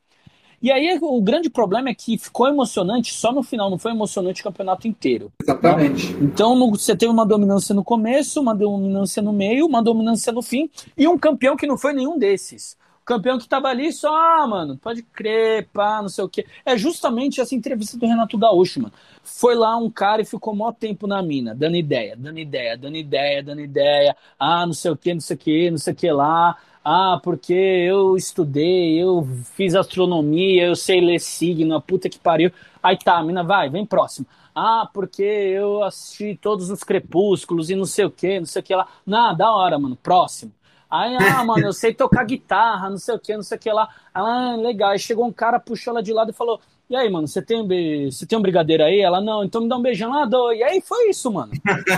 [0.61, 4.41] E aí, o grande problema é que ficou emocionante só no final, não foi emocionante
[4.41, 5.31] o campeonato inteiro.
[5.41, 6.13] Exatamente.
[6.21, 10.43] Então no- você teve uma dominância no começo, uma dominância no meio, uma dominância no
[10.43, 12.77] fim e um campeão que não foi nenhum desses.
[13.07, 16.45] Campeão que tava ali só, ah, mano, pode crer, pá, não sei o quê.
[16.65, 18.93] É justamente essa entrevista do Renato Gaúcho, mano.
[19.23, 22.97] Foi lá um cara e ficou mó tempo na mina, dando ideia, dando ideia, dando
[22.97, 24.17] ideia, dando ideia.
[24.37, 26.57] Ah, não sei o quê, não sei o quê, não sei o que lá.
[26.85, 32.51] Ah, porque eu estudei, eu fiz astronomia, eu sei ler signo, a puta que pariu.
[32.83, 34.27] Aí tá, a mina vai, vem próximo.
[34.53, 38.65] Ah, porque eu assisti todos os crepúsculos e não sei o que, não sei o
[38.65, 38.89] que lá.
[39.07, 40.53] Não, da hora, mano, próximo.
[40.91, 43.71] Aí, ah, mano, eu sei tocar guitarra, não sei o que, não sei o que
[43.73, 43.89] lá.
[44.15, 44.91] Ah, legal.
[44.91, 47.61] Aí chegou um cara, puxou ela de lado e falou: E aí, mano, você tem,
[47.61, 47.67] um
[48.11, 49.01] você tem um brigadeiro aí?
[49.01, 50.53] Ela, não, então me dá um beijão lá, dou.
[50.53, 51.53] E aí foi isso, mano.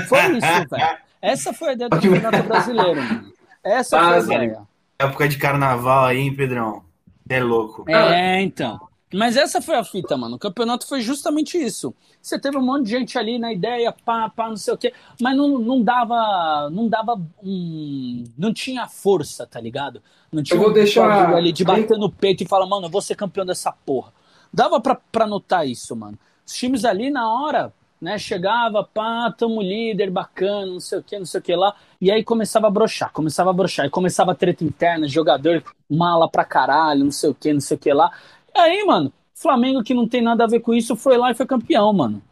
[0.09, 0.99] Foi isso, velho.
[1.21, 3.33] Essa foi a ideia do campeonato brasileiro, mano.
[3.63, 4.61] Essa Ah, foi a ideia.
[4.99, 6.83] Época de carnaval aí, hein, Pedrão?
[7.29, 7.85] É louco.
[7.89, 8.88] É, então.
[9.15, 10.37] Mas essa foi a fita, mano.
[10.37, 11.95] O campeonato foi justamente isso.
[12.21, 14.93] Você teve um monte de gente ali na ideia, pá, pá, não sei o quê,
[15.21, 16.69] mas não, não dava.
[16.71, 17.19] Não dava.
[17.43, 20.03] Um, não tinha força, tá ligado?
[20.31, 22.91] Não tinha Eu vou um deixar- ali de bater no peito e falar, mano, eu
[22.91, 24.13] vou ser campeão dessa porra.
[24.53, 26.19] Dava pra, pra notar isso, mano.
[26.47, 31.19] Os times ali na hora, né, chegava, pá, tamo líder, bacana, não sei o que,
[31.19, 31.75] não sei o que lá.
[32.01, 33.87] E aí começava a brochar, começava a brochar.
[33.87, 37.77] E começava a treta interna, jogador mala pra caralho, não sei o que, não sei
[37.77, 38.11] o que lá.
[38.57, 41.47] Aí, mano, Flamengo que não tem nada a ver com isso, foi lá e foi
[41.47, 42.23] campeão, mano.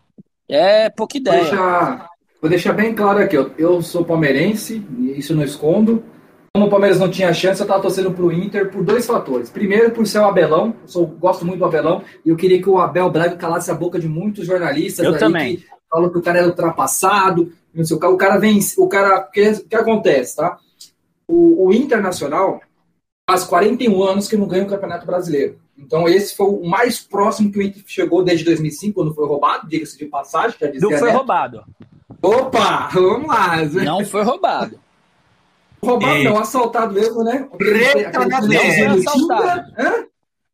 [0.49, 1.41] É pouca Vou ideia.
[1.43, 2.09] deixar,
[2.41, 3.49] vou deixar bem claro aqui, ó.
[3.59, 6.03] eu sou palmeirense, e isso eu não escondo.
[6.55, 9.51] Como o Palmeiras não tinha chance, eu estava torcendo pro Inter por dois fatores.
[9.51, 12.69] Primeiro, por ser o Abelão, eu sou- gosto muito do Abelão, e eu queria que
[12.69, 15.57] o Abel Braga calasse a boca de muitos jornalistas Eu aí também.
[15.57, 18.07] que falam que o cara é ultrapassado, não sei o que.
[18.07, 20.59] O cara vem, o cara, o que, que acontece, tá?
[21.29, 22.61] O, o Internacional
[23.29, 25.59] faz 41 anos que não ganha o Campeonato Brasileiro.
[25.79, 29.69] Então, esse foi o mais próximo que o Inter chegou desde 2005, quando foi roubado,
[29.69, 31.17] diga-se de passagem, já Não dizia foi Neto.
[31.19, 31.65] roubado.
[32.23, 33.57] Opa, vamos lá.
[33.85, 34.81] Não foi roubado.
[35.83, 36.25] Roubado Ei.
[36.25, 37.49] não, assaltado mesmo, né?
[37.59, 39.73] Treta na Não É, foi assaltado.
[39.79, 40.07] Hã?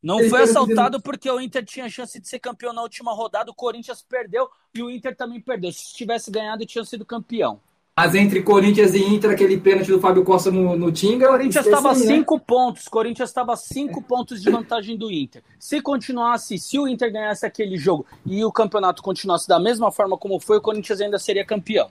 [0.02, 3.54] Não foi assaltado porque o Inter tinha chance de ser campeão na última rodada, o
[3.54, 5.70] Corinthians perdeu e o Inter também perdeu.
[5.70, 7.60] Se tivesse ganhado, tinha sido campeão.
[7.98, 11.26] Mas entre Corinthians e Inter, aquele pênalti do Fábio Costa no, no Tinga.
[11.26, 11.94] O Corinthians estava né?
[11.94, 12.88] cinco pontos.
[12.88, 15.42] Corinthians estava cinco pontos de vantagem do Inter.
[15.58, 20.16] Se continuasse, se o Inter ganhasse aquele jogo e o campeonato continuasse da mesma forma
[20.16, 21.90] como foi, o Corinthians ainda seria campeão.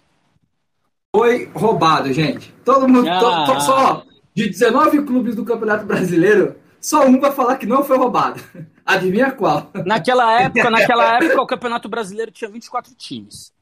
[1.15, 2.51] Foi roubado, gente.
[2.65, 3.07] Todo mundo.
[3.07, 3.19] Ah.
[3.45, 7.83] to- to- só de 19 clubes do Campeonato Brasileiro, só um vai falar que não
[7.83, 8.41] foi roubado.
[8.83, 9.69] Adivinha qual?
[9.85, 13.53] Naquela época, naquela época, o Campeonato Brasileiro tinha 24 times.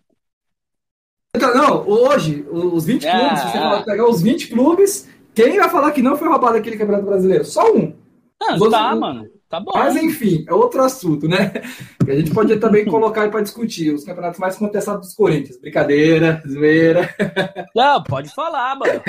[1.36, 5.58] Então, não, hoje, os 20 É, clubes, se você falar- pegar os 20 clubes, quem
[5.58, 7.46] vai falar que não foi roubado aquele Campeonato Brasileiro?
[7.46, 7.94] Só um.
[8.42, 9.28] Ah, Os outros- tá, mano.
[9.48, 9.72] Tá bom.
[9.74, 11.52] Mas enfim, é outro assunto, né?
[12.06, 15.60] Que a gente pode também colocar aí para discutir os campeonatos mais contestados dos Corinthians.
[15.60, 17.14] Brincadeira, zoeira.
[17.76, 19.02] Não, pode falar, mano.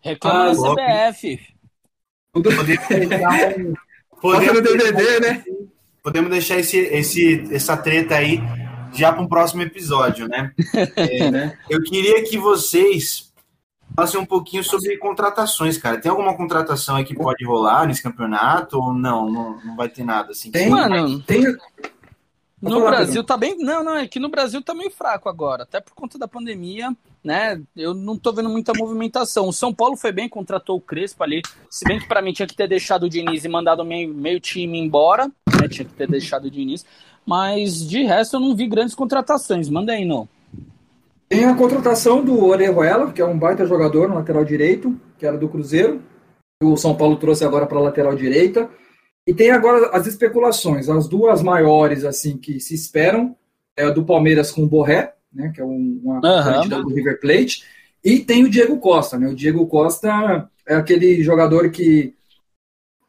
[0.00, 0.82] Reclama Ah, golpe.
[0.82, 1.38] CBF.
[2.32, 3.74] Podemos deixar, um- no
[4.20, 5.44] podemos, DVD, né?
[6.02, 8.40] podemos deixar esse, esse, essa treta aí
[8.94, 10.52] já para um próximo episódio, né?
[10.96, 11.58] É, né?
[11.68, 13.32] Eu queria que vocês
[13.94, 16.00] falassem um pouquinho sobre contratações, cara.
[16.00, 19.30] Tem alguma contratação aí que pode rolar nesse campeonato ou não?
[19.30, 20.50] Não, não vai ter nada assim?
[20.50, 21.20] Tem, mano.
[21.22, 21.44] Tem,
[22.70, 23.56] no Brasil tá bem.
[23.58, 26.94] Não, não, é que no Brasil tá meio fraco agora, até por conta da pandemia,
[27.22, 27.60] né?
[27.76, 29.48] Eu não tô vendo muita movimentação.
[29.48, 31.42] O São Paulo foi bem, contratou o Crespo ali.
[31.68, 34.40] Se bem que para mim tinha que ter deixado o Diniz e mandado meio, meio
[34.40, 35.68] time embora, né?
[35.68, 36.86] Tinha que ter deixado o Diniz.
[37.26, 39.68] Mas de resto eu não vi grandes contratações.
[39.68, 40.28] Manda aí, não.
[41.28, 45.38] Tem a contratação do Orejuela, que é um baita jogador no lateral direito, que era
[45.38, 46.02] do Cruzeiro.
[46.62, 48.68] O São Paulo trouxe agora para a lateral direita.
[49.26, 53.34] E tem agora as especulações, as duas maiores assim que se esperam
[53.76, 56.82] é a do Palmeiras com o Borré, né, que é uma uhum.
[56.82, 57.64] do River Plate,
[58.04, 59.26] e tem o Diego Costa, né?
[59.28, 62.14] O Diego Costa é aquele jogador que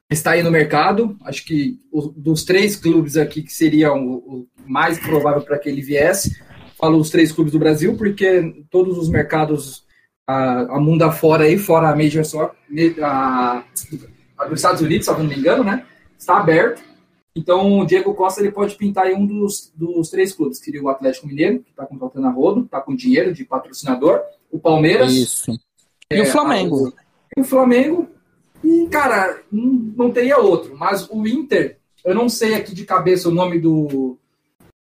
[0.10, 1.18] está aí no mercado.
[1.24, 5.70] Acho que os, dos três clubes aqui que seria o, o mais provável para que
[5.70, 6.36] ele viesse,
[6.78, 9.84] falo os três clubes do Brasil, porque todos os mercados
[10.28, 12.58] a, a mundo afora aí, fora a Major Soccer,
[13.04, 13.64] a,
[14.38, 15.86] a dos Estados Unidos, se não me engano, né?
[16.26, 16.84] está aberto.
[17.36, 20.82] Então, o Diego Costa ele pode pintar em um dos, dos três clubes, que seria
[20.82, 25.14] o Atlético Mineiro, que está contratando a rodo, está com dinheiro de patrocinador, o Palmeiras.
[25.14, 25.52] Isso.
[26.12, 26.94] E é, o Flamengo.
[27.38, 28.08] A, o Flamengo.
[28.66, 30.76] E, cara, não, teria outro.
[30.76, 34.18] Mas o Inter, eu não sei aqui de cabeça o nome do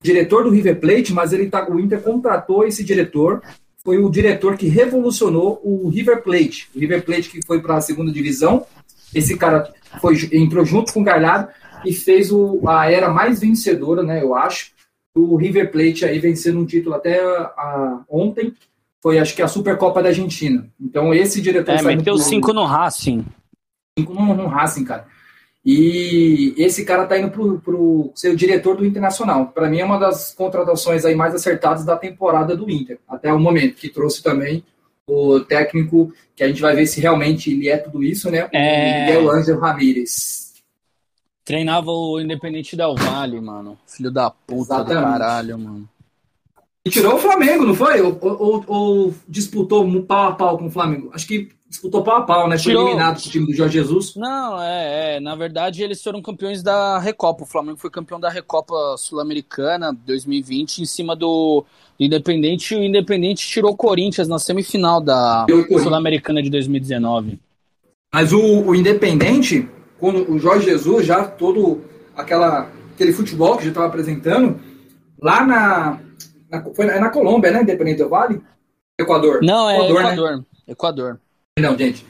[0.02, 3.42] diretor do River Plate, mas ele tá, o Inter contratou esse diretor.
[3.84, 6.70] Foi o diretor que revolucionou o River Plate.
[6.74, 8.64] O River Plate que foi para a segunda divisão.
[9.14, 9.70] Esse cara
[10.00, 11.48] foi, entrou junto com o Galhardo
[11.84, 14.72] e fez o, a era mais vencedora, né, eu acho,
[15.14, 18.54] do River Plate aí vencendo um título até a, ontem,
[19.02, 20.68] foi acho que a Supercopa da Argentina.
[20.80, 21.72] Então esse diretor...
[21.72, 23.24] É, meteu cinco no Racing.
[23.98, 25.06] No, no Racing, cara.
[25.64, 29.48] E esse cara tá indo pro, pro ser o diretor do Internacional.
[29.48, 33.40] Para mim é uma das contratações aí mais acertadas da temporada do Inter, até o
[33.40, 34.62] momento, que trouxe também
[35.08, 38.48] o técnico, que a gente vai ver se realmente ele é tudo isso, né?
[38.52, 38.58] É...
[38.58, 40.54] O Miguel Ângelo Ramírez.
[41.44, 43.78] Treinava o Independente Del Vale, mano.
[43.86, 44.96] Filho da puta Exatamente.
[44.96, 45.88] do caralho, mano.
[46.84, 48.00] E tirou o Flamengo, não foi?
[48.00, 51.10] Ou, ou, ou, disputou pau a pau com o Flamengo?
[51.12, 52.56] Acho que disputou pau a pau, né?
[52.56, 52.86] Foi tirou...
[52.86, 54.14] eliminado o time do Jorge Jesus.
[54.16, 57.44] Não, é, é, Na verdade, eles foram campeões da Recopa.
[57.44, 61.64] O Flamengo foi campeão da Recopa Sul-Americana 2020 em cima do
[61.98, 65.46] Independente, o Independente tirou o Corinthians na semifinal da
[65.82, 67.40] Sul-Americana de 2019.
[68.12, 69.68] Mas o, o, Independente,
[69.98, 71.82] quando o Jorge Jesus já todo
[72.14, 74.60] aquela, aquele futebol que já estava apresentando,
[75.20, 76.00] lá na,
[76.50, 77.62] na, foi na Colômbia, né?
[77.62, 78.42] Independente do Vale?
[78.98, 79.40] Equador.
[79.42, 80.00] Não, é Equador.
[80.00, 80.36] Equador.
[80.36, 80.44] Né?
[80.68, 81.20] Equador.
[81.58, 82.04] Não, gente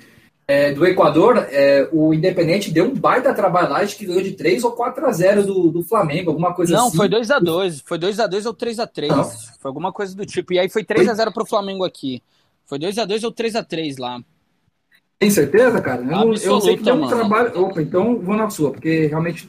[0.48, 4.32] é, do Equador, é, o Independente deu um baita trabalho lá, acho que ganhou de
[4.32, 6.90] 3 ou 4 a 0 do, do Flamengo, alguma coisa não, assim.
[6.90, 9.12] Não, foi 2 a 2 Foi 2 a 2 ou 3 a 3
[9.58, 10.52] Foi alguma coisa do tipo.
[10.52, 12.22] E aí foi 3 a 0 pro Flamengo aqui.
[12.64, 14.20] Foi 2 a 2 ou 3 a 3 lá.
[15.18, 16.02] Tem certeza, cara?
[16.02, 17.60] Eu, Absoluta, eu sei que deu um trabalho.
[17.60, 19.48] Opa, então vou na sua, porque realmente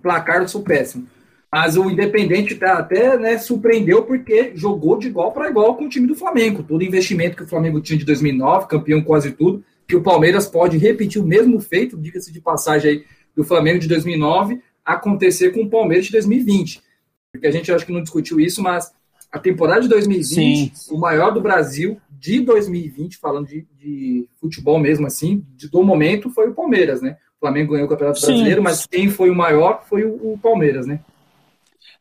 [0.00, 1.06] placar eu sou péssimo.
[1.54, 5.88] Mas o Independente tá, até né, surpreendeu porque jogou de igual para igual com o
[5.88, 6.64] time do Flamengo.
[6.64, 10.76] Todo investimento que o Flamengo tinha de 2009, campeão quase tudo, que o Palmeiras pode
[10.78, 13.04] repetir o mesmo feito, diga-se de passagem aí,
[13.36, 16.82] do Flamengo de 2009, acontecer com o Palmeiras de 2020.
[17.30, 18.90] Porque a gente acho que não discutiu isso, mas
[19.30, 20.92] a temporada de 2020, Sim.
[20.92, 26.30] o maior do Brasil de 2020, falando de, de futebol mesmo assim, de, do momento,
[26.30, 27.16] foi o Palmeiras, né?
[27.36, 28.26] O Flamengo ganhou o Campeonato Sim.
[28.26, 30.98] Brasileiro, mas quem foi o maior foi o, o, Palmeiras, né?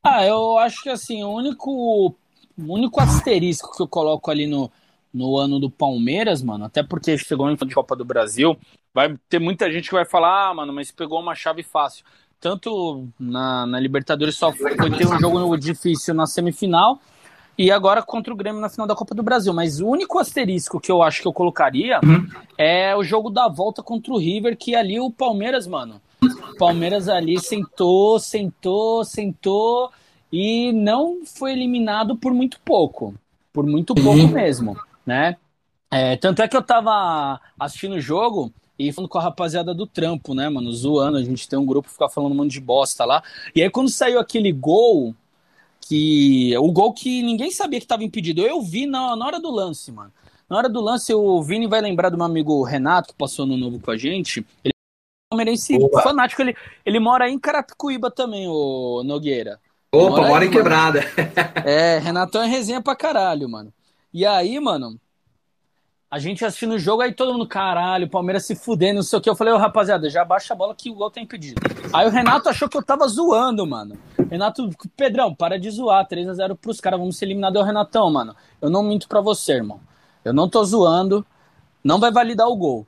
[0.04, 2.16] Ah, eu acho que assim, o único, o
[2.58, 4.70] único asterisco que eu coloco ali no,
[5.14, 8.58] no ano do Palmeiras, mano, até porque chegou em Copa do Brasil,
[8.94, 12.04] vai ter muita gente que vai falar, ah, mano, mas pegou uma chave fácil.
[12.40, 17.00] Tanto na, na Libertadores só foi, ter um jogo difícil na semifinal
[17.58, 19.54] e agora contra o Grêmio na final da Copa do Brasil.
[19.54, 22.28] Mas o único asterisco que eu acho que eu colocaria uhum.
[22.58, 26.02] é o jogo da volta contra o River, que ali o Palmeiras, mano.
[26.52, 29.92] O Palmeiras ali sentou, sentou, sentou
[30.32, 33.14] e não foi eliminado por muito pouco.
[33.52, 34.28] Por muito pouco uhum.
[34.28, 35.38] mesmo né?
[35.92, 39.86] É, tanto é que eu tava assistindo o jogo e falando com a rapaziada do
[39.86, 40.72] trampo, né, mano?
[40.74, 43.24] Zoando, a gente tem um grupo que fica falando um monte de bosta lá.
[43.56, 45.16] E aí quando saiu aquele gol,
[45.82, 46.58] que.
[46.58, 49.92] O gol que ninguém sabia que tava impedido, eu vi na, na hora do lance,
[49.92, 50.12] mano.
[50.50, 53.58] Na hora do lance, o Vini vai lembrar do meu amigo Renato, que passou no
[53.58, 54.46] novo com a gente.
[54.64, 54.73] Ele
[55.34, 56.56] palmeirense fanático, ele,
[56.86, 59.60] ele mora em Carapicuíba também, o Nogueira.
[59.92, 61.02] Opa, mora, mora aí, em quebrada.
[61.66, 63.74] é, Renatão é resenha pra caralho, mano.
[64.14, 65.00] E aí, mano,
[66.10, 69.22] a gente assistindo o jogo, aí todo mundo, caralho, Palmeiras se fudendo, não sei o
[69.22, 69.30] que.
[69.30, 71.60] Eu falei, ô rapaziada, já baixa a bola que o gol tá impedido.
[71.92, 73.98] Aí o Renato achou que eu tava zoando, mano.
[74.30, 77.60] Renato, Pedrão, para de zoar, 3 a 0 pros caras, vamos ser eliminados.
[77.60, 79.80] o Renatão, mano, eu não minto pra você, irmão.
[80.24, 81.26] Eu não tô zoando,
[81.84, 82.88] não vai validar o gol.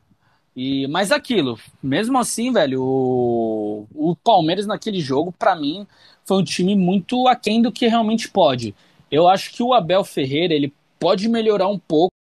[0.56, 5.86] E, mas aquilo, mesmo assim, velho, o, o Palmeiras naquele jogo, para mim,
[6.24, 8.74] foi um time muito aquém do que realmente pode.
[9.12, 12.14] Eu acho que o Abel Ferreira, ele pode melhorar um pouco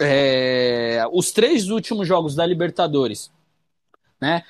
[0.00, 3.30] é, os três últimos jogos da Libertadores,
[4.20, 4.44] né?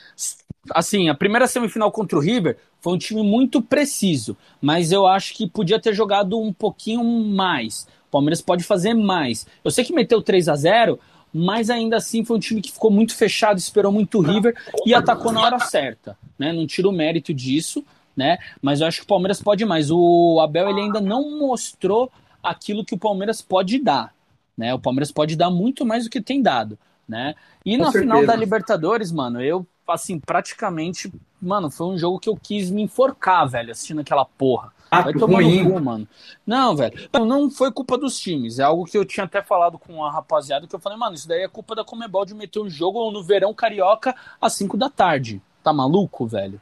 [0.72, 5.34] Assim, a primeira semifinal contra o River foi um time muito preciso, mas eu acho
[5.34, 7.88] que podia ter jogado um pouquinho mais.
[8.08, 9.46] O Palmeiras pode fazer mais.
[9.64, 10.98] Eu sei que meteu 3 a 0
[11.32, 14.54] mas ainda assim foi um time que ficou muito fechado, esperou muito o River
[14.84, 16.52] e atacou na hora certa, né?
[16.52, 17.84] Não tira o mérito disso,
[18.16, 18.38] né?
[18.60, 19.90] Mas eu acho que o Palmeiras pode mais.
[19.90, 22.10] O Abel ele ainda não mostrou
[22.42, 24.12] aquilo que o Palmeiras pode dar,
[24.56, 24.74] né?
[24.74, 26.78] O Palmeiras pode dar muito mais do que tem dado,
[27.08, 27.34] né?
[27.64, 28.12] E Com na certeza.
[28.12, 31.12] final da Libertadores, mano, eu assim, praticamente,
[31.42, 34.72] mano, foi um jogo que eu quis me enforcar, velho, assistindo aquela porra.
[34.90, 35.62] Ah, Vai tomar ruim.
[35.62, 36.08] no cu, mano.
[36.46, 37.08] Não, velho.
[37.12, 38.58] Não foi culpa dos times.
[38.58, 41.28] É algo que eu tinha até falado com a rapaziada, que eu falei, mano, isso
[41.28, 44.90] daí é culpa da Comebol de meter um jogo no verão carioca às 5 da
[44.90, 45.40] tarde.
[45.62, 46.60] Tá maluco, velho?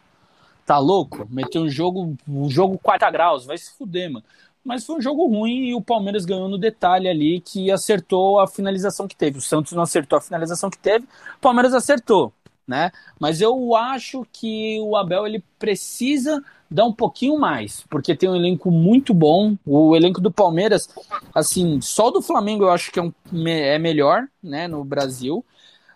[0.67, 1.27] Tá louco?
[1.31, 4.25] Meter um jogo, um jogo 40 graus, vai se fuder, mano
[4.69, 8.47] mas foi um jogo ruim e o Palmeiras ganhou no detalhe ali que acertou a
[8.47, 9.39] finalização que teve.
[9.39, 12.31] O Santos não acertou a finalização que teve, o Palmeiras acertou,
[12.67, 12.93] né?
[13.19, 18.37] Mas eu acho que o Abel ele precisa dar um pouquinho mais, porque tem um
[18.37, 19.57] elenco muito bom.
[19.65, 20.89] O elenco do Palmeiras,
[21.35, 23.13] assim, só do Flamengo eu acho que é, um,
[23.47, 25.45] é melhor, né, no Brasil.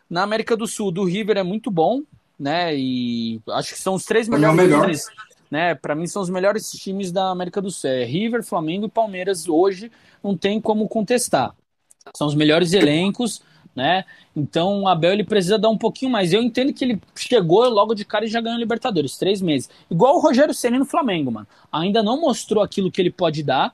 [0.08, 2.02] Na América do Sul, do River é muito bom,
[2.38, 2.76] né?
[2.76, 4.58] E acho que são os três melhores.
[4.58, 4.90] É melhor
[5.52, 5.74] né?
[5.74, 7.90] Para mim são os melhores times da América do Sul.
[7.90, 9.92] É River, Flamengo e Palmeiras hoje
[10.24, 11.54] não tem como contestar.
[12.16, 13.42] São os melhores elencos,
[13.74, 14.04] né?
[14.34, 16.32] Então o Abel ele precisa dar um pouquinho mais.
[16.32, 19.68] Eu entendo que ele chegou logo de cara e já ganhou Libertadores, três meses.
[19.90, 21.46] Igual o Rogério Ceni no Flamengo, mano.
[21.70, 23.72] Ainda não mostrou aquilo que ele pode dar,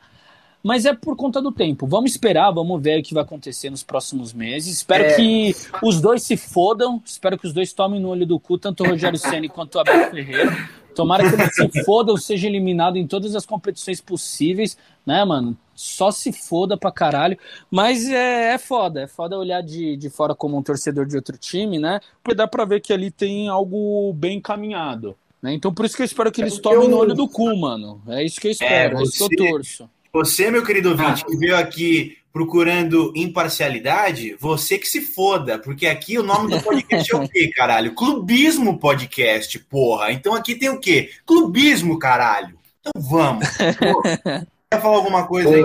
[0.62, 1.86] mas é por conta do tempo.
[1.86, 4.76] Vamos esperar, vamos ver o que vai acontecer nos próximos meses.
[4.76, 5.14] Espero é...
[5.14, 8.84] que os dois se fodam, espero que os dois tomem no olho do cu, tanto
[8.84, 10.68] o Rogério Ceni quanto o Abel Ferreira.
[10.94, 14.76] Tomara que ele se foda ou seja eliminado em todas as competições possíveis,
[15.06, 15.56] né, mano?
[15.78, 17.38] Só se foda pra caralho.
[17.70, 21.38] Mas é, é foda, é foda olhar de, de fora como um torcedor de outro
[21.38, 22.00] time, né?
[22.20, 25.16] Porque dá pra ver que ali tem algo bem encaminhado.
[25.40, 25.54] Né?
[25.54, 26.88] Então por isso que eu espero que eles é tomem eu...
[26.88, 28.02] no olho do cu, mano.
[28.08, 29.90] É isso que eu espero, é, você, é isso que eu torço.
[30.12, 36.18] Você, meu querido ouvinte, que veio aqui procurando imparcialidade, você que se foda, porque aqui
[36.18, 37.94] o nome do podcast é o quê, caralho?
[37.94, 40.10] Clubismo Podcast, porra.
[40.10, 41.10] Então aqui tem o quê?
[41.24, 42.58] Clubismo, caralho.
[42.80, 43.46] Então vamos.
[44.70, 45.62] Quer falar alguma coisa aí,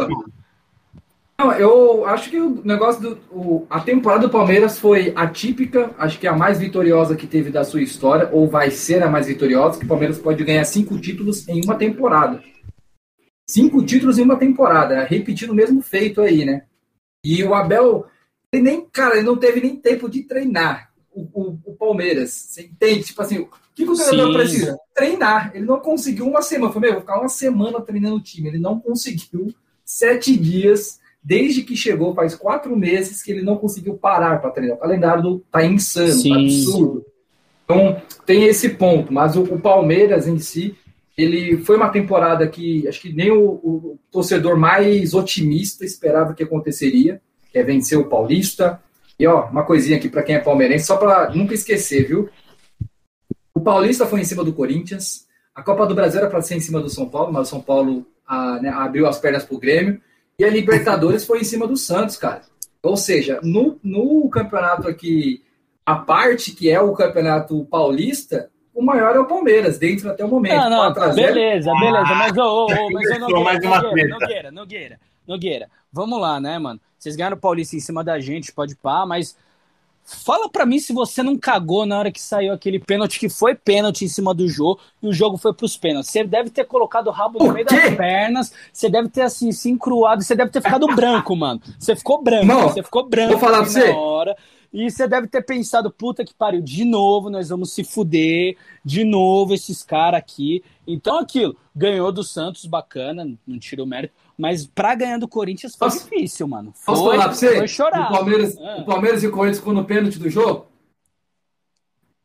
[1.38, 3.20] Não, eu acho que o negócio do.
[3.30, 7.49] O, a temporada do Palmeiras foi atípica, acho que é a mais vitoriosa que teve
[7.49, 10.97] da sua história, ou vai ser a mais vitoriosa, que o Palmeiras pode ganhar cinco
[10.97, 12.41] títulos em uma temporada.
[13.45, 16.64] Cinco títulos em uma temporada, repetindo o mesmo feito aí, né?
[17.26, 18.06] E o Abel,
[18.51, 22.32] ele nem, cara, ele não teve nem tempo de treinar o, o, o Palmeiras.
[22.32, 23.04] Você entende?
[23.04, 24.78] Tipo assim, o que, o treinador precisa?
[24.94, 25.52] Treinar.
[25.54, 26.72] Ele não conseguiu uma semana.
[26.72, 28.50] Falei, meu, vou ficar uma semana treinando o time.
[28.50, 29.54] Ele não conseguiu
[29.86, 34.78] sete dias, desde que chegou, faz quatro meses que ele não conseguiu parar para treinar.
[34.78, 36.30] O calendário do, tá insano, tá Sim.
[36.30, 37.06] tá absurdo.
[37.64, 39.14] Então, tem esse ponto.
[39.14, 40.76] Mas o, o Palmeiras em si,
[41.18, 46.44] ele foi uma temporada que acho que nem o, o, torcedor mais otimista esperava que
[46.44, 47.22] aconteceria,
[47.52, 48.82] que é vencer o Paulista.
[49.20, 52.30] E ó, uma coisinha aqui para quem é palmeirense, só para nunca esquecer, viu?
[53.56, 56.60] O Paulista foi em cima do Corinthians, a Copa do Brasil era para ser em
[56.60, 60.01] cima do São Paulo, mas o São Paulo a, né, abriu as pernas pro Grêmio.
[60.38, 62.41] E a Libertadores foi em cima do Santos, cara.
[62.82, 65.43] Ou seja, no, no campeonato aqui,
[65.86, 70.28] a parte que é o campeonato paulista, o maior é o Palmeiras, dentro até o
[70.28, 70.56] momento.
[70.56, 76.20] Não, não, beleza, beleza, mas, oh, oh, mas eu Nogueira, Nogueira, Nogueira, Nogueira, Nogueira, vamos
[76.20, 76.82] lá, né, mano?
[76.97, 79.38] Vocês ganharam o Paulista em cima da gente, pode pá, mas
[80.04, 83.56] fala pra mim se você não cagou na hora que saiu aquele pênalti, que foi
[83.56, 86.12] pênalti em cima do jogo, e o jogo foi pros pênaltis.
[86.12, 89.70] Você deve ter colocado o rabo no meio das pernas, você deve ter, assim, se
[89.70, 91.62] encruado, você deve ter ficado branco, mano.
[91.80, 93.89] Você ficou branco, não, você ficou branco vou falar pra você.
[93.89, 94.36] hora.
[94.74, 99.04] E você deve ter pensado, puta que pariu, de novo nós vamos se fuder, de
[99.04, 100.64] novo esses caras aqui.
[100.88, 105.75] Então aquilo, ganhou do Santos, bacana, não tira o mérito, mas pra ganhar do Corinthians
[105.75, 106.73] foi posso, difícil, mano.
[106.75, 107.57] Foi, posso falar pra você?
[107.57, 108.09] Foi chorar.
[108.09, 108.77] O Palmeiras, ah.
[108.79, 110.67] o Palmeiras e o Corinthians ficou no pênalti do jogo?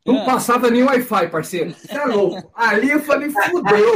[0.06, 0.24] Não ah.
[0.24, 1.74] passava nem Wi-Fi, parceiro.
[1.74, 2.50] Você é louco.
[2.54, 3.94] Ali eu falei, fudeu.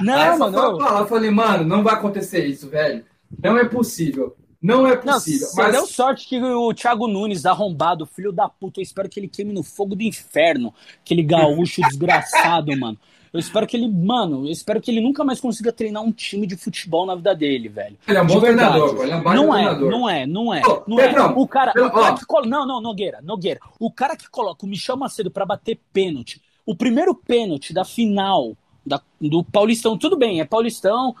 [0.00, 0.58] Não, mano.
[0.80, 3.04] Eu falei, mano, não vai acontecer isso, velho.
[3.42, 4.36] Não é possível.
[4.60, 5.48] Não é possível.
[5.48, 5.72] Não, mas...
[5.72, 9.52] deu sorte que o Thiago Nunes, arrombado, filho da puta, eu espero que ele queime
[9.52, 10.74] no fogo do inferno.
[11.02, 12.98] Aquele gaúcho desgraçado, mano.
[13.32, 16.46] Eu espero que ele, mano, eu espero que ele nunca mais consiga treinar um time
[16.46, 17.96] de futebol na vida dele, velho.
[18.08, 19.56] Ele é um bom treinador, ele é um bom não.
[19.56, 21.12] É, não é, não é, não é.
[21.12, 23.60] Não, o cara, o cara que coloca, não, não, Nogueira, Nogueira.
[23.78, 28.56] O cara que coloca o Michel Macedo para bater pênalti, o primeiro pênalti da final
[28.84, 31.14] da, do Paulistão, tudo bem, é Paulistão,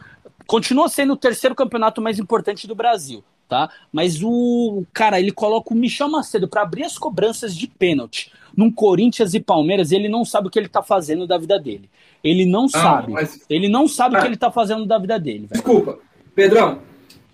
[0.46, 3.68] continua sendo o terceiro campeonato mais importante do Brasil, tá?
[3.92, 8.70] Mas o cara, ele coloca o Michel Macedo para abrir as cobranças de pênalti num
[8.70, 11.88] Corinthians e Palmeiras, ele não sabe o que ele tá fazendo da vida dele.
[12.22, 13.12] Ele não, sabe.
[13.12, 13.40] Mas...
[13.48, 15.46] Ele não sabe o que ele tá fazendo da vida dele.
[15.50, 15.52] Véio.
[15.52, 15.98] Desculpa,
[16.34, 16.78] Pedrão.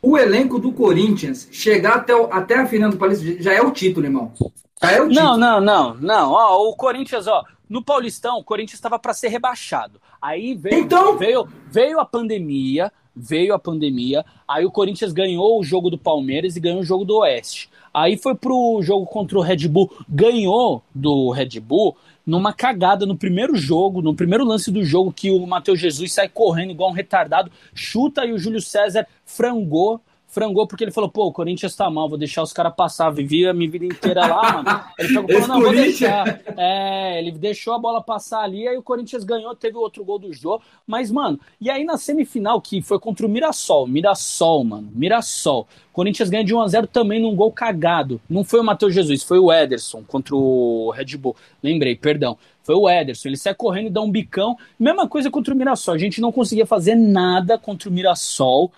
[0.00, 3.72] O elenco do Corinthians chegar até, o, até a final do Paulista já é o
[3.72, 4.32] título, irmão.
[4.80, 5.26] Já é o título.
[5.26, 6.30] Não, não, não, não.
[6.32, 10.00] Ó, o Corinthians, ó, no Paulistão, o Corinthians estava para ser rebaixado.
[10.26, 11.16] Aí veio, então...
[11.16, 16.56] veio, veio a pandemia, veio a pandemia, aí o Corinthians ganhou o jogo do Palmeiras
[16.56, 17.70] e ganhou o jogo do Oeste.
[17.94, 21.96] Aí foi pro jogo contra o Red Bull, ganhou do Red Bull
[22.26, 26.28] numa cagada no primeiro jogo, no primeiro lance do jogo, que o Matheus Jesus sai
[26.28, 30.00] correndo igual um retardado, chuta e o Júlio César frangou
[30.36, 33.08] frangou porque ele falou, pô, o Corinthians tá mal, vou deixar os caras passar.
[33.08, 34.84] Vivi a minha vida inteira lá, mano.
[34.98, 36.42] Ele falou, não, vou deixar.
[36.58, 40.30] É, ele deixou a bola passar ali, aí o Corinthians ganhou, teve outro gol do
[40.34, 40.62] jogo.
[40.86, 45.66] Mas, mano, e aí na semifinal, que foi contra o Mirassol, Mirassol, mano, Mirassol.
[45.90, 48.20] Corinthians ganha de 1x0 também num gol cagado.
[48.28, 51.34] Não foi o Matheus Jesus, foi o Ederson contra o Red Bull.
[51.62, 52.36] Lembrei, perdão.
[52.62, 53.28] Foi o Ederson.
[53.28, 54.58] Ele sai correndo e dá um bicão.
[54.78, 55.94] Mesma coisa contra o Mirassol.
[55.94, 58.70] A gente não conseguia fazer nada contra o Mirassol.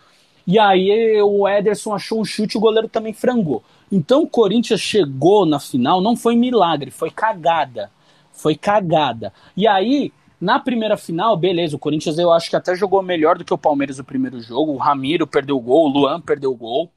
[0.48, 3.62] E aí o Ederson achou um chute e o goleiro também frangou.
[3.92, 7.90] Então o Corinthians chegou na final, não foi milagre, foi cagada.
[8.32, 9.30] Foi cagada.
[9.54, 13.44] E aí, na primeira final, beleza, o Corinthians eu acho que até jogou melhor do
[13.44, 14.72] que o Palmeiras no primeiro jogo.
[14.72, 16.90] O Ramiro perdeu o gol, o Luan perdeu o gol,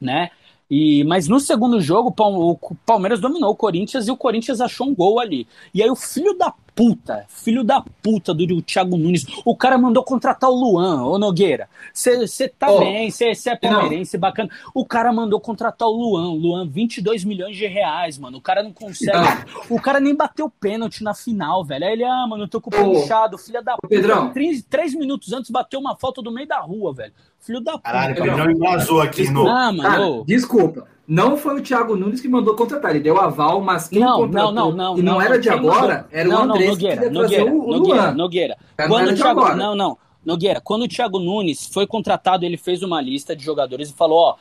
[0.00, 0.30] né?
[0.68, 4.94] E, mas no segundo jogo, o Palmeiras dominou o Corinthians e o Corinthians achou um
[4.94, 5.46] gol ali.
[5.72, 10.02] E aí o filho da puta, filho da puta do Thiago Nunes, o cara mandou
[10.02, 11.68] contratar o Luan, ô Nogueira.
[11.92, 14.20] Você tá oh, bem, você é palmeirense, não.
[14.22, 14.48] bacana.
[14.72, 18.38] O cara mandou contratar o Luan, Luan, 22 milhões de reais, mano.
[18.38, 19.12] O cara não consegue.
[19.12, 19.76] Não.
[19.76, 21.84] O cara nem bateu pênalti na final, velho.
[21.84, 23.88] Aí ele, ah, mano, eu tô com o pé inchado, filha da puta.
[23.88, 24.32] Pedrão.
[24.32, 27.12] Três, três minutos antes bateu uma falta do meio da rua, velho.
[27.40, 27.82] Filho da puta.
[27.84, 29.46] Caralho, o Pedrão embrasou aqui no.
[29.46, 29.82] Ah, mano.
[29.82, 30.88] Cara, desculpa.
[31.10, 34.52] Não foi o Thiago Nunes que mandou contratar, ele deu aval, mas quem não, contratou
[34.52, 37.44] não, não, não, e não, não era de agora, era o Andrés Nogueira, que Nogueira,
[37.46, 38.14] o, o Nogueira, Luan.
[38.14, 38.56] Nogueira.
[38.86, 43.00] Quando o Thiago, não, não, Nogueira, quando o Thiago Nunes foi contratado, ele fez uma
[43.00, 44.36] lista de jogadores e falou, ó,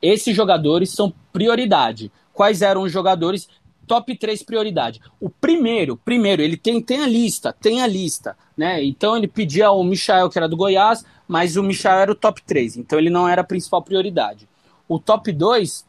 [0.00, 2.10] esses jogadores são prioridade.
[2.32, 3.46] Quais eram os jogadores?
[3.86, 5.02] Top 3 prioridade.
[5.20, 8.82] O primeiro, primeiro, ele tem, tem a lista, tem a lista, né?
[8.82, 12.42] Então ele pedia o Michael, que era do Goiás, mas o Michael era o top
[12.44, 14.48] 3, então ele não era a principal prioridade.
[14.88, 15.86] O top 2,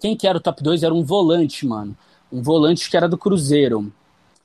[0.00, 0.82] quem que era o top 2?
[0.82, 1.96] Era um volante, mano.
[2.32, 3.92] Um volante que era do Cruzeiro.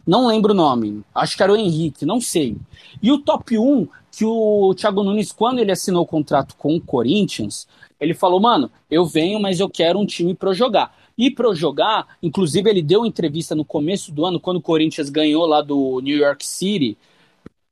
[0.06, 1.04] Não lembro o nome.
[1.14, 2.58] Acho que era o Henrique, não sei.
[3.02, 6.82] E o top 1, que o Thiago Nunes, quando ele assinou o contrato com o
[6.82, 7.68] Corinthians,
[8.00, 10.96] ele falou, mano, eu venho, mas eu quero um time para jogar.
[11.18, 15.46] E para jogar, inclusive ele deu entrevista no começo do ano, quando o Corinthians ganhou
[15.46, 16.98] lá do New York City,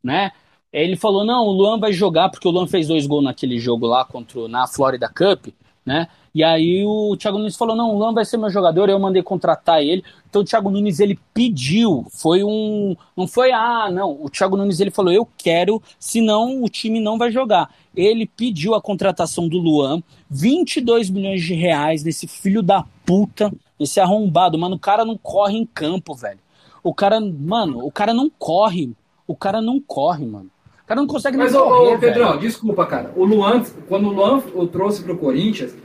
[0.03, 0.31] né?
[0.71, 3.87] Ele falou, não, o Luan vai jogar, porque o Luan fez dois gols naquele jogo
[3.87, 5.47] lá contra, na Florida Cup,
[5.85, 6.07] né?
[6.33, 9.23] E aí o Thiago Nunes falou: não, o Luan vai ser meu jogador, eu mandei
[9.23, 10.03] contratar ele.
[10.29, 12.95] Então o Thiago Nunes ele pediu, foi um.
[13.17, 14.23] Não foi, ah, não.
[14.23, 17.69] O Thiago Nunes ele falou: eu quero, senão o time não vai jogar.
[17.95, 23.99] Ele pediu a contratação do Luan, 22 milhões de reais nesse filho da puta, esse
[23.99, 24.57] arrombado.
[24.57, 26.39] Mano, o cara não corre em campo, velho.
[26.83, 28.93] O cara, mano, o cara não corre.
[29.27, 30.49] O cara não corre, mano.
[30.89, 33.13] O cara não consegue Mas, nem correr, ô, Pedrão, desculpa, cara.
[33.15, 35.75] O Luan, quando o Luan o trouxe pro Corinthians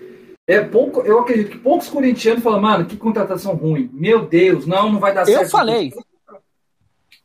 [0.46, 3.90] é pouco, eu acredito que poucos corintianos falam, mano, que contratação ruim.
[3.92, 5.42] Meu Deus, não, não vai dar certo.
[5.42, 5.92] Eu falei.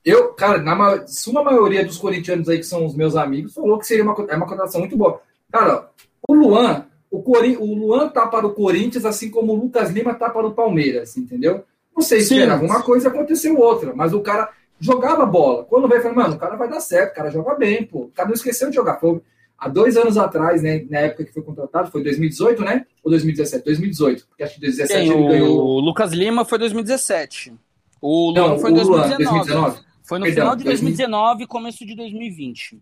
[0.03, 3.87] Eu, cara, na suma maioria dos corintianos aí que são os meus amigos, falou que
[3.87, 5.21] seria uma, é uma contratação muito boa.
[5.49, 5.89] Cara,
[6.27, 10.13] o Luan, o, Cori, o Luan tá para o Corinthians, assim como o Lucas Lima
[10.13, 11.63] tá para o Palmeiras, entendeu?
[11.95, 14.49] Não sei se era alguma coisa aconteceu outra, mas o cara
[14.79, 15.63] jogava bola.
[15.65, 18.03] Quando vai falar, mano, o cara vai dar certo, o cara joga bem, pô.
[18.03, 18.99] O cara não esqueceu de jogar.
[18.99, 19.21] Foi,
[19.57, 22.85] há dois anos atrás, né, na época que foi contratado, foi 2018, né?
[23.03, 23.65] Ou 2017?
[23.65, 25.57] 2018, porque acho que 2017 Sim, ele ganhou.
[25.57, 27.53] O Lucas Lima foi 2017.
[28.01, 29.17] O Luan Não, foi 2019.
[29.17, 29.79] 2019.
[30.03, 32.81] Foi no Perdão, final de 2019 e começo de 2020.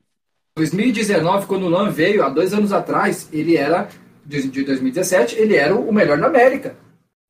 [0.55, 3.89] 2019, quando o Luan veio, há dois anos atrás, ele era,
[4.25, 6.77] de 2017, ele era o melhor da América.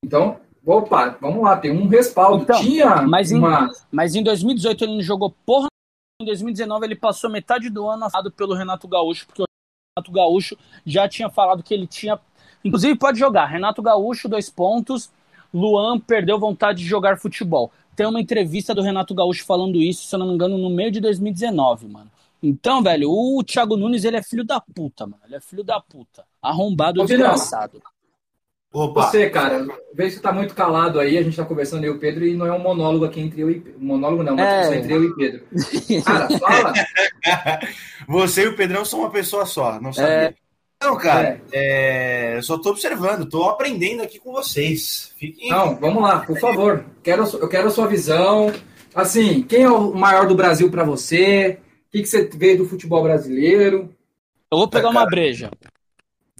[0.03, 2.43] Então, opa, vamos lá, tem um respaldo.
[2.43, 3.65] Então, Tinha mas, uma...
[3.65, 5.67] em, mas em 2018 ele não jogou porra
[6.21, 9.45] em 2019 ele passou metade do ano afado pelo Renato Gaúcho, porque o
[9.95, 12.19] Renato Gaúcho já tinha falado que ele tinha
[12.63, 13.45] Inclusive, pode jogar.
[13.45, 15.09] Renato Gaúcho, dois pontos.
[15.53, 17.71] Luan perdeu vontade de jogar futebol.
[17.95, 20.91] Tem uma entrevista do Renato Gaúcho falando isso, se eu não me engano, no meio
[20.91, 22.11] de 2019, mano.
[22.43, 25.21] Então, velho, o Thiago Nunes, ele é filho da puta, mano.
[25.25, 26.23] Ele é filho da puta.
[26.41, 27.81] Arrombado, desgraçado.
[28.77, 29.07] Opa.
[29.07, 31.99] Você, cara, vê se tá muito calado aí, a gente tá conversando eu e o
[31.99, 33.79] Pedro e não é um monólogo aqui entre eu e Pedro.
[33.79, 34.77] Monólogo não, mas é.
[34.77, 35.43] entre eu e Pedro.
[36.05, 36.73] Cara, fala.
[38.07, 40.13] Você e o Pedrão são uma pessoa só, não sabia.
[40.13, 40.33] É.
[40.79, 42.33] Não, cara, é.
[42.33, 45.11] É, eu só tô observando, tô aprendendo aqui com vocês.
[45.17, 45.49] Fiquem...
[45.49, 46.85] Não, vamos lá, por favor.
[47.01, 48.53] Quero, eu quero a sua visão.
[48.93, 51.57] Assim, quem é o maior do Brasil para você?
[51.87, 53.89] O que, que você vê do futebol brasileiro?
[54.51, 55.49] Eu vou pegar uma breja.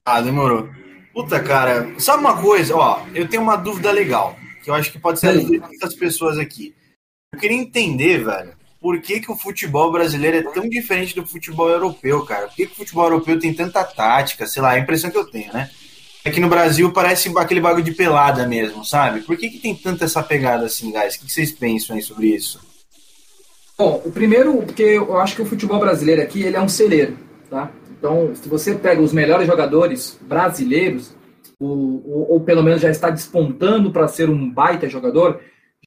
[0.05, 0.69] Ah, demorou.
[1.17, 2.75] Puta, cara, sabe uma coisa?
[2.75, 6.37] Ó, eu tenho uma dúvida legal, que eu acho que pode ser de muitas pessoas
[6.37, 6.75] aqui.
[7.33, 11.69] Eu queria entender, velho, por que, que o futebol brasileiro é tão diferente do futebol
[11.69, 12.45] europeu, cara?
[12.45, 14.45] Por que, que o futebol europeu tem tanta tática?
[14.45, 15.71] Sei lá, a impressão que eu tenho, né?
[16.23, 19.21] É que no Brasil parece aquele bagulho de pelada mesmo, sabe?
[19.21, 21.15] Por que, que tem tanta essa pegada assim, guys?
[21.15, 22.61] O que, que vocês pensam aí sobre isso?
[23.75, 27.17] Bom, o primeiro, porque eu acho que o futebol brasileiro aqui, ele é um celeiro,
[27.49, 27.71] tá?
[27.97, 31.15] Então, se você pega os melhores jogadores brasileiros,
[31.59, 35.41] ou, ou, ou pelo menos já está despontando para ser um baita jogador,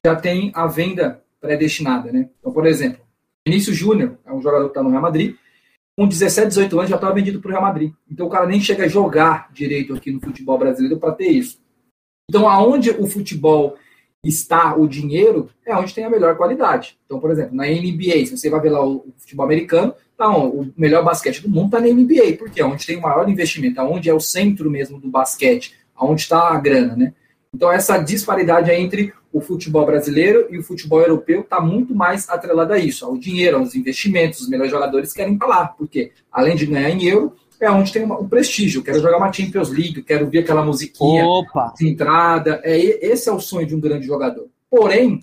[0.05, 2.29] já tem a venda predestinada, né?
[2.39, 3.01] Então, por exemplo,
[3.47, 5.35] Vinícius Júnior é um jogador que está no Real Madrid,
[5.97, 7.93] com 17, 18 anos já estava vendido para o Real Madrid.
[8.09, 11.59] Então o cara nem chega a jogar direito aqui no futebol brasileiro para ter isso.
[12.29, 13.75] Então, aonde o futebol
[14.23, 16.97] está o dinheiro, é onde tem a melhor qualidade.
[17.05, 20.73] Então, por exemplo, na NBA, se você vai ver lá o futebol americano, não, o
[20.77, 24.07] melhor basquete do mundo está na NBA, porque é onde tem o maior investimento, onde
[24.07, 27.13] é o centro mesmo do basquete, onde está a grana, né?
[27.53, 32.29] Então, essa disparidade é entre o futebol brasileiro e o futebol europeu está muito mais
[32.29, 34.41] atrelada a isso, ao dinheiro, aos investimentos.
[34.41, 38.29] Os melhores jogadores querem falar, porque além de ganhar em euro, é onde tem um
[38.29, 38.83] prestígio.
[38.83, 41.73] Quero jogar uma Champions League, quero ver aquela musiquinha Opa.
[41.77, 42.61] de entrada.
[42.63, 44.47] É, esse é o sonho de um grande jogador.
[44.69, 45.19] Porém,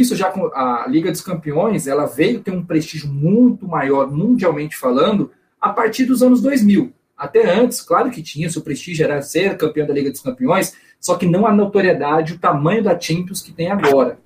[0.00, 4.76] isso já com a Liga dos Campeões, ela veio ter um prestígio muito maior, mundialmente
[4.76, 5.30] falando,
[5.60, 6.92] a partir dos anos 2000.
[7.16, 11.16] Até antes, claro que tinha, seu prestígio era ser campeão da Liga dos Campeões, só
[11.16, 14.18] que não a notoriedade, o tamanho da Champions que tem agora.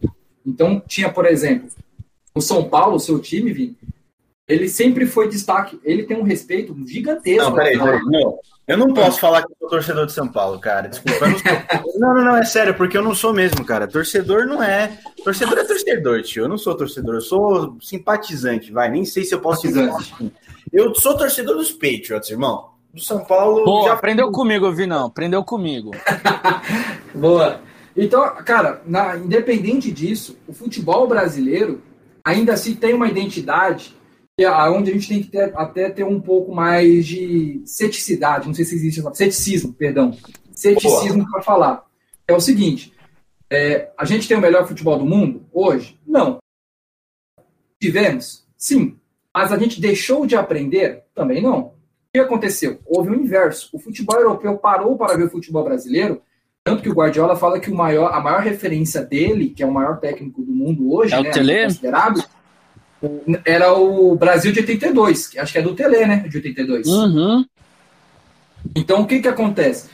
[0.46, 1.68] Então, tinha, por exemplo,
[2.34, 3.76] o São Paulo, seu time, Vini,
[4.46, 5.80] ele sempre foi destaque.
[5.82, 7.42] Ele tem um respeito gigantesco.
[7.42, 8.00] Não, peraí, peraí.
[8.04, 8.38] Não,
[8.68, 10.88] eu não posso falar que eu sou torcedor de São Paulo, cara.
[10.88, 11.26] Desculpa.
[11.26, 11.34] Não,
[11.98, 13.88] não, não, não, é sério, porque eu não sou mesmo, cara.
[13.88, 14.98] Torcedor não é.
[15.22, 16.44] Torcedor é torcedor, tio.
[16.44, 18.90] Eu não sou torcedor, eu sou simpatizante, vai.
[18.90, 19.90] Nem sei se eu posso dizer.
[20.72, 22.70] Eu sou torcedor dos Patriots, irmão.
[22.92, 23.64] Do São Paulo.
[23.64, 23.94] Boa, já...
[23.94, 25.06] aprendeu comigo, Vinão.
[25.06, 25.90] Aprendeu comigo.
[27.14, 27.60] Boa.
[27.96, 31.82] Então, cara, na, independente disso, o futebol brasileiro
[32.24, 33.94] ainda assim tem uma identidade
[34.42, 38.54] é onde a gente tem que ter, até ter um pouco mais de ceticidade, não
[38.54, 40.16] sei se existe essa ceticismo, perdão,
[40.52, 41.84] ceticismo para falar.
[42.26, 42.92] É o seguinte,
[43.48, 46.00] é, a gente tem o melhor futebol do mundo hoje?
[46.04, 46.38] Não.
[47.80, 48.44] Tivemos?
[48.56, 48.96] Sim.
[49.32, 51.04] Mas a gente deixou de aprender?
[51.14, 51.66] Também não.
[51.66, 51.72] O
[52.12, 52.80] que aconteceu?
[52.86, 53.68] Houve o inverso.
[53.72, 56.22] O futebol europeu parou para ver o futebol brasileiro,
[56.64, 59.72] tanto que o Guardiola fala que o maior, a maior referência dele, que é o
[59.72, 62.22] maior técnico do mundo hoje, é né, considerável,
[63.44, 66.26] era o Brasil de 82, que acho que é do Tele, né?
[66.28, 66.86] De 82.
[66.86, 67.44] Uhum.
[68.74, 69.88] Então, o que que acontece?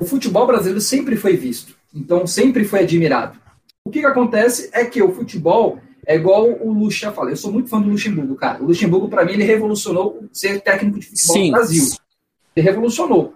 [0.00, 3.38] O futebol brasileiro sempre foi visto, então sempre foi admirado.
[3.84, 7.30] O que que acontece é que o futebol é igual o Lucha fala.
[7.30, 8.62] Eu sou muito fã do Luxemburgo, cara.
[8.62, 11.46] O Luxemburgo, para mim, ele revolucionou ser técnico de futebol Sim.
[11.46, 11.84] no Brasil.
[12.56, 13.34] Ele revolucionou.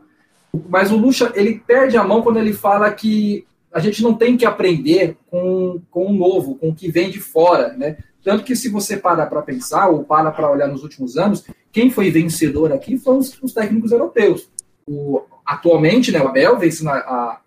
[0.68, 4.36] Mas o Lucha, ele perde a mão quando ele fala que a gente não tem
[4.36, 7.98] que aprender com, com o novo, com o que vem de fora, né?
[8.26, 11.92] Tanto que se você parar para pensar, ou para para olhar nos últimos anos, quem
[11.92, 14.50] foi vencedor aqui foram os, os técnicos europeus.
[14.84, 17.40] O, atualmente, né, o Abel vence a, a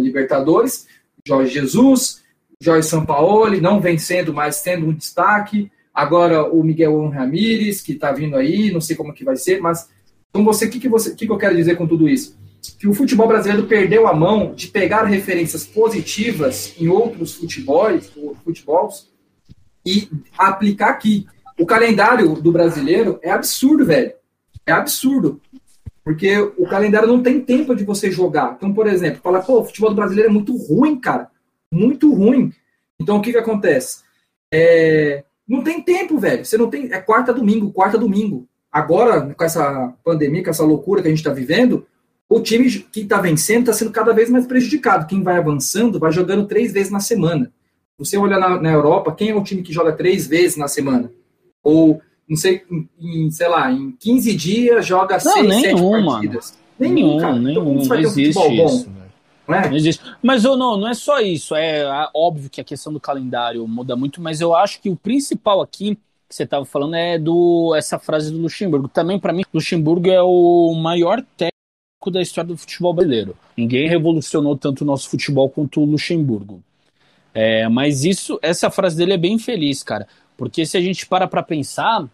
[0.00, 0.86] Libertadores,
[1.22, 2.22] Jorge Jesus,
[2.58, 5.70] Jorge Sampaoli, não vencendo, mas tendo um destaque.
[5.92, 9.90] Agora o Miguel Ramírez, que está vindo aí, não sei como que vai ser, mas
[10.30, 12.38] então você, o que, que, você, que, que eu quero dizer com tudo isso?
[12.78, 18.10] Que o futebol brasileiro perdeu a mão de pegar referências positivas em outros futebols,
[18.42, 19.11] futebols
[19.84, 21.26] e aplicar aqui.
[21.58, 24.12] O calendário do brasileiro é absurdo, velho.
[24.66, 25.40] É absurdo.
[26.04, 28.54] Porque o calendário não tem tempo de você jogar.
[28.56, 31.30] Então, por exemplo, fala, pô, o futebol brasileiro é muito ruim, cara.
[31.70, 32.52] Muito ruim.
[33.00, 34.02] Então, o que que acontece?
[34.52, 35.24] É...
[35.46, 36.44] Não tem tempo, velho.
[36.44, 36.92] Você não tem.
[36.92, 38.48] É quarta domingo, quarta domingo.
[38.70, 41.86] Agora, com essa pandemia, com essa loucura que a gente está vivendo,
[42.28, 45.06] o time que está vencendo está sendo cada vez mais prejudicado.
[45.06, 47.52] Quem vai avançando vai jogando três vezes na semana.
[48.04, 51.10] Você olha na, na, Europa, quem é o time que joga três vezes na semana?
[51.62, 52.62] Ou, não sei,
[53.00, 56.50] em, sei lá, em 15 dias joga não, seis, nenhum, sete partidas.
[56.50, 56.62] Mano.
[56.94, 57.38] Nenhum, cara.
[57.38, 57.80] nenhum.
[57.80, 58.90] Então, não existe um isso.
[59.46, 59.68] Não, é?
[59.68, 60.02] não existe.
[60.22, 61.54] Mas ou não, não é só isso.
[61.54, 65.60] É óbvio que a questão do calendário muda muito, mas eu acho que o principal
[65.60, 65.96] aqui
[66.28, 68.88] que você estava falando é do essa frase do Luxemburgo.
[68.88, 73.36] Também para mim, Luxemburgo é o maior técnico da história do futebol brasileiro.
[73.56, 76.62] Ninguém revolucionou tanto o nosso futebol quanto o Luxemburgo.
[77.34, 80.06] É, mas isso, essa frase dele é bem feliz, cara.
[80.36, 82.08] Porque se a gente para para pensar,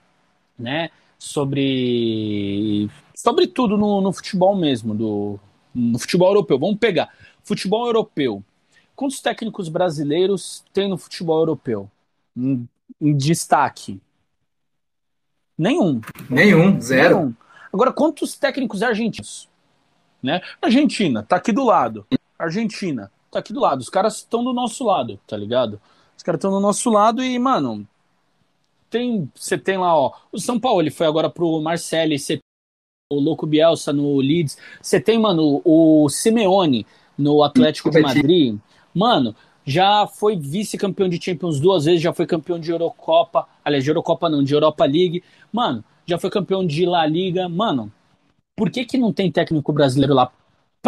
[0.59, 5.41] né, sobre sobre tudo no, no futebol mesmo, do,
[5.75, 6.59] no futebol europeu.
[6.59, 7.13] Vamos pegar
[7.43, 8.45] futebol europeu.
[8.95, 11.91] Quantos técnicos brasileiros tem no futebol europeu?
[12.37, 12.69] Em,
[13.01, 14.01] em destaque?
[15.57, 16.01] Nenhum.
[16.31, 17.19] Nenhum, zero.
[17.19, 17.35] Nenhum.
[17.73, 19.49] Agora, quantos técnicos argentinos?
[20.23, 20.41] Né?
[20.61, 22.07] Argentina, tá aqui do lado.
[22.39, 23.81] Argentina, tá aqui do lado.
[23.81, 25.81] Os caras estão do nosso lado, tá ligado?
[26.17, 27.87] Os caras estão do nosso lado e, mano,
[28.91, 32.39] tem, você tem lá, ó, o São Paulo, ele foi agora pro Marseille, você
[33.11, 38.59] o Louco Bielsa no Leeds, você tem, mano, o Simeone no Atlético de Madrid.
[38.95, 43.91] Mano, já foi vice-campeão de Champions duas vezes, já foi campeão de Eurocopa, aliás, de
[43.91, 45.23] Eurocopa não, de Europa League.
[45.51, 47.49] Mano, já foi campeão de La Liga.
[47.49, 47.91] Mano,
[48.55, 50.31] por que que não tem técnico brasileiro lá?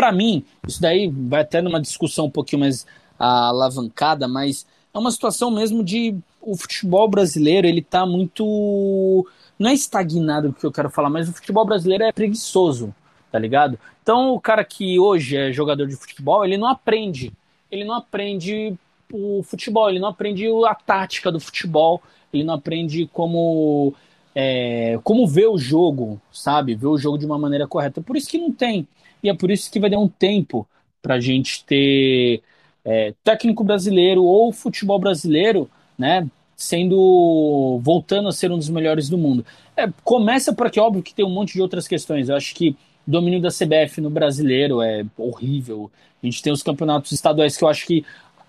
[0.01, 2.86] Para mim, isso daí vai até numa discussão um pouquinho mais
[3.18, 9.26] alavancada, mas é uma situação mesmo de o futebol brasileiro, ele tá muito
[9.59, 12.94] não é estagnado que eu quero falar, mas o futebol brasileiro é preguiçoso,
[13.30, 13.78] tá ligado?
[14.03, 17.30] Então o cara que hoje é jogador de futebol, ele não aprende,
[17.70, 18.72] ele não aprende
[19.12, 23.92] o futebol, ele não aprende a tática do futebol, ele não aprende como
[24.34, 26.74] é, como ver o jogo, sabe?
[26.74, 28.01] Ver o jogo de uma maneira correta.
[28.01, 28.88] Por isso que não tem.
[29.22, 30.68] E é por isso que vai dar um tempo
[31.02, 32.42] pra gente ter
[32.84, 36.28] é, técnico brasileiro ou futebol brasileiro, né?
[36.60, 39.44] sendo voltando a ser um dos melhores do mundo.
[39.74, 42.28] É, começa por aqui, óbvio que tem um monte de outras questões.
[42.28, 42.76] Eu acho que
[43.08, 45.90] o domínio da CBF no brasileiro é horrível.
[46.22, 48.04] A gente tem os campeonatos estaduais que eu acho que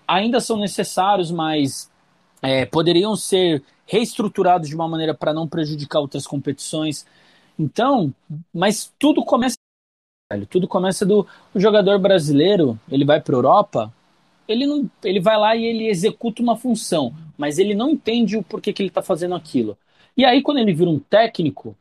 [0.06, 1.90] ainda são necessários, mas
[2.42, 7.06] é, poderiam ser reestruturados de uma maneira para não prejudicar outras competições.
[7.58, 8.12] Então,
[8.52, 9.56] mas tudo começa
[10.46, 13.92] tudo começa do jogador brasileiro, ele vai para Europa,
[14.48, 18.42] ele não, ele vai lá e ele executa uma função, mas ele não entende o
[18.42, 19.76] porquê que ele está fazendo aquilo.
[20.16, 21.76] E aí quando ele vira um técnico,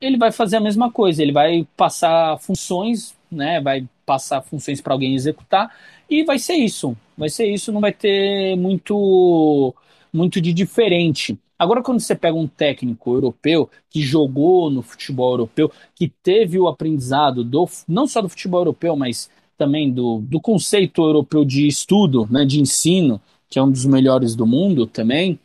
[0.00, 4.92] ele vai fazer a mesma coisa, ele vai passar funções, né, vai passar funções para
[4.94, 5.74] alguém executar
[6.08, 6.96] e vai ser isso.
[7.16, 9.74] Vai ser isso, não vai ter muito
[10.12, 11.38] muito de diferente.
[11.58, 16.68] Agora, quando você pega um técnico europeu que jogou no futebol europeu, que teve o
[16.68, 22.28] aprendizado do não só do futebol europeu, mas também do, do conceito europeu de estudo,
[22.30, 25.38] né, de ensino, que é um dos melhores do mundo também,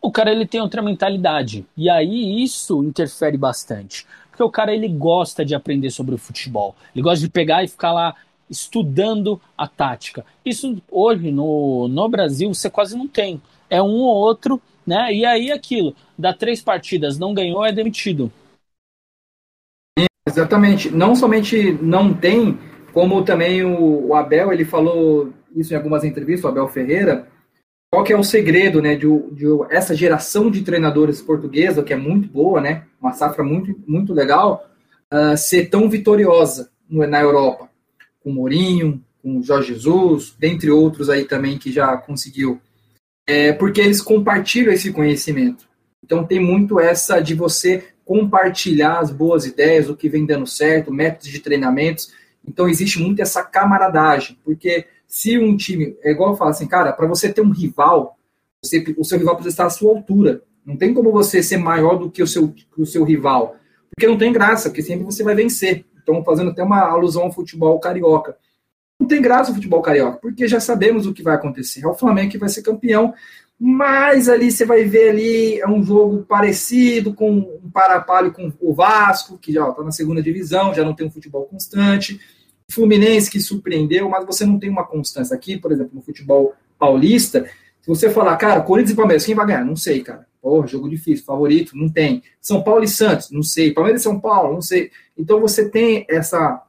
[0.00, 1.66] o cara ele tem outra mentalidade.
[1.76, 4.06] E aí isso interfere bastante.
[4.30, 6.74] Porque o cara ele gosta de aprender sobre o futebol.
[6.94, 8.14] Ele gosta de pegar e ficar lá
[8.48, 10.24] estudando a tática.
[10.44, 13.40] Isso hoje no, no Brasil você quase não tem.
[13.68, 15.12] É um ou outro, né?
[15.12, 18.32] E aí aquilo, dá três partidas, não ganhou, é demitido.
[20.26, 20.90] Exatamente.
[20.90, 22.58] Não somente não tem,
[22.92, 27.26] como também o, Abel, ele falou isso em algumas entrevistas, o Abel Ferreira,
[27.92, 31.96] qual que é o segredo, né, de, de essa geração de treinadores portuguesa, que é
[31.96, 34.64] muito boa, né, uma safra muito, muito legal,
[35.12, 37.68] uh, ser tão vitoriosa na Europa,
[38.22, 42.60] com Mourinho, com Jorge Jesus, dentre outros aí também que já conseguiu,
[43.30, 45.68] é porque eles compartilham esse conhecimento.
[46.02, 50.92] Então tem muito essa de você compartilhar as boas ideias, o que vem dando certo,
[50.92, 52.12] métodos de treinamentos,
[52.44, 56.92] então existe muito essa camaradagem, porque se um time, é igual eu falo assim, cara,
[56.92, 58.16] para você ter um rival,
[58.62, 60.42] você, o seu rival precisa estar à sua altura.
[60.66, 63.56] Não tem como você ser maior do que o seu, o seu rival,
[63.94, 65.84] porque não tem graça, porque sempre você vai vencer.
[66.02, 68.36] Então, fazendo até uma alusão ao futebol carioca.
[69.00, 71.82] Não tem graça o futebol carioca, porque já sabemos o que vai acontecer.
[71.82, 73.14] É o Flamengo que vai ser campeão,
[73.58, 78.74] mas ali você vai ver ali é um jogo parecido com um parapalho com o
[78.74, 82.20] Vasco, que já está na segunda divisão, já não tem um futebol constante.
[82.70, 87.48] Fluminense que surpreendeu, mas você não tem uma constância aqui, por exemplo, no futebol paulista.
[87.80, 89.64] Se você falar, cara, Corinthians e Palmeiras, quem vai ganhar?
[89.64, 90.26] Não sei, cara.
[90.42, 92.22] Porra, jogo difícil, favorito, não tem.
[92.40, 93.72] São Paulo e Santos, não sei.
[93.72, 94.90] Palmeiras e São Paulo, não sei.
[95.16, 96.62] Então você tem essa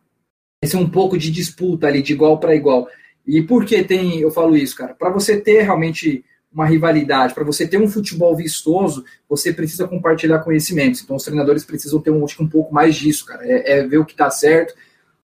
[0.61, 2.87] esse um pouco de disputa ali, de igual para igual.
[3.25, 4.93] E por que tem, eu falo isso, cara?
[4.93, 10.39] Para você ter realmente uma rivalidade, para você ter um futebol vistoso, você precisa compartilhar
[10.39, 11.01] conhecimentos.
[11.01, 13.45] Então, os treinadores precisam ter um, acho que um pouco mais disso, cara.
[13.45, 14.73] É, é ver o que está certo.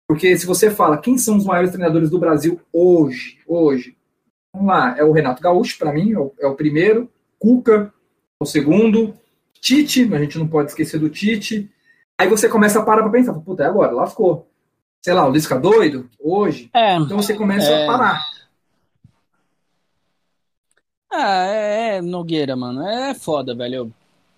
[0.07, 3.97] Porque se você fala quem são os maiores treinadores do Brasil hoje, hoje,
[4.53, 7.09] vamos lá, é o Renato Gaúcho, para mim, é o, é o, primeiro,
[7.39, 7.91] Cuca,
[8.39, 9.15] é o segundo,
[9.59, 11.71] Tite, a gente não pode esquecer do Tite,
[12.17, 14.49] Aí você começa a parar pra pensar, puta, é agora, lascou.
[15.05, 16.67] Sei lá, o Lisca doido, hoje.
[16.73, 17.83] É, Então você começa É.
[17.83, 18.25] a parar.
[21.13, 22.81] Ah, é, é, Nogueira, mano.
[22.81, 23.93] É foda, velho.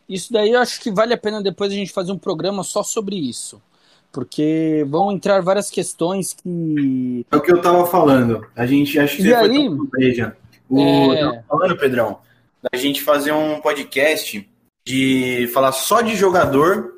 [0.10, 2.84] Isso daí eu acho que vale a pena depois a gente fazer um programa só
[2.84, 3.62] sobre isso.
[4.12, 7.26] Porque vão entrar várias questões que.
[7.32, 8.46] É o que eu tava falando.
[8.54, 9.70] A gente acho que E você foi aí?
[9.70, 10.38] tão beija.
[10.70, 11.12] O É.
[11.24, 12.20] eu tava falando, Pedrão,
[12.62, 14.46] da gente fazer um podcast
[14.86, 16.97] de falar só de jogador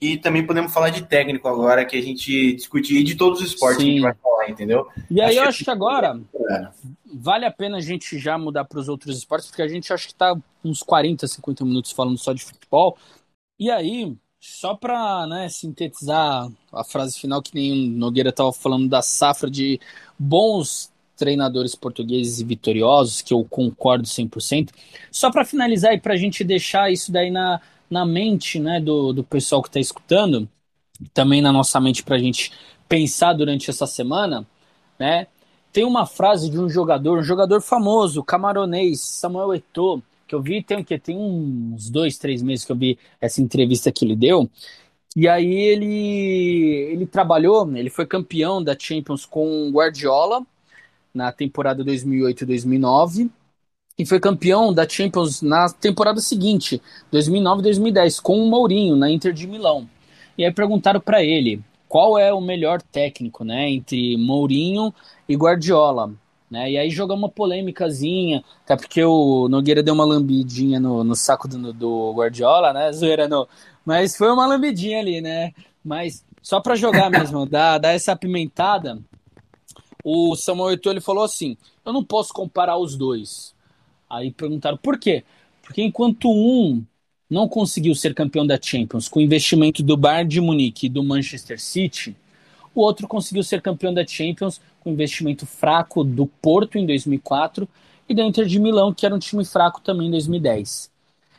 [0.00, 3.78] e também podemos falar de técnico agora, que a gente discutir de todos os esportes
[3.78, 4.02] que a gente Sim.
[4.02, 4.88] vai falar, entendeu?
[5.10, 6.20] E aí Acho eu que- acho que agora
[6.50, 6.68] É.
[7.14, 10.08] vale a pena a gente já mudar para os outros esportes, porque a gente acha
[10.08, 12.96] que tá uns 40, 50 minutos falando só de futebol.
[13.58, 18.88] E aí, só para né, sintetizar a frase final, que nem o Nogueira estava falando
[18.88, 19.78] da safra de
[20.18, 24.70] bons treinadores portugueses e vitoriosos, que eu concordo 100%,
[25.10, 27.60] só para finalizar e para a gente deixar isso daí na,
[27.92, 30.48] na mente né, do, do pessoal que está escutando,
[31.12, 32.50] também na nossa mente para a gente
[32.88, 34.46] pensar durante essa semana,
[34.98, 35.26] né?
[35.72, 40.62] Tem uma frase de um jogador, um jogador famoso, camaronês, Samuel Eto'o, que eu vi
[40.62, 40.98] tem o quê?
[40.98, 44.50] Tem uns dois, três meses que eu vi essa entrevista que ele deu.
[45.14, 50.46] E aí ele ele trabalhou, ele foi campeão da Champions com Guardiola
[51.14, 53.30] na temporada 2008-2009 e
[54.06, 56.80] foi campeão da Champions na temporada seguinte,
[57.12, 59.88] 2009-2010, com o Mourinho na Inter de Milão.
[60.36, 64.92] E aí perguntaram para ele qual é o melhor técnico, né, entre Mourinho
[65.28, 66.12] e Guardiola,
[66.50, 66.70] né?
[66.70, 71.48] E aí jogou uma polêmicazinha, até porque o Nogueira deu uma lambidinha no, no saco
[71.48, 72.92] do, do Guardiola, né?
[72.92, 73.48] Zoeira não.
[73.86, 75.52] Mas foi uma lambidinha ali, né?
[75.82, 78.98] Mas só para jogar mesmo, dar, dar essa apimentada,
[80.04, 83.51] o Samuel Eto'o ele falou assim: "Eu não posso comparar os dois".
[84.12, 85.24] Aí perguntaram por quê?
[85.62, 86.84] Porque enquanto um
[87.30, 91.02] não conseguiu ser campeão da Champions com o investimento do Bayern de Munique e do
[91.02, 92.14] Manchester City,
[92.74, 97.66] o outro conseguiu ser campeão da Champions com investimento fraco do Porto em 2004
[98.06, 100.90] e da Inter de Milão, que era um time fraco também em 2010.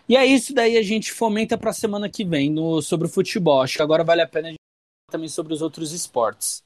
[0.10, 3.10] E é isso daí a gente fomenta para a semana que vem no, sobre o
[3.10, 3.62] futebol.
[3.62, 4.60] Acho que agora vale a pena a gente
[5.08, 6.63] falar também sobre os outros esportes.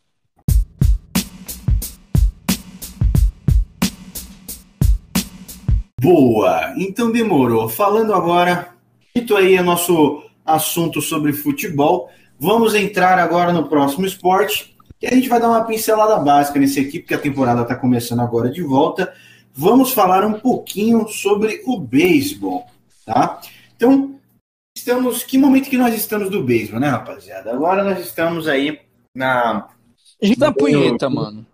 [5.99, 6.73] Boa!
[6.77, 7.67] Então demorou.
[7.67, 8.69] Falando agora,
[9.15, 15.13] dito aí o nosso assunto sobre futebol, vamos entrar agora no próximo esporte, que a
[15.13, 18.61] gente vai dar uma pincelada básica nesse aqui, porque a temporada está começando agora de
[18.61, 19.11] volta.
[19.53, 22.65] Vamos falar um pouquinho sobre o beisebol,
[23.03, 23.41] tá?
[23.75, 24.19] Então,
[24.77, 25.23] estamos.
[25.23, 27.51] Que momento que nós estamos do beisebol, né, rapaziada?
[27.51, 28.79] Agora nós estamos aí
[29.15, 29.67] na.
[30.21, 31.45] A gente tá punheta, mano.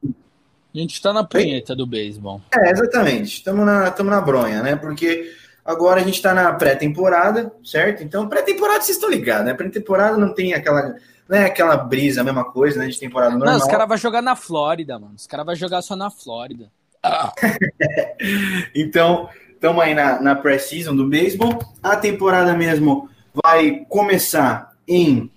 [0.74, 2.41] A gente tá na punheta do beisebol.
[2.51, 3.36] É, exatamente.
[3.36, 4.76] Estamos na, tamo na bronha, né?
[4.76, 5.32] Porque
[5.63, 8.03] agora a gente está na pré-temporada, certo?
[8.03, 9.53] Então, pré-temporada vocês estão ligados, né?
[9.53, 10.95] Pré-temporada não tem aquela,
[11.30, 12.88] não é aquela brisa, a mesma coisa, né?
[12.88, 13.49] De temporada normal.
[13.49, 15.13] Não, os caras vão jogar na Flórida, mano.
[15.15, 16.71] Os caras vão jogar só na Flórida.
[18.74, 21.59] Então, estamos aí na, na pré-season do beisebol.
[21.82, 23.09] A temporada mesmo
[23.43, 25.30] vai começar em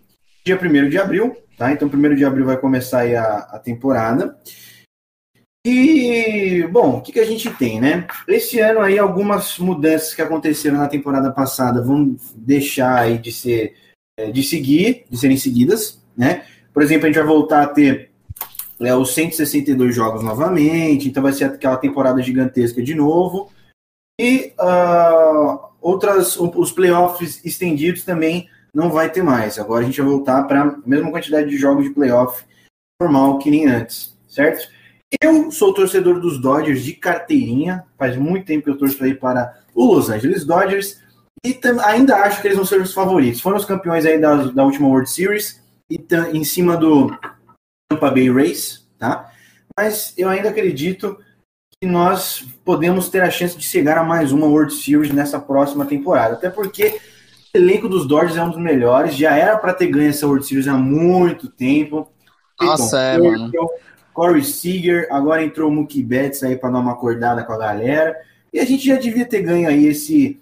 [0.45, 1.73] dia 1 de abril, tá?
[1.73, 4.37] Então, 1 de abril vai começar aí a, a temporada.
[5.69, 8.07] E, bom, o que, que a gente tem, né?
[8.29, 13.75] Esse ano aí, algumas mudanças que aconteceram na temporada passada vão deixar aí de ser,
[14.17, 16.45] é, de seguir, de serem seguidas, né?
[16.73, 18.13] Por exemplo, a gente vai voltar a ter
[18.79, 23.51] é, os 162 jogos novamente, então vai ser aquela temporada gigantesca de novo.
[24.21, 29.59] E uh, outras, os playoffs estendidos também não vai ter mais.
[29.59, 32.45] Agora a gente vai voltar para a mesma quantidade de jogos de playoff
[33.03, 34.76] normal que nem antes, certo?
[35.21, 39.61] Eu sou torcedor dos Dodgers de carteirinha, faz muito tempo que eu torço aí para
[39.75, 41.01] o Los Angeles Dodgers
[41.45, 43.41] e ainda acho que eles vão ser os favoritos.
[43.41, 47.17] Foram os campeões aí da, da última World Series e em cima do
[47.89, 49.31] Tampa Bay Rays, tá?
[49.79, 51.17] Mas eu ainda acredito
[51.81, 55.85] que nós podemos ter a chance de chegar a mais uma World Series nessa próxima
[55.85, 56.99] temporada, até porque
[57.55, 60.47] o elenco dos Dodgers é um dos melhores, já era para ter ganho essa World
[60.47, 62.11] Series há muito tempo.
[62.61, 63.53] Nossa, é, mano.
[64.17, 68.17] Corey Seager, agora entrou o Mookie Betts aí para dar uma acordada com a galera.
[68.51, 70.41] E a gente já devia ter ganho aí esse.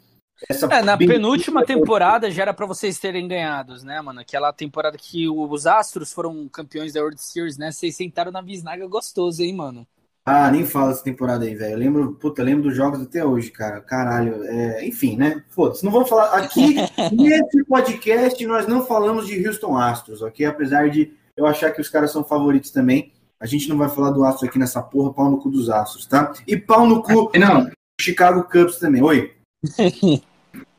[0.48, 4.20] Essa é, na penúltima temporada já era para vocês terem ganhados, né, mano?
[4.20, 7.72] Aquela temporada que os Astros foram campeões da World Series, né?
[7.72, 9.84] Vocês sentaram na bisnaga gostoso, hein, mano?
[10.24, 11.72] Ah, nem fala essa temporada aí, velho.
[11.72, 13.80] Eu lembro, puta, lembro dos jogos até hoje, cara.
[13.80, 14.44] Caralho.
[14.44, 15.42] É, enfim, né?
[15.48, 15.84] Foda-se.
[15.84, 16.32] Não vamos falar.
[16.38, 16.76] Aqui,
[17.10, 20.46] nesse podcast, nós não falamos de Houston Astros, ok?
[20.46, 23.12] Apesar de eu achar que os caras são favoritos também.
[23.44, 26.06] A gente não vai falar do Astros aqui nessa porra, pau no cu dos Astros,
[26.06, 26.32] tá?
[26.48, 27.70] E pau no cu não.
[28.00, 29.02] Chicago Cubs também.
[29.02, 29.32] Oi.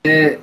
[0.07, 0.37] É,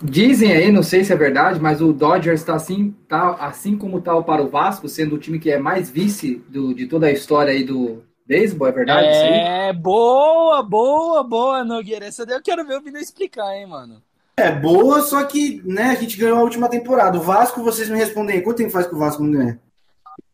[0.00, 3.98] dizem aí, não sei se é verdade, mas o Dodgers está assim, tá, assim como
[3.98, 7.10] está para o Vasco, sendo o time que é mais vice do, de toda a
[7.10, 9.08] história aí do beisebol, é verdade?
[9.08, 12.06] É, boa, boa, boa, Nogueira.
[12.06, 14.00] Essa daí eu quero ver o Vini explicar, hein, mano.
[14.36, 17.18] É boa, só que né, a gente ganhou a última temporada.
[17.18, 19.60] O Vasco, vocês me respondem aí, quanto tempo faz que o Vasco não ganha?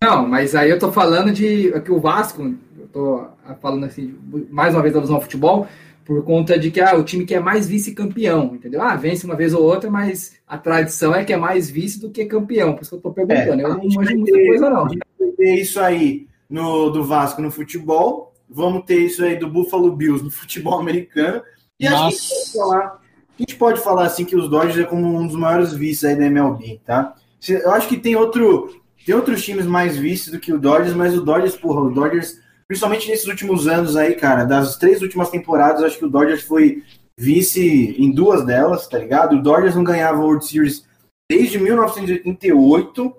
[0.02, 3.26] Não, mas aí eu tô falando de que o Vasco, eu tô
[3.60, 4.14] falando assim,
[4.50, 5.66] mais uma vez alusão ao futebol,
[6.05, 8.80] por conta de que ah, o time que é mais vice-campeão, entendeu?
[8.80, 12.09] Ah, vence uma vez ou outra, mas a tradição é que é mais vice do
[12.09, 12.72] que campeão.
[12.72, 13.60] Por isso que eu tô perguntando.
[13.60, 14.86] É, eu não manjo muita coisa, não.
[14.86, 19.36] A gente vai ter isso aí no, do Vasco no futebol, vamos ter isso aí
[19.36, 21.42] do Buffalo Bills no futebol americano.
[21.78, 25.06] E a gente, pode falar, a gente pode falar assim que os Dodgers é como
[25.06, 27.14] um dos maiores vices aí da MLB, tá?
[27.46, 28.80] Eu acho que tem outro.
[29.09, 32.39] Tem outros times mais vices do que o Dodgers, mas o Dodgers, porra, o Dodgers
[32.66, 36.85] principalmente nesses últimos anos aí, cara, das três últimas temporadas, acho que o Dodgers foi
[37.18, 39.36] vice em duas delas, tá ligado?
[39.36, 40.86] O Dodgers não ganhava World Series
[41.26, 43.16] desde 1988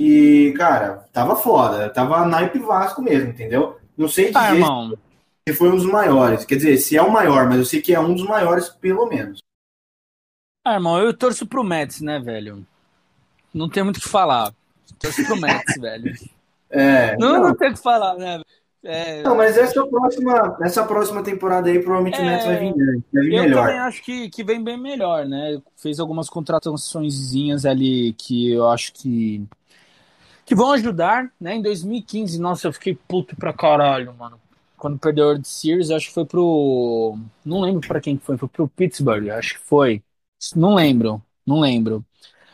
[0.00, 3.80] e, cara, tava foda, tava naipe Vasco mesmo, entendeu?
[3.98, 4.92] Não sei ah, dizer ah,
[5.48, 7.92] se foi um dos maiores, quer dizer, se é o maior, mas eu sei que
[7.92, 9.40] é um dos maiores, pelo menos.
[10.64, 12.64] Ah, irmão, eu torço pro Mets, né, velho?
[13.52, 14.54] Não tem muito o que falar.
[14.98, 16.14] Torço pro Mets, velho.
[16.70, 18.40] É, não, não, não tem o que falar, né?
[18.82, 22.74] É, não, mas essa próxima, essa próxima temporada aí, provavelmente é, o Mets vai vir,
[23.12, 23.58] vai vir eu melhor.
[23.58, 25.60] Eu também acho que, que vem bem melhor, né?
[25.76, 29.46] Fez algumas contratações ali que eu acho que
[30.46, 31.56] que vão ajudar, né?
[31.56, 34.40] Em 2015, nossa, eu fiquei puto pra caralho, mano.
[34.76, 37.18] Quando perdeu o World Series, acho que foi pro.
[37.44, 40.02] Não lembro para quem foi, foi pro Pittsburgh, acho que foi.
[40.54, 42.04] Não lembro, não lembro.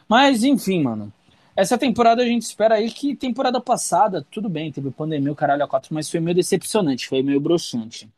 [0.09, 1.13] Mas, enfim, mano.
[1.55, 5.65] Essa temporada a gente espera aí que temporada passada, tudo bem, teve pandemia, o caralho
[5.65, 8.11] a quatro, mas foi meio decepcionante, foi meio broxante.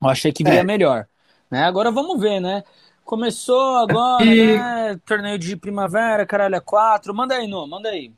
[0.00, 0.64] Eu achei que viria é.
[0.64, 1.08] melhor.
[1.50, 1.64] Né?
[1.64, 2.62] Agora vamos ver, né?
[3.04, 4.56] Começou agora, e...
[4.56, 5.00] né?
[5.04, 7.14] Torneio de primavera, caralho a quatro.
[7.14, 8.12] Manda aí, Nô, manda aí.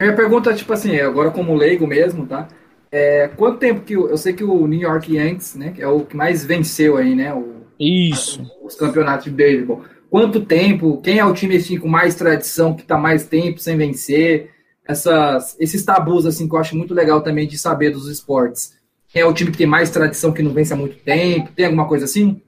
[0.00, 2.48] Minha pergunta, tipo assim, agora como leigo mesmo, tá?
[2.90, 6.04] É, quanto tempo que eu sei que o New York Yankees, né, que é o
[6.04, 8.50] que mais venceu aí, né, o, Isso.
[8.62, 12.82] os campeonatos de beisebol quanto tempo, quem é o time assim, com mais tradição, que
[12.82, 14.50] está mais tempo sem vencer,
[14.86, 18.74] essas, esses tabus assim que eu acho muito legal também de saber dos esportes.
[19.08, 21.52] Quem é o time que tem mais tradição, que não vence há muito tempo?
[21.54, 22.42] Tem alguma coisa assim?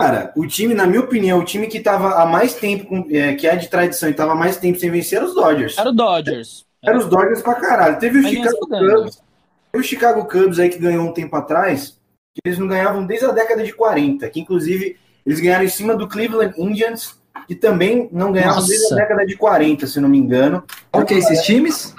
[0.00, 3.34] Cara, o time, na minha opinião, o time que estava há mais tempo, com, é,
[3.34, 5.78] que é de tradição e estava mais tempo sem vencer era os Dodgers.
[5.78, 6.64] Era o Dodgers.
[6.82, 7.98] Era os Dodgers pra caralho.
[7.98, 9.22] Teve o Chicago Cubs.
[9.70, 12.00] Teve o Chicago Cubs aí que ganhou um tempo atrás,
[12.34, 15.94] que eles não ganhavam desde a década de 40, que inclusive eles ganharam em cima
[15.96, 18.68] do Cleveland Indians, que também não ganharam Nossa.
[18.68, 20.64] desde a década de 40, se não me engano.
[20.90, 21.94] Qual que é esses times?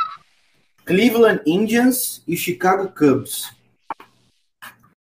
[0.85, 3.51] Cleveland Indians e Chicago Cubs.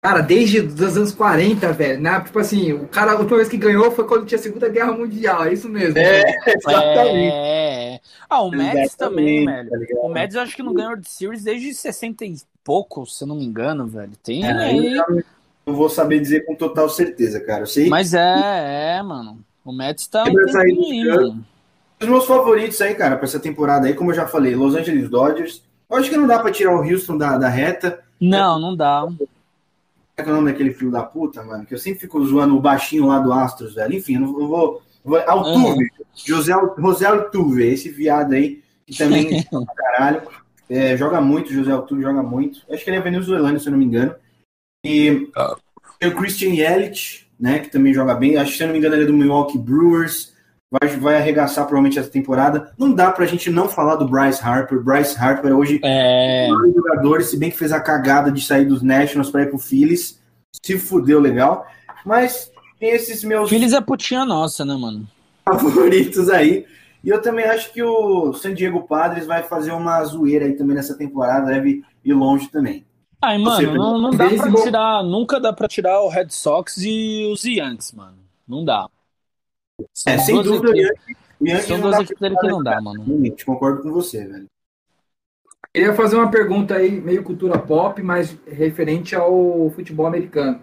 [0.04, 2.20] Cara, desde os anos 40, velho, né?
[2.20, 4.92] Tipo assim, o cara, a última vez que ganhou foi quando tinha a Segunda Guerra
[4.92, 5.98] Mundial, é isso mesmo.
[5.98, 7.34] É, exatamente.
[7.34, 8.00] É.
[8.28, 9.70] Ah, o Mets também, velho.
[9.70, 13.24] Tá o Mets eu acho que não ganhou de Series desde 60 e pouco, se
[13.24, 14.12] eu não me engano, velho.
[14.22, 15.00] Tem é, aí
[15.66, 17.66] não vou saber dizer com total certeza, cara.
[17.66, 17.88] Sei.
[17.88, 19.38] Mas é, é, mano.
[19.64, 21.44] O Mets tá mano.
[22.00, 25.08] Os meus favoritos aí, cara, pra essa temporada aí, como eu já falei, Los Angeles
[25.08, 25.62] Dodgers.
[25.88, 28.00] Eu acho que não dá pra tirar o Houston da, da reta.
[28.20, 29.06] Não, não dá.
[30.16, 31.64] É que é o nome daquele filho da puta, mano?
[31.64, 33.94] Que eu sempre fico zoando o baixinho lá do Astros, velho.
[33.94, 34.82] Enfim, não vou.
[35.04, 35.84] vou Altuve.
[35.84, 35.88] Uhum.
[36.14, 40.22] José, José Altuve, esse viado aí, que também pra caralho.
[40.68, 42.60] É, joga muito, José Altuve joga muito.
[42.70, 44.14] Acho que ele é venezuelano, se eu não me engano.
[44.84, 45.28] E
[45.98, 48.36] tem o Christian Yelich, né, que também joga bem.
[48.36, 50.34] Acho que, se eu não me engano, ele é do Milwaukee Brewers.
[50.70, 52.72] Vai, vai arregaçar provavelmente essa temporada.
[52.76, 54.82] Não dá pra gente não falar do Bryce Harper.
[54.82, 58.82] Bryce Harper hoje é um jogador, se bem que fez a cagada de sair dos
[58.82, 60.20] Nationals para ir pro Phillies.
[60.64, 61.66] Se fudeu legal.
[62.04, 63.48] Mas tem esses meus.
[63.48, 65.06] Phillies é putinha nossa, né, mano?
[65.44, 66.66] Favoritos aí.
[67.04, 70.74] E eu também acho que o San Diego Padres vai fazer uma zoeira aí também
[70.74, 72.84] nessa temporada, deve ir longe também.
[73.20, 77.30] Ai, mano, não, não dá pra tirar, nunca dá pra tirar o Red Sox e
[77.32, 78.18] os Yankees, mano.
[78.46, 78.88] Não dá.
[79.92, 83.02] São é, sem dúvida, equipes, o Yankees são duas equipes dele que não dá, mano.
[83.02, 84.46] Realmente, concordo com você, velho.
[85.72, 90.60] Queria fazer uma pergunta aí, meio cultura pop, mas referente ao futebol americano.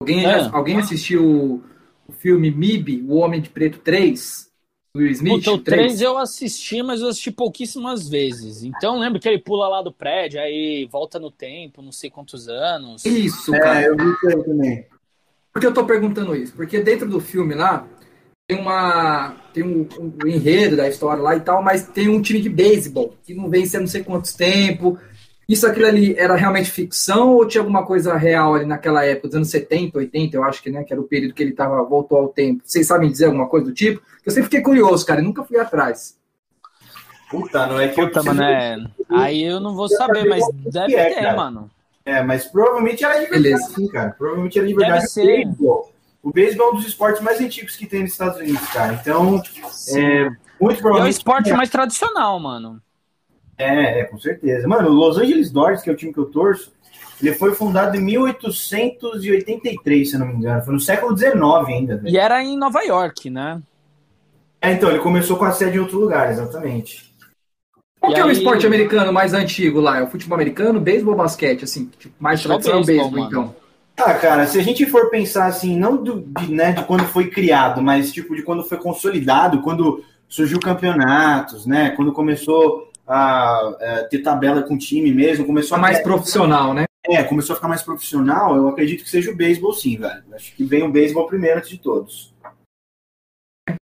[0.00, 0.48] Alguém, é.
[0.52, 1.64] alguém assistiu
[2.06, 4.51] o filme MIB, O Homem de Preto 3?
[4.96, 5.44] Will Smith?
[5.44, 8.62] Puta, o 3 eu assisti, mas eu assisti pouquíssimas vezes.
[8.62, 12.48] Então lembro que ele pula lá do prédio, aí volta no tempo, não sei quantos
[12.48, 13.04] anos.
[13.04, 13.82] Isso, é, cara.
[13.82, 14.86] eu vi isso aí também.
[15.52, 16.54] Por que eu tô perguntando isso?
[16.54, 17.86] Porque dentro do filme lá,
[18.46, 19.36] tem uma.
[19.52, 23.14] Tem um, um, enredo da história lá e tal, mas tem um time de beisebol
[23.22, 24.98] que não vence há não sei quantos tempo.
[25.48, 29.36] Isso aquilo ali era realmente ficção ou tinha alguma coisa real ali naquela época, dos
[29.36, 32.18] anos 70, 80, eu acho que, né, que era o período que ele tava, voltou
[32.18, 32.62] ao tempo.
[32.64, 34.00] Vocês sabem dizer alguma coisa do tipo?
[34.24, 36.16] Eu sempre fiquei curioso, cara, e nunca fui atrás.
[37.30, 38.76] Puta, não é que Puta, eu mano, é...
[39.10, 41.36] Aí eu não vou saber, mas deve é, ter, cara.
[41.36, 41.70] mano.
[42.04, 43.72] É, mas provavelmente era de verdade, Beleza.
[43.74, 44.10] sim, cara.
[44.18, 45.00] Provavelmente era de verdade.
[45.00, 45.22] Deve ser.
[45.22, 45.92] O beisebol-
[46.22, 48.98] O beisebol é um dos esportes mais antigos que tem nos Estados Unidos, cara.
[49.00, 50.28] Então, é, muito E é
[50.60, 51.12] o provavelmente.
[51.16, 52.80] esporte mais tradicional, mano.
[53.58, 54.66] É, é, com certeza.
[54.66, 56.72] Mano, o Los Angeles Dodgers, que é o time que eu torço,
[57.22, 60.62] ele foi fundado em 1883, se eu não me engano.
[60.62, 61.34] Foi no século XIX
[61.68, 62.12] ainda, velho.
[62.14, 63.60] E era em Nova York, né?
[64.60, 67.12] É, então, ele começou com a sede em outro lugar, exatamente.
[68.00, 69.98] Qual E que é o aí- esporte americano mais antigo lá?
[69.98, 71.64] É o futebol americano, beisebol ou basquete?
[71.64, 73.54] Assim, tipo, mais tradicional beisebol, então.
[73.96, 77.28] Ah, cara, se a gente for pensar assim, não do, de, né, de quando foi
[77.28, 81.90] criado, mas tipo de quando foi consolidado, quando surgiu campeonatos, né?
[81.90, 86.84] Quando começou a, é, ter tabela com time mesmo, começou a mais profissional, né?
[87.06, 90.22] É, começou a ficar mais profissional, eu acredito que seja o beisebol sim, velho.
[90.34, 92.32] Acho que vem o beisebol primeiro antes de todos.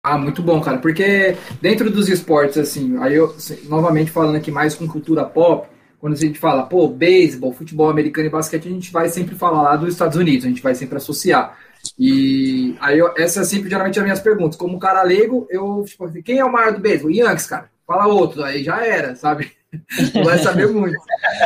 [0.04, 4.74] Ah, muito bom, cara, porque dentro dos esportes, assim, aí eu, novamente falando aqui mais
[4.74, 5.68] com cultura pop,
[6.00, 9.62] quando a gente fala, pô, beisebol, futebol americano e basquete, a gente vai sempre falar
[9.62, 11.58] lá dos Estados Unidos, a gente vai sempre associar.
[11.98, 14.58] E aí, eu, essa é sempre geralmente as minhas perguntas.
[14.58, 17.12] Como cara leigo, eu, tipo, quem é o maior do beisebol?
[17.12, 17.70] Yankees, cara.
[17.90, 19.52] Fala outro, aí já era, sabe?
[20.14, 20.96] Não vai saber muito.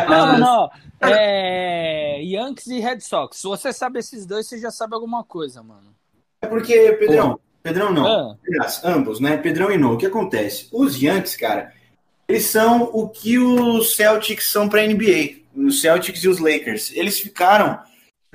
[0.09, 0.69] Não, Mas- não.
[1.01, 2.21] É...
[2.21, 3.37] Yankees e Red Sox.
[3.37, 5.93] Se você sabe esses dois, você já sabe alguma coisa, mano.
[6.41, 9.37] É porque, Pedrão, Pedrão não, Ah, aliás, ambos, né?
[9.37, 10.67] Pedrão e No, o que acontece?
[10.73, 11.71] Os Yankees, cara,
[12.27, 15.43] eles são o que os Celtics são pra NBA.
[15.55, 16.91] Os Celtics e os Lakers.
[16.93, 17.79] Eles ficaram,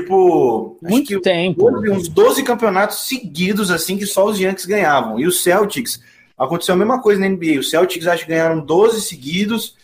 [0.01, 1.63] tipo, acho muito que tempo.
[1.65, 5.19] houve uns 12 campeonatos seguidos, assim, que só os Yankees ganhavam.
[5.21, 6.01] E os Celtics,
[6.39, 7.59] aconteceu a mesma coisa na NBA.
[7.59, 9.77] Os Celtics acho que ganharam 12 seguidos,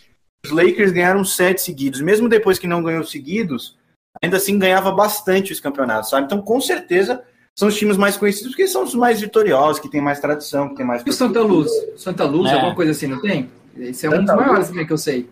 [0.44, 2.00] os Lakers ganharam 7 seguidos.
[2.00, 3.76] Mesmo depois que não ganhou seguidos,
[4.22, 6.26] ainda assim ganhava bastante os campeonatos, sabe?
[6.26, 7.22] Então, com certeza,
[7.58, 10.76] são os times mais conhecidos porque são os mais vitoriosos, que têm mais tradição, que
[10.76, 11.02] tem mais.
[11.04, 11.70] E o Santa Luz?
[11.96, 12.54] Santa Luz, É.
[12.54, 13.50] alguma coisa assim, não tem?
[13.76, 14.46] Esse é um Santa dos Luz.
[14.46, 15.28] maiores também que eu sei.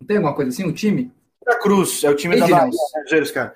[0.00, 1.10] Não tem alguma coisa assim, um time?
[1.44, 2.76] Santa Cruz, é o time da Cardinals.
[3.10, 3.54] Bahia, né, cara.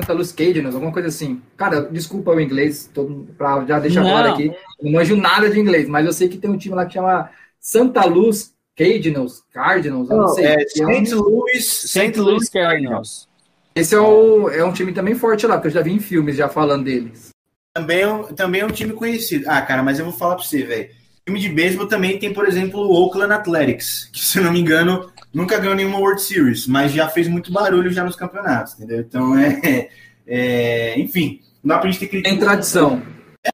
[0.00, 1.40] Santa Luz Cardinals, alguma coisa assim.
[1.56, 4.10] Cara, desculpa o inglês, todo, pra já deixar Não.
[4.10, 4.46] claro aqui.
[4.46, 6.94] Eu não manjo nada de inglês, mas eu sei que tem um time lá que
[6.94, 7.30] chama
[7.60, 10.46] Santa Luz Cardinals, Cardinals, eu não, sei.
[10.46, 11.14] É, que é um- St.
[11.14, 12.20] Louis, St.
[12.20, 13.28] Louis Cardinals.
[13.74, 16.36] esse é, o, é um time também forte lá, porque eu já vi em filmes
[16.36, 17.30] já falando deles.
[17.72, 19.44] Também é, um, também é um time conhecido.
[19.48, 20.90] Ah, cara, mas eu vou falar pra você, velho.
[21.26, 24.60] Time de beisebol também tem, por exemplo, o Oakland Athletics, que, se eu não me
[24.60, 29.00] engano, nunca ganhou nenhuma World Series, mas já fez muito barulho já nos campeonatos, entendeu?
[29.00, 29.88] Então, é...
[30.26, 32.30] é, enfim, não dá pra gente ter crítica.
[32.30, 33.02] Tem tradição.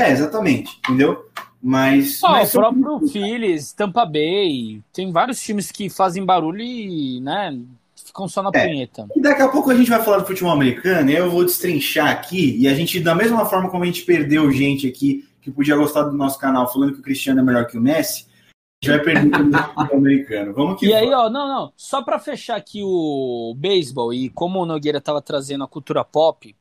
[0.00, 1.26] É, exatamente, entendeu?
[1.62, 2.20] Mas...
[2.24, 7.58] Ah, mas o próprio Phillies, Tampa Bay, tem vários times que fazem barulho e, né,
[8.06, 8.66] ficam só na É.
[8.66, 9.06] punheta.
[9.14, 12.08] E daqui a pouco a gente vai falar do futebol americano, e eu vou destrinchar
[12.08, 15.76] aqui, e a gente, da mesma forma como a gente perdeu gente aqui que podia
[15.76, 18.26] gostar do nosso canal falando que o Cristiano é melhor que o Messi,
[18.82, 19.30] gente vai perder
[19.92, 20.54] o americano.
[20.54, 21.26] Vamos que E aí, vamos.
[21.26, 25.64] ó, não, não, só pra fechar aqui o beisebol e como o Nogueira tava trazendo
[25.64, 26.56] a cultura pop,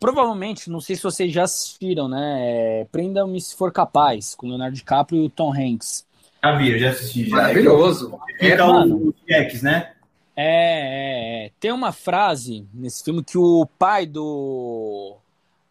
[0.00, 4.48] provavelmente, não sei se vocês já assistiram, né, é, Prenda-me se for capaz, com o
[4.48, 6.06] Leonardo DiCaprio e o Tom Hanks.
[6.42, 7.28] Já vi, eu já assisti.
[7.28, 7.36] Já.
[7.36, 8.18] Maravilhoso.
[8.40, 8.96] É, É, mano.
[8.96, 9.92] o Jax, né?
[10.34, 11.50] É, é, é.
[11.60, 15.16] Tem uma frase nesse filme que o pai do,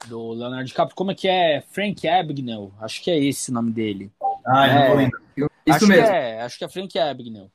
[0.07, 1.61] do Leonardo DiCaprio, como é que é?
[1.71, 4.11] Frank Abagnale, acho que é esse o nome dele.
[4.45, 5.51] Ah, eu não tô lembrando.
[5.65, 6.05] Isso acho mesmo.
[6.05, 7.51] Que é, acho que é Frank Abagnale.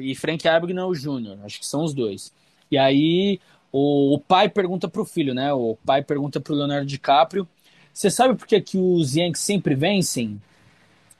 [0.00, 2.32] E Frank Abagnale Jr., acho que são os dois.
[2.70, 3.38] E aí
[3.72, 5.52] o, o pai pergunta pro filho, né?
[5.52, 7.48] O pai pergunta pro Leonardo DiCaprio,
[7.92, 10.40] você sabe por que, que os Yankees sempre vencem?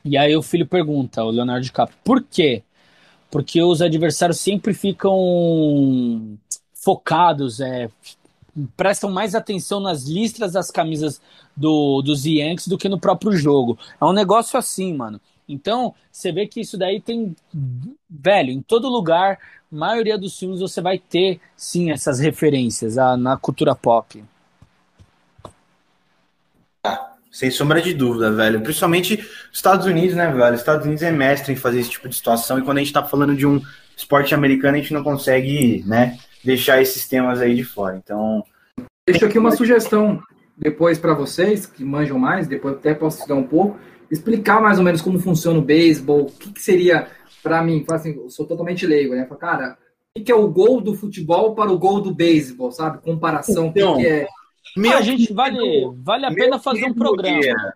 [0.04, 2.62] E aí o filho pergunta, o Leonardo DiCaprio, por quê?
[3.30, 6.36] Porque os adversários sempre ficam
[6.74, 7.88] focados, é,
[8.76, 11.20] prestam mais atenção nas listras das camisas
[11.56, 13.78] do, dos Yankees do que no próprio jogo.
[14.00, 15.20] É um negócio assim, mano.
[15.52, 17.36] Então, você vê que isso daí tem,
[18.08, 19.38] velho, em todo lugar,
[19.70, 24.22] maioria dos filmes você vai ter, sim, essas referências a, na cultura pop.
[27.30, 28.60] Sem sombra de dúvida, velho.
[28.60, 30.54] Principalmente os Estados Unidos, né, velho?
[30.54, 32.92] Os Estados Unidos é mestre em fazer esse tipo de situação e quando a gente
[32.92, 33.60] tá falando de um
[33.96, 37.96] esporte americano, a gente não consegue, né, deixar esses temas aí de fora.
[37.96, 38.44] Então,
[39.04, 40.22] Deixo aqui uma sugestão
[40.56, 43.76] depois para vocês que manjam mais, depois até posso estudar um pouco,
[44.12, 47.08] explicar mais ou menos como funciona o beisebol, o que, que seria
[47.42, 49.26] para mim, assim, eu sou totalmente leigo, né?
[49.40, 49.76] Cara,
[50.14, 53.02] o que, que é o gol do futebol para o gol do beisebol, sabe?
[53.02, 54.28] Comparação, o que, Então, que é.
[54.92, 55.58] Ah, a gente vale,
[55.96, 57.36] vale a Meu pena fazer um programa.
[57.36, 57.74] Nogueira,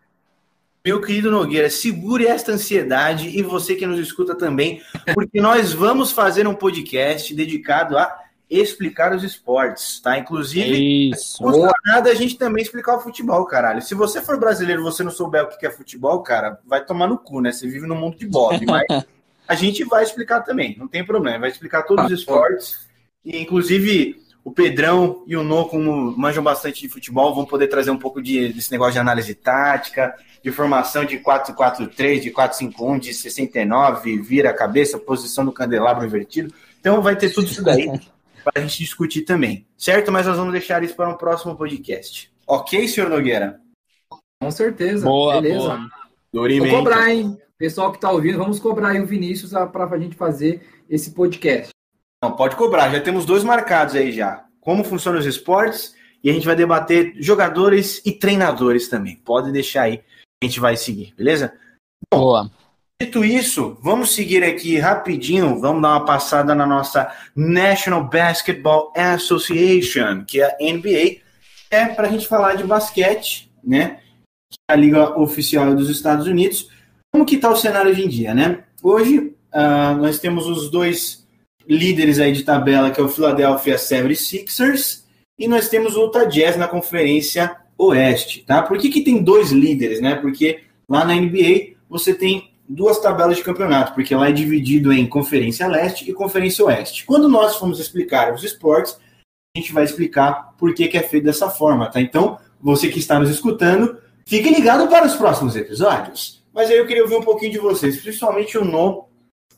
[0.85, 4.81] Meu querido Nogueira, segure esta ansiedade e você que nos escuta também,
[5.15, 10.19] porque nós vamos fazer um podcast dedicado a explicar os esportes, tá?
[10.19, 11.43] Inclusive, Isso.
[11.43, 13.83] não custa nada a gente também explicar o futebol, caralho.
[13.83, 17.09] Se você for brasileiro e você não souber o que é futebol, cara, vai tomar
[17.09, 17.51] no cu, né?
[17.51, 19.05] Você vive no mundo de Bob, mas
[19.49, 21.41] a gente vai explicar também, não tem problema.
[21.41, 22.87] Vai explicar todos os esportes
[23.25, 27.91] e, inclusive, o Pedrão e o No, como manjam bastante de futebol, vão poder trazer
[27.91, 33.13] um pouco de, desse negócio de análise tática, de formação de 4-4-3, de 4-5-1, de
[33.13, 36.55] 69, vira a cabeça, posição do candelabro invertido.
[36.79, 37.91] Então vai ter tudo isso daí
[38.47, 40.13] para a gente discutir também, certo?
[40.13, 42.33] Mas nós vamos deixar isso para um próximo podcast.
[42.47, 43.61] Ok, senhor Nogueira?
[44.41, 45.05] Com certeza.
[45.05, 45.59] Boa, Beleza.
[46.33, 46.59] boa.
[46.61, 47.37] Vou cobrar, hein?
[47.59, 51.71] Pessoal que tá ouvindo, vamos cobrar aí o Vinícius para a gente fazer esse podcast.
[52.23, 54.45] Não, pode cobrar, já temos dois marcados aí já.
[54.61, 59.17] Como funcionam os esportes e a gente vai debater jogadores e treinadores também.
[59.17, 60.05] Pode deixar aí,
[60.43, 61.53] a gente vai seguir, beleza?
[62.13, 62.51] Boa.
[62.99, 70.25] Dito isso, vamos seguir aqui rapidinho, vamos dar uma passada na nossa National Basketball Association,
[70.25, 71.21] que é a NBA,
[71.71, 74.01] é para a gente falar de basquete, né?
[74.51, 76.71] Que é a liga oficial dos Estados Unidos.
[77.13, 78.65] Como que está o cenário hoje em dia, né?
[78.83, 81.27] Hoje ah, nós temos os dois
[81.69, 85.03] líderes aí de tabela, que é o Philadelphia 76ers,
[85.39, 88.63] e nós temos o Utah Jazz na Conferência Oeste, tá?
[88.63, 90.15] Por que, que tem dois líderes, né?
[90.15, 95.07] Porque lá na NBA você tem duas tabelas de campeonato, porque lá é dividido em
[95.07, 97.05] Conferência Leste e Conferência Oeste.
[97.05, 98.99] Quando nós formos explicar os esportes,
[99.57, 102.01] a gente vai explicar por que, que é feito dessa forma, tá?
[102.01, 106.45] Então, você que está nos escutando, fique ligado para os próximos episódios.
[106.53, 109.07] Mas aí eu queria ouvir um pouquinho de vocês, principalmente o No,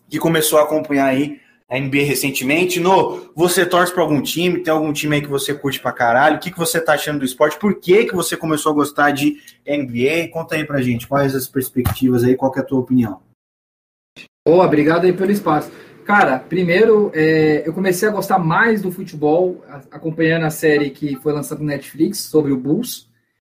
[0.08, 2.80] que começou a acompanhar aí a NBA recentemente.
[2.80, 4.60] No, você torce para algum time?
[4.60, 6.36] Tem algum time aí que você curte pra caralho?
[6.36, 7.58] O que, que você tá achando do esporte?
[7.58, 9.36] Por que, que você começou a gostar de
[9.66, 10.28] NBA?
[10.32, 13.20] Conta aí pra gente, quais as perspectivas aí, qual é a tua opinião?
[14.46, 15.70] Boa, obrigado aí pelo espaço.
[16.06, 21.34] Cara, primeiro, é, eu comecei a gostar mais do futebol acompanhando a série que foi
[21.34, 23.10] lançada no Netflix sobre o Bulls,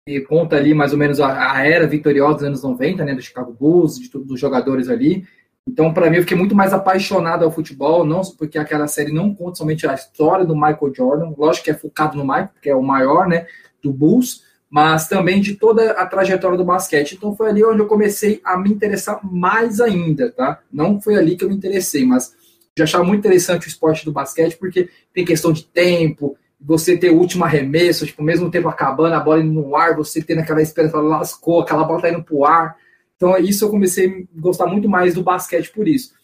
[0.04, 3.22] que conta ali mais ou menos a, a era vitoriosa dos anos 90, né, do
[3.22, 5.24] Chicago Bulls, de todos os jogadores ali.
[5.70, 9.32] Então, para mim, eu fiquei muito mais apaixonado ao futebol, não porque aquela série não
[9.32, 12.74] conta somente a história do Michael Jordan, lógico que é focado no Michael, que é
[12.74, 13.46] o maior, né,
[13.80, 17.14] do Bulls, mas também de toda a trajetória do basquete.
[17.14, 20.58] Então foi ali onde eu comecei a me interessar mais ainda, tá?
[20.72, 22.34] Não foi ali que eu me interessei, mas
[22.76, 27.10] já achava muito interessante o esporte do basquete, porque tem questão de tempo, você ter
[27.10, 30.60] o último arremesso, tipo, mesmo tempo acabando, a bola indo no ar, você tendo aquela
[30.60, 32.76] esperança, lascou, aquela bola tá indo pro ar.
[33.20, 36.14] Então, isso eu comecei a gostar muito mais do basquete por isso.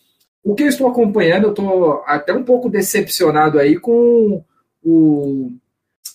[0.42, 4.42] O que eu estou acompanhando, eu estou até um pouco decepcionado aí com
[4.82, 5.52] o,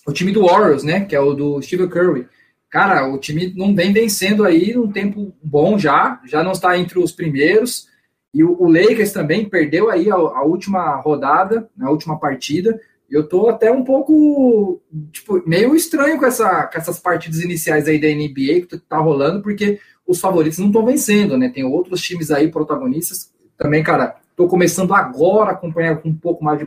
[0.04, 1.04] o time do Warriors, né?
[1.04, 2.26] Que é o do Steve Curry.
[2.68, 6.98] Cara, o time não vem vencendo aí num tempo bom já, já não está entre
[6.98, 7.86] os primeiros.
[8.34, 12.80] E o, o Lakers também perdeu aí a, a última rodada, na última partida.
[13.08, 14.82] Eu tô até um pouco,
[15.12, 19.42] tipo, meio estranho com, essa, com essas partidas iniciais aí da NBA que tá rolando,
[19.42, 21.48] porque os favoritos não estão vencendo, né?
[21.48, 23.32] Tem outros times aí protagonistas.
[23.56, 26.66] Também, cara, tô começando agora a acompanhar com um pouco mais de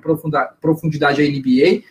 [0.61, 1.83] profundidade a NBA.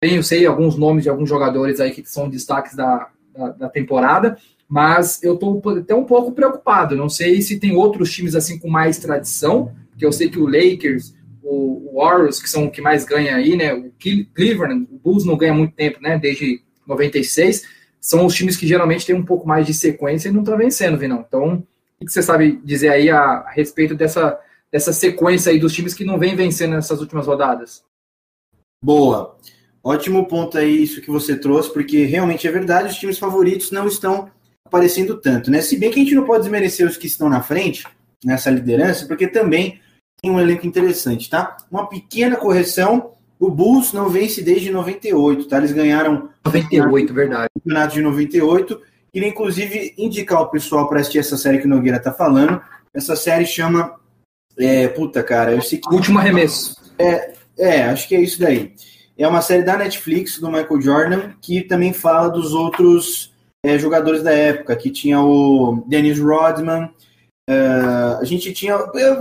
[0.00, 4.36] Tenho, sei, alguns nomes de alguns jogadores aí que são destaques da, da, da temporada,
[4.68, 6.94] mas eu tô até um pouco preocupado.
[6.96, 10.46] Não sei se tem outros times assim com mais tradição, porque eu sei que o
[10.46, 13.72] Lakers, o Warriors, que são o que mais ganha aí, né?
[13.72, 16.18] O Cle- Cleveland, o Bulls não ganha muito tempo, né?
[16.18, 17.64] Desde 96.
[18.04, 20.98] São os times que geralmente têm um pouco mais de sequência e não tá vencendo,
[20.98, 21.24] Vinão.
[21.26, 21.66] Então,
[21.98, 24.38] o que você sabe dizer aí a, a respeito dessa,
[24.70, 27.82] dessa sequência aí dos times que não vem vencendo nessas últimas rodadas?
[28.84, 29.38] Boa.
[29.82, 33.88] Ótimo ponto aí isso que você trouxe, porque realmente é verdade, os times favoritos não
[33.88, 34.30] estão
[34.66, 35.62] aparecendo tanto, né?
[35.62, 37.84] Se bem que a gente não pode desmerecer os que estão na frente,
[38.22, 39.80] nessa liderança, porque também
[40.20, 41.56] tem um elenco interessante, tá?
[41.70, 45.56] Uma pequena correção, o Bulls não vence desde 98, tá?
[45.56, 47.48] Eles ganharam 98, verdade.
[47.64, 48.80] Campeonato de 98.
[49.12, 52.60] Queria, inclusive, indicar o pessoal para assistir essa série que o Nogueira tá falando.
[52.92, 53.94] Essa série chama.
[54.56, 55.92] É, puta, cara, eu sei que.
[55.92, 56.76] Último arremesso.
[57.58, 58.74] É, acho que é isso daí.
[59.16, 63.32] É uma série da Netflix, do Michael Jordan, que também fala dos outros
[63.64, 66.90] é, jogadores da época, que tinha o Dennis Rodman,
[67.46, 67.54] é,
[68.20, 68.76] a gente tinha,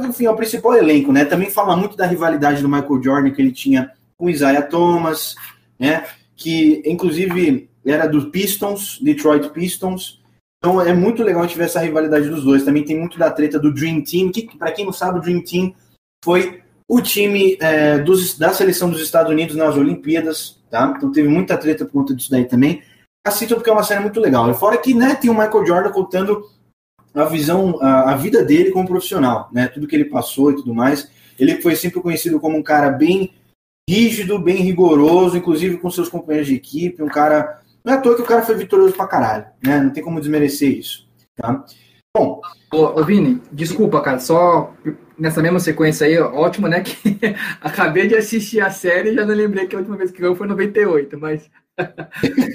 [0.07, 1.25] enfim, é o principal elenco, né?
[1.25, 5.35] Também fala muito da rivalidade do Michael Jordan que ele tinha com Isaiah Thomas,
[5.77, 6.05] né?
[6.35, 10.21] Que, inclusive, era do Pistons, Detroit Pistons.
[10.57, 12.63] Então é muito legal a gente ver essa rivalidade dos dois.
[12.63, 15.41] Também tem muito da treta do Dream Team, que, para quem não sabe, o Dream
[15.41, 15.73] Team
[16.23, 20.93] foi o time é, dos, da seleção dos Estados Unidos nas Olimpíadas, tá?
[20.95, 22.81] Então teve muita treta por conta disso daí também.
[23.25, 24.49] Assistam porque é uma série muito legal.
[24.49, 26.49] E fora que né, tem o Michael Jordan contando
[27.13, 29.67] a visão, a, a, vida dele como profissional, né?
[29.67, 31.09] Tudo que ele passou e tudo mais.
[31.39, 33.33] Ele foi sempre conhecido como um cara bem
[33.89, 37.61] rígido, bem rigoroso, inclusive com seus companheiros de equipe, um cara.
[37.83, 39.79] Não é à toa que o cara foi vitorioso pra caralho, né?
[39.81, 41.65] Não tem como desmerecer isso, tá?
[42.15, 42.41] Bom.
[42.71, 44.73] Ô, ô Vini, desculpa, cara, só
[45.17, 46.81] nessa mesma sequência aí, ótimo, né?
[46.81, 46.93] Que
[47.59, 50.35] acabei de assistir a série e já não lembrei que a última vez que ganhou
[50.35, 51.49] foi 98, mas.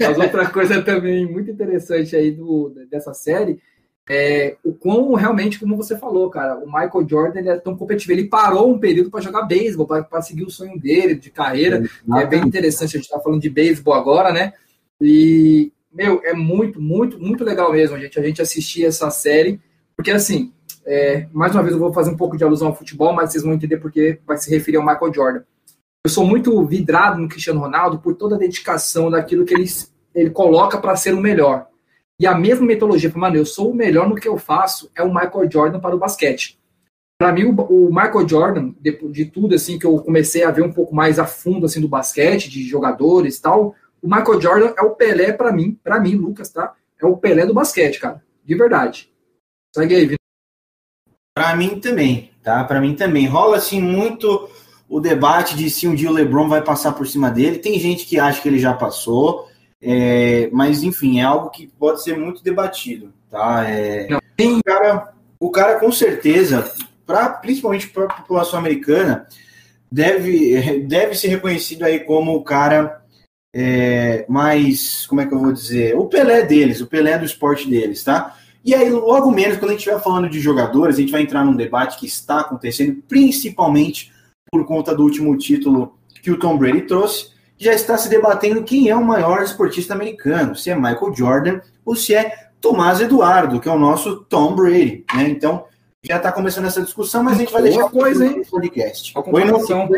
[0.01, 3.61] Mas outra coisa também muito interessante aí do, dessa série
[4.09, 8.13] é o quão realmente, como você falou, cara, o Michael Jordan ele é tão competitivo.
[8.13, 11.83] Ele parou um período para jogar beisebol, para seguir o sonho dele de carreira.
[12.15, 14.53] É, é bem interessante, a gente está falando de beisebol agora, né?
[15.01, 19.61] E, meu, é muito, muito, muito legal mesmo, gente, a gente assistir essa série,
[19.97, 20.53] porque assim,
[20.87, 23.45] é, mais uma vez eu vou fazer um pouco de alusão ao futebol, mas vocês
[23.45, 25.43] vão entender porque vai se referir ao Michael Jordan.
[26.05, 29.67] Eu sou muito vidrado no Cristiano Ronaldo por toda a dedicação daquilo que ele,
[30.15, 31.67] ele coloca para ser o melhor.
[32.21, 35.13] E a mesma metodologia, mano, eu sou o melhor no que eu faço, é o
[35.13, 36.59] Michael Jordan para o basquete.
[37.19, 40.73] Para mim, o, Michael Jordan, de, de, tudo assim que eu comecei a ver um
[40.73, 44.83] pouco mais a fundo assim do basquete, de jogadores e tal, o Michael Jordan é
[44.83, 46.75] o Pelé para mim, para mim, Lucas, tá?
[47.01, 49.11] É o Pelé do basquete, cara, de verdade.
[49.75, 50.19] Segue aí, Vitor.
[51.35, 52.65] Para mim também, tá?
[52.65, 54.49] Para mim também rola assim muito
[54.89, 57.59] o debate de se um dia o LeBron vai passar por cima dele.
[57.59, 59.49] Tem gente que acha que ele já passou.
[59.81, 63.65] É, mas, enfim, é algo que pode ser muito debatido, tá?
[63.69, 66.69] É, o, cara, o cara, com certeza,
[67.07, 69.27] pra, principalmente para a população americana,
[69.91, 73.05] deve, deve ser reconhecido aí como o cara
[73.55, 77.69] é, mais, como é que eu vou dizer, o Pelé deles, o Pelé do esporte
[77.69, 78.37] deles, tá?
[78.65, 81.45] E aí, logo menos, quando a gente estiver falando de jogadores, a gente vai entrar
[81.45, 84.13] num debate que está acontecendo, principalmente
[84.51, 88.89] por conta do último título que o Tom Brady trouxe, já está se debatendo quem
[88.89, 93.69] é o maior esportista americano, se é Michael Jordan ou se é Tomás Eduardo, que
[93.69, 95.29] é o nosso Tom Brady, né?
[95.29, 95.65] Então,
[96.03, 98.43] já está começando essa discussão, mas a gente vai Boa deixar coisa, hein?
[98.49, 99.13] podcast.
[99.13, 99.89] Boa comparação.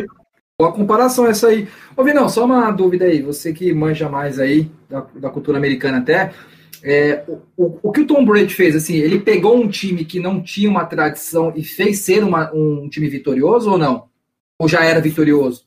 [0.61, 1.67] Boa comparação essa aí.
[1.97, 6.01] Ô, Vinão, só uma dúvida aí, você que manja mais aí da, da cultura americana
[6.01, 6.35] até,
[6.83, 10.21] é, o, o, o, que o Tom Brady fez, assim, ele pegou um time que
[10.21, 14.11] não tinha uma tradição e fez ser uma, um time vitorioso ou não?
[14.59, 15.65] Ou já era vitorioso?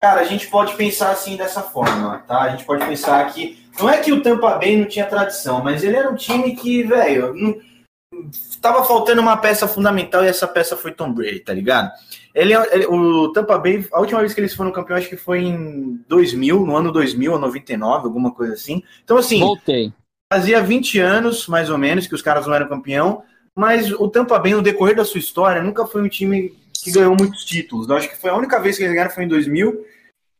[0.00, 2.40] Cara, a gente pode pensar assim dessa forma, tá?
[2.40, 5.84] A gente pode pensar que não é que o Tampa Bay não tinha tradição, mas
[5.84, 7.34] ele era um time que, velho,
[8.62, 11.92] tava faltando uma peça fundamental e essa peça foi Tom Brady, tá ligado?
[12.36, 15.40] Ele, ele, o Tampa Bay, a última vez que eles foram campeão, acho que foi
[15.40, 18.82] em 2000, no ano 2000 ou 99, alguma coisa assim.
[19.02, 19.40] Então, assim.
[19.40, 19.90] Voltei.
[20.30, 23.22] Fazia 20 anos, mais ou menos, que os caras não eram campeão,
[23.54, 26.54] mas o Tampa Bay, no decorrer da sua história, nunca foi um time
[26.84, 27.88] que ganhou muitos títulos.
[27.88, 29.86] Eu acho que foi a única vez que eles ganharam foi em 2000.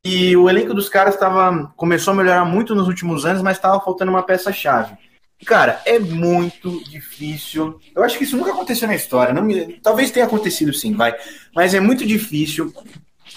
[0.04, 3.80] E o elenco dos caras tava, começou a melhorar muito nos últimos anos, mas estava
[3.80, 4.96] faltando uma peça-chave.
[5.44, 7.78] Cara, é muito difícil.
[7.94, 9.34] Eu acho que isso nunca aconteceu na história.
[9.34, 11.14] Não me, talvez tenha acontecido sim, vai.
[11.54, 12.72] Mas é muito difícil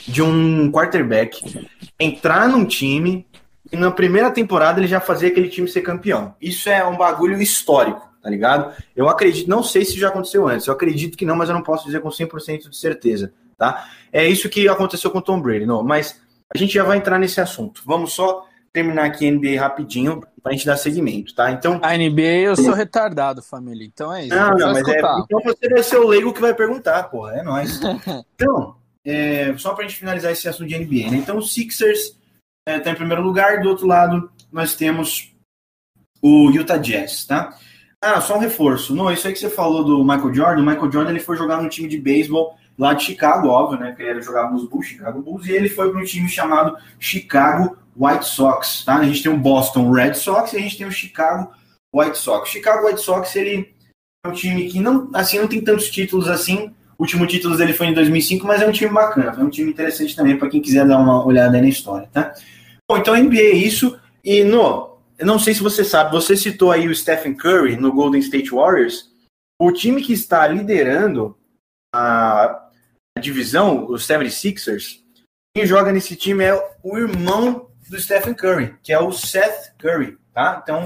[0.07, 1.67] de um quarterback
[1.99, 3.27] entrar num time
[3.71, 6.35] e na primeira temporada ele já fazer aquele time ser campeão.
[6.41, 8.73] Isso é um bagulho histórico tá ligado?
[8.95, 11.63] Eu acredito, não sei se já aconteceu antes, eu acredito que não, mas eu não
[11.63, 13.89] posso dizer com 100% de certeza, tá?
[14.11, 16.19] É isso que aconteceu com Tom Brady, não, mas
[16.53, 17.81] a gente já vai entrar nesse assunto.
[17.85, 21.51] Vamos só terminar aqui a NBA rapidinho pra gente dar seguimento, tá?
[21.51, 21.79] Então.
[21.81, 23.85] A NBA eu sou retardado, família.
[23.85, 24.35] Então é isso.
[24.35, 27.37] Não, não, mas é, então você vai ser o leigo que vai perguntar, porra.
[27.37, 27.79] É nóis.
[28.35, 28.75] então,
[29.05, 31.17] é, só pra gente finalizar esse assunto de NBA, né?
[31.17, 32.17] Então, o Sixers
[32.67, 35.33] é, tá em primeiro lugar, do outro lado, nós temos
[36.21, 37.57] o Utah Jazz, tá?
[38.01, 38.95] Ah, só um reforço.
[38.95, 40.61] Não, isso aí que você falou do Michael Jordan.
[40.61, 43.89] O Michael Jordan ele foi jogar no time de beisebol lá de Chicago, óbvio, né?
[43.89, 47.77] Porque ele jogava nos Bulls, Chicago Bulls, e ele foi para um time chamado Chicago
[47.99, 48.95] White Sox, tá?
[48.95, 51.51] A gente tem o Boston Red Sox e a gente tem o Chicago
[51.93, 52.49] White Sox.
[52.49, 53.75] Chicago White Sox, ele
[54.25, 56.73] é um time que não, assim, não tem tantos títulos assim.
[56.97, 59.69] O último título dele foi em 2005, mas é um time bacana, é um time
[59.69, 62.33] interessante também para quem quiser dar uma olhada aí na história, tá?
[62.89, 63.99] Bom, então NBA é isso.
[64.23, 67.91] E no eu não sei se você sabe, você citou aí o Stephen Curry no
[67.91, 69.09] Golden State Warriors.
[69.61, 71.37] O time que está liderando
[71.93, 72.69] a
[73.19, 75.01] divisão, os 76ers,
[75.53, 80.17] quem joga nesse time é o irmão do Stephen Curry, que é o Seth Curry,
[80.33, 80.61] tá?
[80.63, 80.85] Então,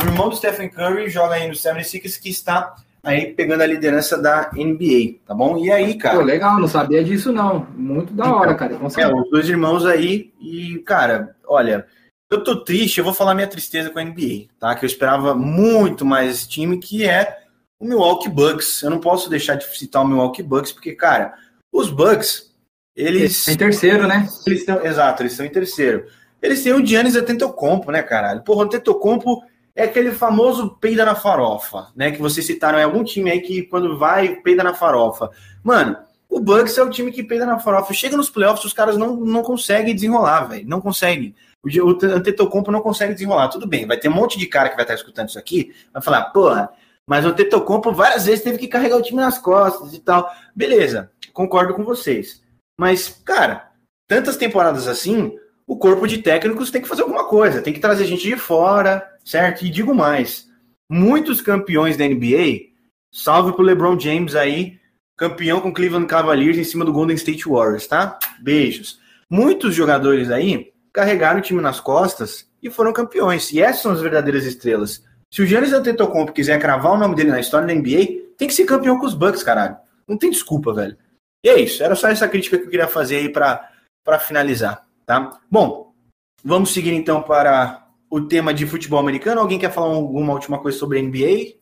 [0.00, 4.20] o irmão do Stephen Curry joga aí no 76ers que está aí pegando a liderança
[4.20, 5.58] da NBA, tá bom?
[5.58, 6.16] E aí, cara.
[6.16, 7.66] Pô, legal, não sabia disso não.
[7.76, 9.02] Muito da hora, então, cara.
[9.02, 11.86] É, os dois irmãos aí e, cara, olha,
[12.30, 14.74] eu tô triste, eu vou falar minha tristeza com a NBA, tá?
[14.74, 17.44] Que eu esperava muito mais esse time, que é
[17.78, 18.82] o Milwaukee Bucks.
[18.82, 21.34] Eu não posso deixar de citar o Milwaukee Bucks, porque, cara,
[21.72, 22.50] os Bucks,
[22.96, 23.46] eles.
[23.46, 24.26] Em terceiro, né?
[24.46, 26.06] Eles estão, exato, eles estão em terceiro.
[26.44, 28.42] Eles têm o Giannis Antetokounmpo, né, caralho?
[28.42, 29.42] Porra, o Antetokounmpo
[29.74, 32.10] é aquele famoso peida na farofa, né?
[32.10, 35.30] Que vocês citaram em algum time aí que quando vai, peida na farofa.
[35.62, 35.96] Mano,
[36.28, 37.94] o Bucks é o time que peida na farofa.
[37.94, 40.68] Chega nos playoffs, os caras não, não conseguem desenrolar, velho.
[40.68, 41.34] Não conseguem.
[41.62, 43.48] O, o Antetokounmpo não consegue desenrolar.
[43.48, 46.02] Tudo bem, vai ter um monte de cara que vai estar escutando isso aqui, vai
[46.02, 46.68] falar, porra,
[47.08, 50.30] mas o Antetokounmpo várias vezes teve que carregar o time nas costas e tal.
[50.54, 52.42] Beleza, concordo com vocês.
[52.78, 53.70] Mas, cara,
[54.06, 58.06] tantas temporadas assim, o corpo de técnicos tem que fazer alguma coisa, tem que trazer
[58.06, 59.64] gente de fora, certo?
[59.64, 60.46] E digo mais,
[60.90, 62.70] muitos campeões da NBA,
[63.12, 64.78] salve pro LeBron James aí,
[65.16, 68.18] campeão com Cleveland Cavaliers em cima do Golden State Warriors, tá?
[68.40, 68.98] Beijos.
[69.30, 73.52] Muitos jogadores aí carregaram o time nas costas e foram campeões.
[73.52, 75.02] E essas são as verdadeiras estrelas.
[75.32, 78.54] Se o Giannis Antetokounmpo quiser cravar o nome dele na história da NBA, tem que
[78.54, 79.76] ser campeão com os Bucks, caralho.
[80.06, 80.96] Não tem desculpa, velho.
[81.44, 81.82] E é isso.
[81.82, 84.84] Era só essa crítica que eu queria fazer aí para finalizar.
[85.06, 85.40] Tá?
[85.50, 85.94] Bom,
[86.42, 89.40] vamos seguir então para o tema de futebol americano.
[89.40, 91.56] Alguém quer falar alguma última coisa sobre a NBA?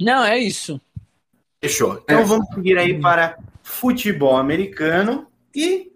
[0.00, 0.80] Não, é isso.
[1.60, 2.00] Fechou.
[2.04, 2.24] Então é.
[2.24, 5.92] vamos seguir aí para futebol americano e,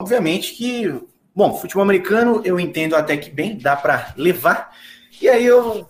[0.00, 1.00] obviamente, que.
[1.34, 4.76] Bom, futebol americano eu entendo até que bem, dá para levar.
[5.20, 5.88] E aí eu.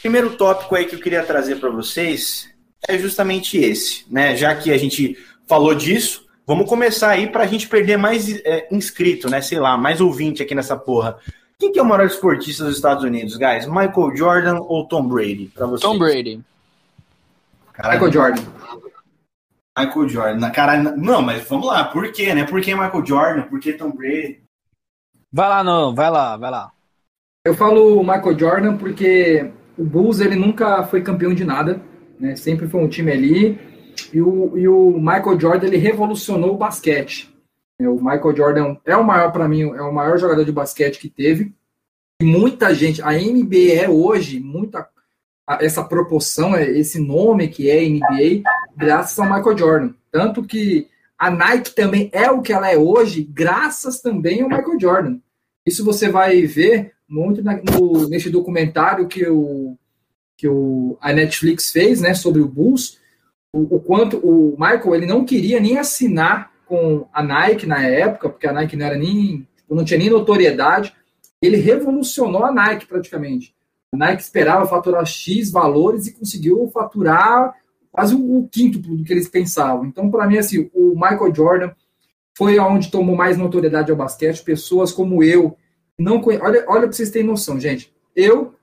[0.00, 2.48] Primeiro tópico aí que eu queria trazer para vocês
[2.86, 4.36] é justamente esse, né?
[4.36, 8.68] Já que a gente falou disso, Vamos começar aí para a gente perder mais é,
[8.70, 9.40] inscrito, né?
[9.40, 11.18] Sei lá, mais ouvinte aqui nessa porra.
[11.58, 13.66] Quem que é o maior esportista dos Estados Unidos, guys?
[13.66, 15.50] Michael Jordan ou Tom Brady?
[15.52, 15.80] Pra vocês?
[15.80, 16.40] Tom Brady.
[17.72, 17.94] Caralho.
[17.94, 18.42] Michael Jordan.
[19.76, 20.50] Michael Jordan.
[20.50, 21.84] Cara, não, mas vamos lá.
[21.84, 22.44] Por quê, né?
[22.44, 23.42] Por que Michael Jordan?
[23.42, 24.40] Por que Tom Brady?
[25.32, 25.94] Vai lá, não.
[25.94, 26.70] Vai lá, vai lá.
[27.44, 31.80] Eu falo Michael Jordan porque o Bulls ele nunca foi campeão de nada,
[32.20, 32.36] né?
[32.36, 33.75] Sempre foi um time ali
[34.12, 37.34] e o, e o Michael Jordan ele revolucionou o basquete.
[37.78, 40.98] É, o Michael Jordan é o maior, para mim, é o maior jogador de basquete
[40.98, 41.52] que teve.
[42.20, 44.88] E muita gente, a NBA é hoje, muita
[45.60, 48.42] essa proporção, é, esse nome que é NBA,
[48.76, 49.94] graças ao Michael Jordan.
[50.10, 54.80] Tanto que a Nike também é o que ela é hoje, graças também ao Michael
[54.80, 55.18] Jordan.
[55.64, 59.76] Isso você vai ver muito na, no, nesse documentário que, o,
[60.36, 62.98] que o, a Netflix fez né, sobre o Bulls
[63.56, 68.28] o, o, quanto o Michael ele não queria nem assinar com a Nike na época,
[68.28, 70.94] porque a Nike não era nem tipo, não tinha nem notoriedade.
[71.40, 73.54] Ele revolucionou a Nike praticamente.
[73.92, 77.54] A Nike esperava faturar X valores e conseguiu faturar
[77.90, 79.86] quase o quinto do que eles pensavam.
[79.86, 81.70] Então, para mim, assim, o Michael Jordan
[82.36, 84.42] foi aonde tomou mais notoriedade ao basquete.
[84.42, 85.56] Pessoas como eu
[85.98, 86.38] não conhe...
[86.38, 87.90] olha, olha para vocês terem noção, gente.
[88.14, 88.54] Eu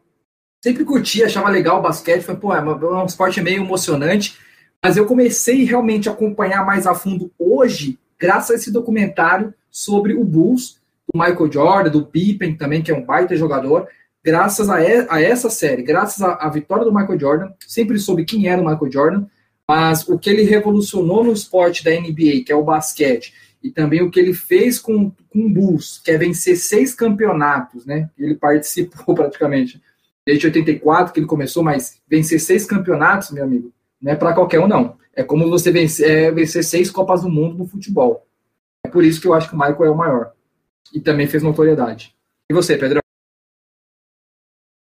[0.63, 4.37] sempre curti, achava legal o basquete, foi pô, é, é um esporte meio emocionante.
[4.83, 10.13] Mas eu comecei realmente a acompanhar mais a fundo hoje, graças a esse documentário sobre
[10.13, 10.77] o Bulls,
[11.11, 13.87] do Michael Jordan, do Pippen também, que é um baita jogador.
[14.21, 18.61] Graças a, a essa série, graças à vitória do Michael Jordan, sempre soube quem era
[18.61, 19.25] o Michael Jordan,
[19.67, 23.33] mas o que ele revolucionou no esporte da NBA, que é o basquete,
[23.63, 27.85] e também o que ele fez com, com o Bulls, que é vencer seis campeonatos,
[27.85, 28.09] né?
[28.17, 29.81] Ele participou praticamente
[30.25, 33.71] desde 84 que ele começou, mas vencer seis campeonatos, meu amigo,
[34.03, 34.97] não é para qualquer um, não.
[35.15, 38.27] É como você vencer, é, vencer seis Copas do Mundo no futebol.
[38.85, 40.33] É por isso que eu acho que o Michael é o maior.
[40.93, 42.13] E também fez notoriedade.
[42.51, 42.99] E você, Pedro?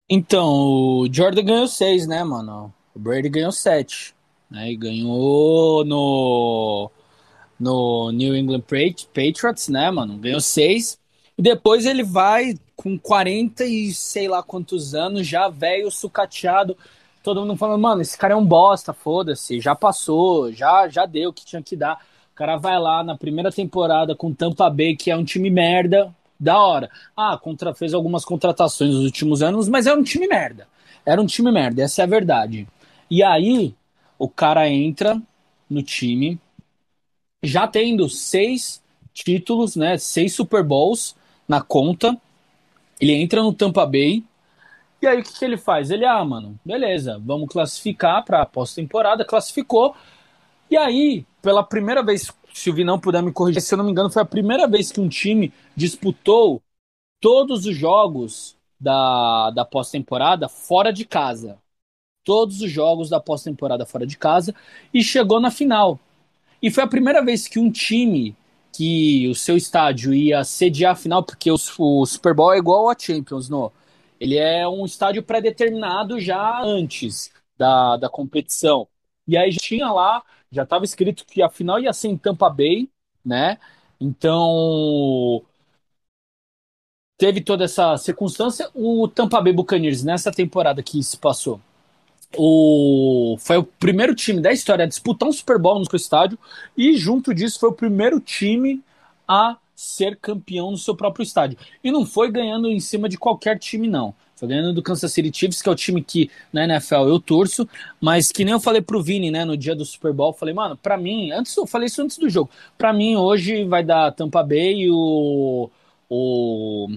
[0.08, 2.72] Então, o Jordan ganhou seis, né, mano?
[2.94, 4.14] O Brady ganhou sete.
[4.48, 4.70] Né?
[4.70, 6.90] E ganhou no,
[7.58, 10.18] no New England Patriots, né, mano?
[10.18, 11.00] Ganhou seis.
[11.36, 16.76] E depois ele vai com 40 e sei lá quantos anos, já velho, sucateado
[17.22, 21.30] todo mundo falando, mano, esse cara é um bosta, foda-se, já passou, já, já deu
[21.30, 22.00] o que tinha que dar.
[22.32, 26.14] O cara vai lá na primeira temporada com Tampa Bay, que é um time merda,
[26.40, 26.90] da hora.
[27.14, 30.66] Ah, contra, fez algumas contratações nos últimos anos, mas era um time merda.
[31.04, 32.66] Era um time merda, essa é a verdade.
[33.10, 33.74] E aí,
[34.18, 35.20] o cara entra
[35.68, 36.38] no time,
[37.42, 38.82] já tendo seis
[39.12, 41.14] títulos, né, seis Super Bowls
[41.46, 42.16] na conta.
[43.00, 44.22] Ele entra no Tampa Bay,
[45.02, 45.90] e aí o que, que ele faz?
[45.90, 49.94] Ele, ah, mano, beleza, vamos classificar para pós-temporada, classificou.
[50.70, 53.84] E aí, pela primeira vez, se o Vi não puder me corrigir, se eu não
[53.84, 56.62] me engano, foi a primeira vez que um time disputou
[57.20, 61.58] todos os jogos da, da pós-temporada fora de casa.
[62.24, 64.54] Todos os jogos da pós-temporada fora de casa
[64.92, 65.98] e chegou na final.
[66.62, 68.36] E foi a primeira vez que um time
[68.72, 72.88] que o seu estádio ia sediar a final, porque o, o Super Bowl é igual
[72.88, 73.72] a Champions, no
[74.20, 78.86] ele é um estádio pré-determinado já antes da, da competição.
[79.26, 80.22] E aí já tinha lá,
[80.52, 82.88] já estava escrito que a final ia ser em Tampa Bay,
[83.24, 83.58] né?
[84.00, 85.42] Então
[87.18, 88.70] teve toda essa circunstância.
[88.74, 91.60] O Tampa Bay Buccaneers, nessa temporada que se passou,
[92.36, 96.38] o, foi o primeiro time da história a disputar um Super Bowl no seu estádio
[96.76, 98.82] e, junto disso, foi o primeiro time
[99.26, 101.56] a ser campeão no seu próprio estádio.
[101.82, 104.14] E não foi ganhando em cima de qualquer time, não.
[104.36, 107.66] Foi ganhando do Kansas City Chiefs, que é o time que na NFL eu torço,
[107.98, 110.76] mas que nem eu falei pro Vini, né, no dia do Super Bowl, falei, mano,
[110.76, 114.42] pra mim, antes eu falei isso antes do jogo, pra mim hoje vai dar Tampa
[114.42, 115.70] Bay e o.
[116.10, 116.88] o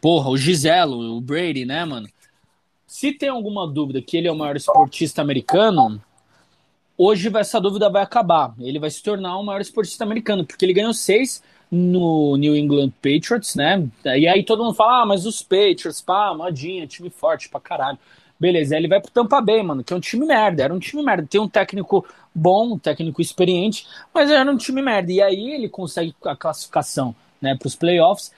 [0.00, 2.08] porra, o Giselo, o Brady, né, mano?
[2.86, 6.00] Se tem alguma dúvida que ele é o maior esportista americano,
[6.96, 8.54] hoje essa dúvida vai acabar.
[8.58, 12.90] Ele vai se tornar o maior esportista americano, porque ele ganhou seis no New England
[13.02, 13.86] Patriots, né?
[14.04, 17.98] E aí todo mundo fala, ah, mas os Patriots, pá, modinha, time forte pra caralho.
[18.38, 20.62] Beleza, aí ele vai pro Tampa Bay, mano, que é um time merda.
[20.62, 21.26] Era um time merda.
[21.28, 22.04] Tem um técnico
[22.34, 25.12] bom, um técnico experiente, mas era um time merda.
[25.12, 28.32] E aí ele consegue a classificação, né, pros playoffs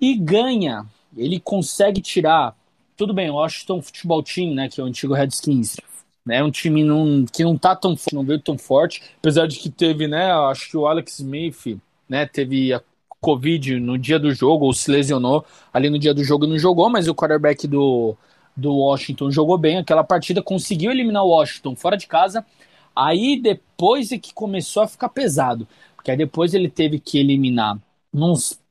[0.00, 0.84] e ganha.
[1.16, 2.54] Ele consegue tirar
[2.96, 5.76] tudo bem, o Washington Futebol Team, né, que é o antigo Redskins,
[6.24, 9.68] né, um time não, que não tá tão não veio tão forte, apesar de que
[9.70, 11.78] teve, né, acho que o Alex Smith,
[12.08, 12.80] né, teve a
[13.20, 16.88] Covid no dia do jogo, ou se lesionou ali no dia do jogo não jogou,
[16.90, 18.16] mas o quarterback do,
[18.56, 22.44] do Washington jogou bem aquela partida, conseguiu eliminar o Washington fora de casa,
[22.94, 27.78] aí depois é que começou a ficar pesado, porque aí depois ele teve que eliminar,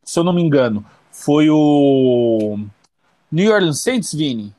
[0.04, 2.60] se eu não me engano, foi o
[3.32, 4.54] New Orleans Saints, Vini?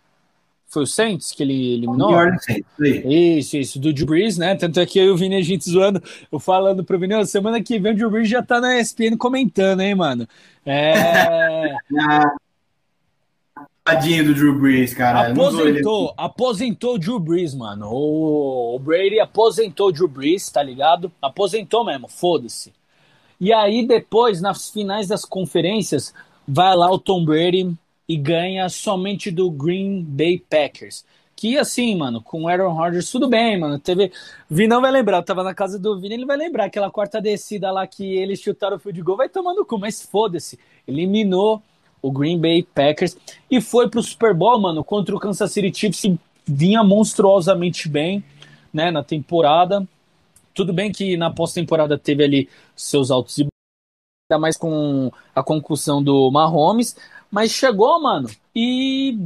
[0.75, 2.09] Foi o Saints que ele eliminou?
[2.09, 2.67] New Orleans Saints.
[2.79, 4.57] Isso, isso, do Drew Brees, né?
[4.57, 6.03] Tanto é que eu e o Vini, a gente zoando,
[6.33, 9.83] eu falando pro Vini, semana que vem o Drew Brees já tá na ESPN comentando,
[9.83, 10.27] hein, mano?
[10.67, 11.77] É...
[13.85, 15.31] Tadinho do Drew Brees, cara.
[15.31, 17.87] Aposentou, aposentou o Drew Brees, mano.
[17.93, 21.13] O, o Brady aposentou o Drew Brees, tá ligado?
[21.23, 22.73] Aposentou mesmo, foda-se.
[23.41, 26.15] E aí, depois, nas finais das conferências,
[26.49, 27.77] vai lá o Tom Brady
[28.09, 31.05] e ganha somente do Green Bay Packers.
[31.37, 33.79] Que assim, mano, com Aaron Rodgers, tudo bem, mano.
[33.79, 34.13] Teve.
[34.49, 37.71] Vinão vai lembrar, eu tava na casa do Vini, ele vai lembrar aquela quarta descida
[37.73, 40.59] lá que eles chutaram o field goal, vai tomando cu, mas foda-se.
[40.87, 41.63] Eliminou
[42.01, 43.17] o Green Bay Packers
[43.51, 48.23] e foi pro Super Bowl, mano, contra o Kansas City Chiefs, que vinha monstruosamente bem,
[48.73, 49.87] né, na temporada.
[50.53, 53.47] Tudo bem que na pós-temporada teve ali seus altos e
[54.31, 56.97] ainda mais com a conclusão do Mahomes,
[57.31, 59.19] mas chegou, mano, e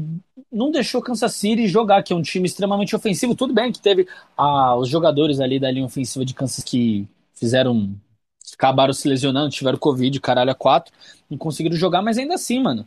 [0.50, 3.34] não deixou Kansas City jogar, que é um time extremamente ofensivo.
[3.34, 4.06] Tudo bem que teve
[4.36, 7.94] ah, os jogadores ali da linha ofensiva de Kansas que fizeram.
[8.54, 10.92] acabaram se lesionando, tiveram Covid, caralho, a quatro,
[11.28, 12.86] não conseguiram jogar, mas ainda assim, mano.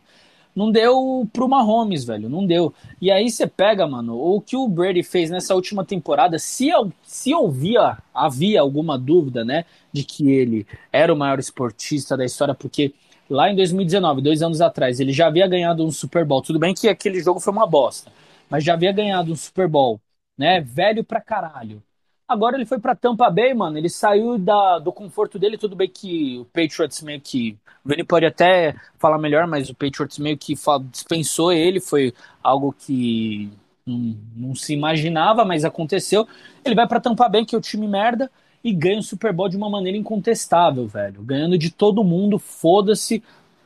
[0.54, 2.28] Não deu pro Mahomes, velho.
[2.28, 2.74] Não deu.
[3.00, 6.68] E aí você pega, mano, o que o Brady fez nessa última temporada, se,
[7.02, 12.54] se havia, havia alguma dúvida, né, de que ele era o maior esportista da história,
[12.54, 12.92] porque
[13.28, 16.42] lá em 2019, dois anos atrás, ele já havia ganhado um Super Bowl.
[16.42, 18.10] Tudo bem que aquele jogo foi uma bosta,
[18.50, 20.00] mas já havia ganhado um Super Bowl,
[20.36, 20.60] né?
[20.60, 21.82] Velho pra caralho.
[22.28, 23.76] Agora ele foi pra Tampa Bay, mano.
[23.76, 25.58] Ele saiu da, do conforto dele.
[25.58, 27.58] Tudo bem que o Patriots meio que.
[27.84, 30.54] O Vini pode até falar melhor, mas o Patriots meio que
[30.90, 31.78] dispensou ele.
[31.78, 33.50] Foi algo que
[33.84, 36.26] não, não se imaginava, mas aconteceu.
[36.64, 38.30] Ele vai pra Tampa Bay, que é o time merda
[38.64, 41.22] e ganha o Super Bowl de uma maneira incontestável, velho.
[41.22, 43.22] Ganhando de todo mundo, foda-se,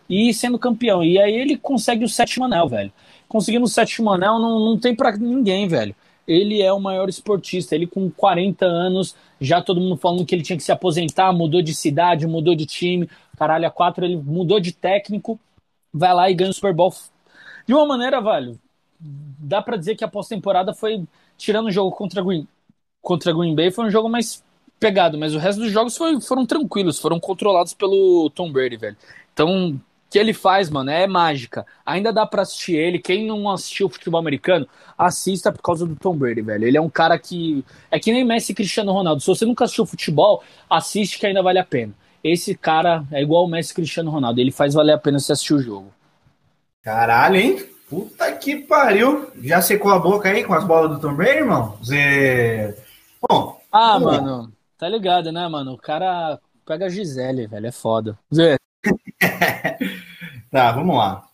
[0.09, 1.02] e sendo campeão.
[1.05, 2.93] E aí ele consegue o sétimo anel, velho.
[3.28, 5.94] Conseguindo o sétimo anel não, não tem para ninguém, velho.
[6.27, 7.74] Ele é o maior esportista.
[7.74, 11.62] Ele com 40 anos, já todo mundo falando que ele tinha que se aposentar, mudou
[11.62, 13.09] de cidade, mudou de time.
[13.36, 15.39] Caralho, a quatro ele mudou de técnico,
[15.93, 16.94] vai lá e ganha o Super Bowl.
[17.66, 18.59] De uma maneira, velho,
[19.01, 21.05] dá para dizer que a pós-temporada foi,
[21.36, 22.47] tirando o jogo contra Green,
[23.02, 24.43] contra Green Bay, foi um jogo mais
[24.78, 28.97] pegado, mas o resto dos jogos foi, foram tranquilos, foram controlados pelo Tom Brady, velho.
[29.32, 29.81] Então, o
[30.11, 31.66] que ele faz, mano, é mágica.
[31.85, 32.98] Ainda dá pra assistir ele.
[32.98, 34.66] Quem não assistiu futebol americano,
[34.97, 36.66] assista por causa do Tom Brady, velho.
[36.66, 37.65] Ele é um cara que.
[37.90, 39.20] É que nem Messi e Cristiano Ronaldo.
[39.20, 41.93] Se você nunca assistiu futebol, assiste que ainda vale a pena.
[42.23, 44.40] Esse cara é igual o Messi e Cristiano Ronaldo.
[44.40, 45.93] Ele faz valer a pena você assistir o jogo.
[46.82, 47.65] Caralho, hein?
[47.89, 49.31] Puta que pariu.
[49.43, 51.78] Já secou a boca aí com as bolas do Tom Brady, irmão?
[51.85, 52.77] Zé.
[53.28, 53.61] Bom.
[53.70, 54.56] Ah, mano.
[54.78, 55.73] Tá ligado, né, mano?
[55.73, 58.19] O cara pega a Gisele, velho, é foda.
[60.51, 61.28] tá, vamos lá.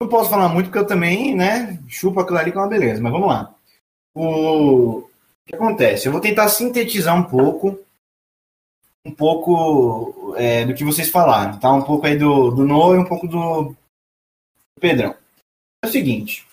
[0.00, 3.12] Não posso falar muito porque eu também, né, chupo aquilo ali com uma beleza, mas
[3.12, 3.54] vamos lá.
[4.14, 5.10] O, o
[5.46, 6.06] que acontece?
[6.06, 7.78] Eu vou tentar sintetizar um pouco
[9.04, 11.72] um pouco é, do que vocês falaram, tá?
[11.72, 13.76] Um pouco aí do, do Noah e um pouco do, do
[14.80, 15.14] Pedrão.
[15.82, 16.46] É o seguinte,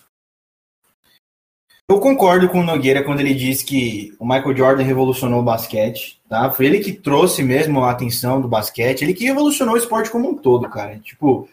[1.88, 6.20] eu concordo com o Nogueira quando ele diz que o Michael Jordan revolucionou o basquete,
[6.28, 6.50] tá?
[6.50, 10.28] Foi ele que trouxe mesmo a atenção do basquete, ele que revolucionou o esporte como
[10.28, 10.98] um todo, cara.
[10.98, 11.48] Tipo,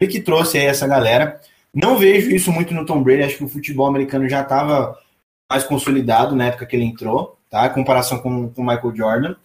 [0.00, 1.40] Ele que trouxe aí essa galera.
[1.74, 4.98] Não vejo isso muito no Tom Brady, acho que o futebol americano já estava
[5.50, 7.66] mais consolidado na época que ele entrou, tá?
[7.66, 9.36] Em comparação com o Michael Jordan.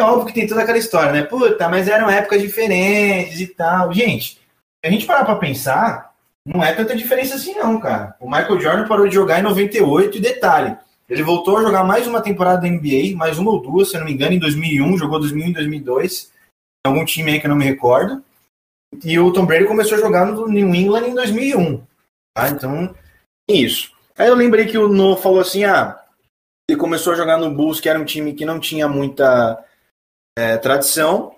[0.00, 1.22] É óbvio que tem toda aquela história, né?
[1.22, 3.92] Puta, mas eram épocas diferentes e tal.
[3.92, 4.38] Gente,
[4.84, 6.07] a gente parar pra pensar,
[6.48, 8.16] não é tanta diferença assim, não, cara.
[8.18, 10.76] O Michael Jordan parou de jogar em 98 e detalhe,
[11.08, 14.00] ele voltou a jogar mais uma temporada da NBA, mais uma ou duas, se eu
[14.00, 16.32] não me engano, em 2001, jogou 2001 e 2002,
[16.86, 18.22] algum time aí que eu não me recordo.
[19.04, 21.82] E o Tom Brady começou a jogar no New England em 2001.
[22.34, 22.48] Tá?
[22.48, 22.94] Então,
[23.48, 23.92] é isso.
[24.16, 25.98] Aí eu lembrei que o No falou assim: ah,
[26.68, 29.62] ele começou a jogar no Bulls, que era um time que não tinha muita
[30.38, 31.34] é, tradição.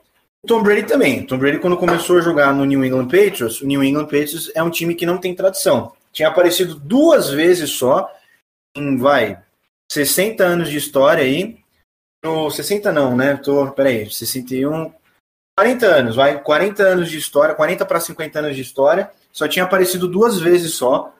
[0.46, 1.24] Tom Brady também.
[1.26, 4.62] Tom Brady, quando começou a jogar no New England Patriots, o New England Patriots é
[4.62, 5.92] um time que não tem tradição.
[6.12, 8.10] Tinha aparecido duas vezes só,
[8.76, 9.40] em, vai,
[9.92, 11.58] 60 anos de história aí.
[12.24, 13.36] No, 60 não, né?
[13.36, 14.92] Tô, peraí, 61,
[15.58, 19.64] 40 anos, vai, 40 anos de história, 40 para 50 anos de história, só tinha
[19.64, 21.14] aparecido duas vezes só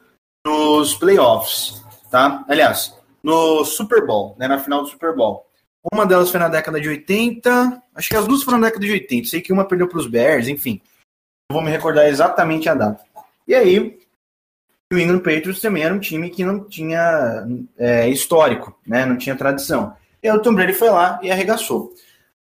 [0.47, 2.45] nos playoffs, tá?
[2.49, 5.47] Aliás, no Super Bowl, né, na final do Super Bowl.
[5.93, 8.93] Uma delas foi na década de 80, acho que as duas foram na década de
[8.93, 10.81] 80, sei que uma perdeu para os Bears, enfim.
[11.51, 13.03] Não vou me recordar exatamente a data.
[13.49, 13.99] E aí,
[14.93, 17.47] o England Patriots também era um time que não tinha
[17.79, 19.97] é, histórico, né, não tinha tradição.
[20.23, 21.95] E aí o Tom Brady foi lá e arregaçou.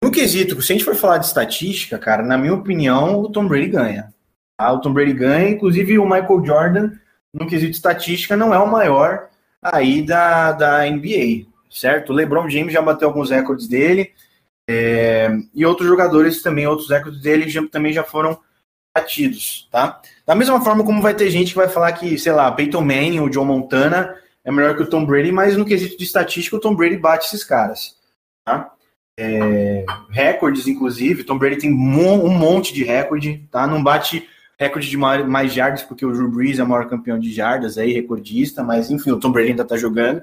[0.03, 3.47] No quesito, se a gente for falar de estatística, cara, na minha opinião, o Tom
[3.47, 4.13] Brady ganha.
[4.59, 4.73] Tá?
[4.73, 6.93] O Tom Brady ganha, inclusive o Michael Jordan,
[7.33, 9.29] no quesito estatística, não é o maior
[9.63, 12.11] aí da, da NBA, certo?
[12.11, 14.13] O LeBron James já bateu alguns recordes dele,
[14.69, 18.39] é, e outros jogadores também, outros recordes dele já, também já foram
[18.95, 20.01] batidos, tá?
[20.27, 23.21] Da mesma forma como vai ter gente que vai falar que, sei lá, Peyton Manning
[23.21, 26.61] ou John Montana é melhor que o Tom Brady, mas no quesito de estatística, o
[26.61, 27.97] Tom Brady bate esses caras,
[28.45, 28.73] tá?
[29.17, 31.25] é, recordes, inclusive.
[31.25, 33.67] Tom Brady tem um monte de recorde, tá?
[33.67, 34.29] Não bate
[34.59, 37.93] recorde de mais jardas, porque o Drew Brees é o maior campeão de jardas aí,
[37.93, 40.23] recordista, mas enfim, o Tom Brady ainda tá jogando.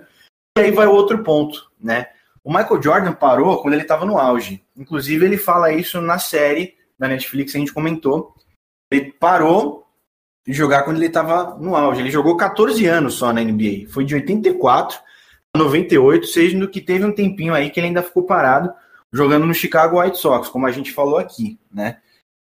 [0.60, 2.08] Aí vai outro ponto, né?
[2.44, 4.64] O Michael Jordan parou quando ele estava no auge.
[4.76, 8.34] Inclusive, ele fala isso na série da Netflix, a gente comentou.
[8.92, 9.86] Ele parou
[10.46, 12.02] de jogar quando ele estava no auge.
[12.02, 13.88] Ele jogou 14 anos só na NBA.
[13.90, 15.00] Foi de 84
[15.56, 18.72] 98, sendo que teve um tempinho aí que ele ainda ficou parado
[19.12, 21.98] jogando no Chicago White Sox, como a gente falou aqui, né?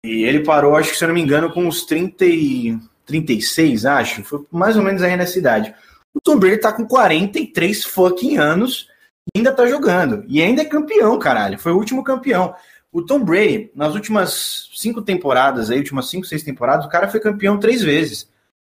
[0.05, 3.85] E ele parou, acho que se eu não me engano, com uns 30 e 36,
[3.85, 4.23] acho.
[4.23, 5.73] Foi mais ou menos aí nessa idade.
[6.15, 8.87] O Tom Brady tá com 43 fucking anos
[9.27, 10.23] e ainda tá jogando.
[10.29, 11.59] E ainda é campeão, caralho.
[11.59, 12.55] Foi o último campeão.
[12.89, 17.19] O Tom Brady, nas últimas cinco temporadas, aí, últimas cinco, seis temporadas, o cara foi
[17.19, 18.29] campeão três vezes.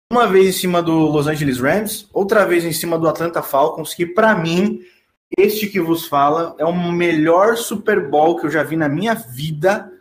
[0.09, 3.93] Uma vez em cima do Los Angeles Rams, outra vez em cima do Atlanta Falcons,
[3.93, 4.79] que para mim,
[5.37, 9.13] este que vos fala, é o melhor Super Bowl que eu já vi na minha
[9.13, 9.91] vida.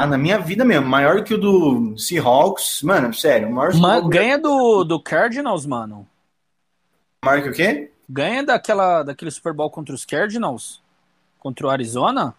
[0.00, 2.80] Ah, na minha vida mesmo, maior que o do Seahawks.
[2.82, 6.08] Mano, sério, maior Man, ganha do, do Cardinals, mano.
[7.22, 7.92] Que o quê?
[8.08, 10.82] Ganha daquela, daquele Super Bowl contra os Cardinals?
[11.38, 12.34] Contra o Arizona?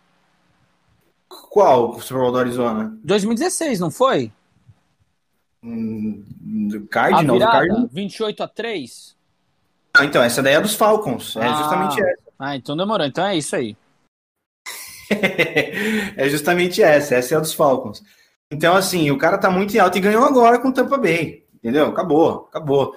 [1.29, 2.97] Qual Super Bowl do Arizona?
[3.03, 4.31] 2016, não foi?
[5.63, 7.89] do Cardinals, Cardinals.
[7.91, 9.15] 28 a 3?
[9.93, 11.35] Ah, então, essa daí é dos Falcons.
[11.35, 12.23] É ah, justamente essa.
[12.39, 13.05] Ah, então demorou.
[13.05, 13.77] Então é isso aí.
[16.17, 17.15] é justamente essa.
[17.15, 18.03] Essa é a dos Falcons.
[18.49, 21.45] Então, assim, o cara tá muito em alta e ganhou agora com o Tampa Bay.
[21.55, 21.87] Entendeu?
[21.87, 22.95] Acabou, acabou.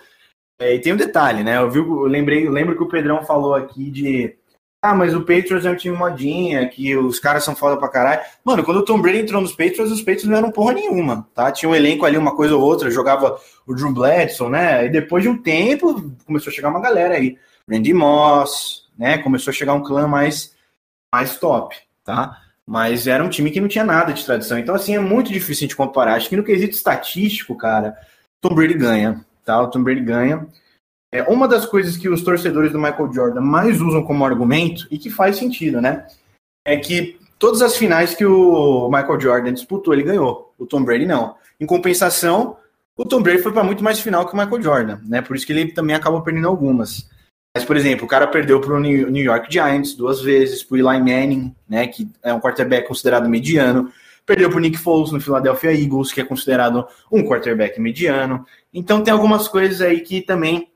[0.58, 1.58] É, e tem um detalhe, né?
[1.58, 4.36] Eu, vi, eu lembrei, eu lembro que o Pedrão falou aqui de
[4.84, 8.20] ah, mas o Patriots é um time modinha, que os caras são foda pra caralho.
[8.44, 11.50] Mano, quando o Tom Brady entrou nos Patriots, os Patriots não eram porra nenhuma, tá?
[11.50, 14.84] Tinha um elenco ali, uma coisa ou outra, jogava o Drew Bledsoe, né?
[14.84, 17.38] E depois de um tempo, começou a chegar uma galera aí.
[17.66, 19.16] Randy Moss, né?
[19.16, 20.54] Começou a chegar um clã mais,
[21.10, 21.74] mais top,
[22.04, 22.38] tá?
[22.66, 24.58] Mas era um time que não tinha nada de tradição.
[24.58, 26.12] Então, assim, é muito difícil de comparar.
[26.12, 27.96] Acho que no quesito estatístico, cara,
[28.38, 29.60] Tom Brady ganha, tá?
[29.60, 30.46] O Tom Brady ganha.
[31.12, 34.98] É, uma das coisas que os torcedores do Michael Jordan mais usam como argumento, e
[34.98, 36.06] que faz sentido, né?
[36.66, 40.52] É que todas as finais que o Michael Jordan disputou, ele ganhou.
[40.58, 41.36] O Tom Brady não.
[41.60, 42.56] Em compensação,
[42.96, 45.20] o Tom Brady foi para muito mais final que o Michael Jordan, né?
[45.22, 47.08] Por isso que ele também acabou perdendo algumas.
[47.56, 50.98] Mas, por exemplo, o cara perdeu para o New York Giants duas vezes, para Eli
[50.98, 51.86] Manning, né?
[51.86, 53.92] Que é um quarterback considerado mediano.
[54.26, 58.44] Perdeu para Nick Foles no Philadelphia Eagles, que é considerado um quarterback mediano.
[58.74, 60.68] Então tem algumas coisas aí que também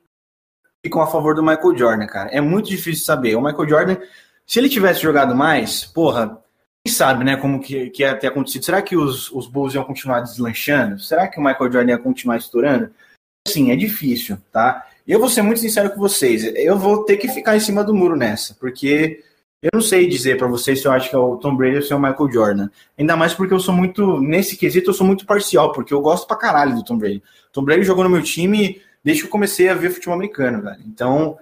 [0.84, 2.30] ficam a favor do Michael Jordan, cara.
[2.30, 3.34] É muito difícil saber.
[3.34, 3.96] O Michael Jordan,
[4.46, 6.40] se ele tivesse jogado mais, porra,
[6.86, 8.64] quem sabe, né, como que, que ia ter acontecido?
[8.64, 11.00] Será que os, os Bulls iam continuar deslanchando?
[11.00, 12.90] Será que o Michael Jordan ia continuar estourando?
[13.46, 14.86] Sim, é difícil, tá?
[15.06, 16.44] Eu vou ser muito sincero com vocês.
[16.54, 19.24] Eu vou ter que ficar em cima do muro nessa, porque
[19.62, 21.82] eu não sei dizer para vocês se eu acho que é o Tom Brady ou
[21.82, 22.68] se é o Michael Jordan.
[22.96, 26.26] Ainda mais porque eu sou muito, nesse quesito, eu sou muito parcial, porque eu gosto
[26.26, 27.22] pra caralho do Tom Brady.
[27.52, 30.82] Tom Brady jogou no meu time desde que eu comecei a ver futebol americano, velho.
[30.86, 31.38] Então,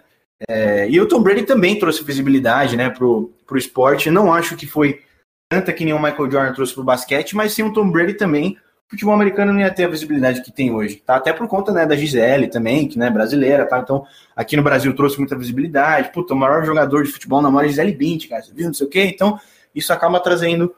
[0.48, 4.10] é, e o Tom Brady também trouxe visibilidade, né, pro, pro esporte.
[4.10, 5.02] Não acho que foi
[5.50, 8.56] tanta que nem o Michael Jordan trouxe pro basquete, mas sim o Tom Brady também
[8.86, 11.16] o futebol americano não ia ter a visibilidade que tem hoje, tá?
[11.16, 13.80] Até por conta, né, da Gisele também, que, né, brasileira, tá?
[13.80, 16.12] Então, aqui no Brasil trouxe muita visibilidade.
[16.12, 18.86] Puta, o maior jogador de futebol na maior é Gisele Bint, cara, viu, não sei
[18.86, 19.02] o quê.
[19.02, 19.40] Então,
[19.74, 20.72] isso acaba trazendo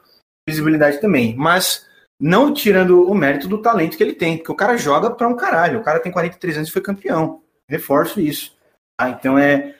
[0.47, 1.35] visibilidade também.
[1.37, 1.85] Mas
[2.19, 5.35] não tirando o mérito do talento que ele tem, porque o cara joga pra um
[5.35, 5.79] caralho.
[5.79, 7.43] O cara tem 43 anos e foi campeão.
[7.67, 8.57] Reforço isso.
[8.97, 9.09] Tá?
[9.11, 9.75] Então, é,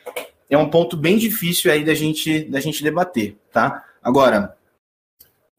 [0.48, 3.84] é um ponto bem difícil aí da gente, da gente debater, tá?
[4.04, 4.56] Agora,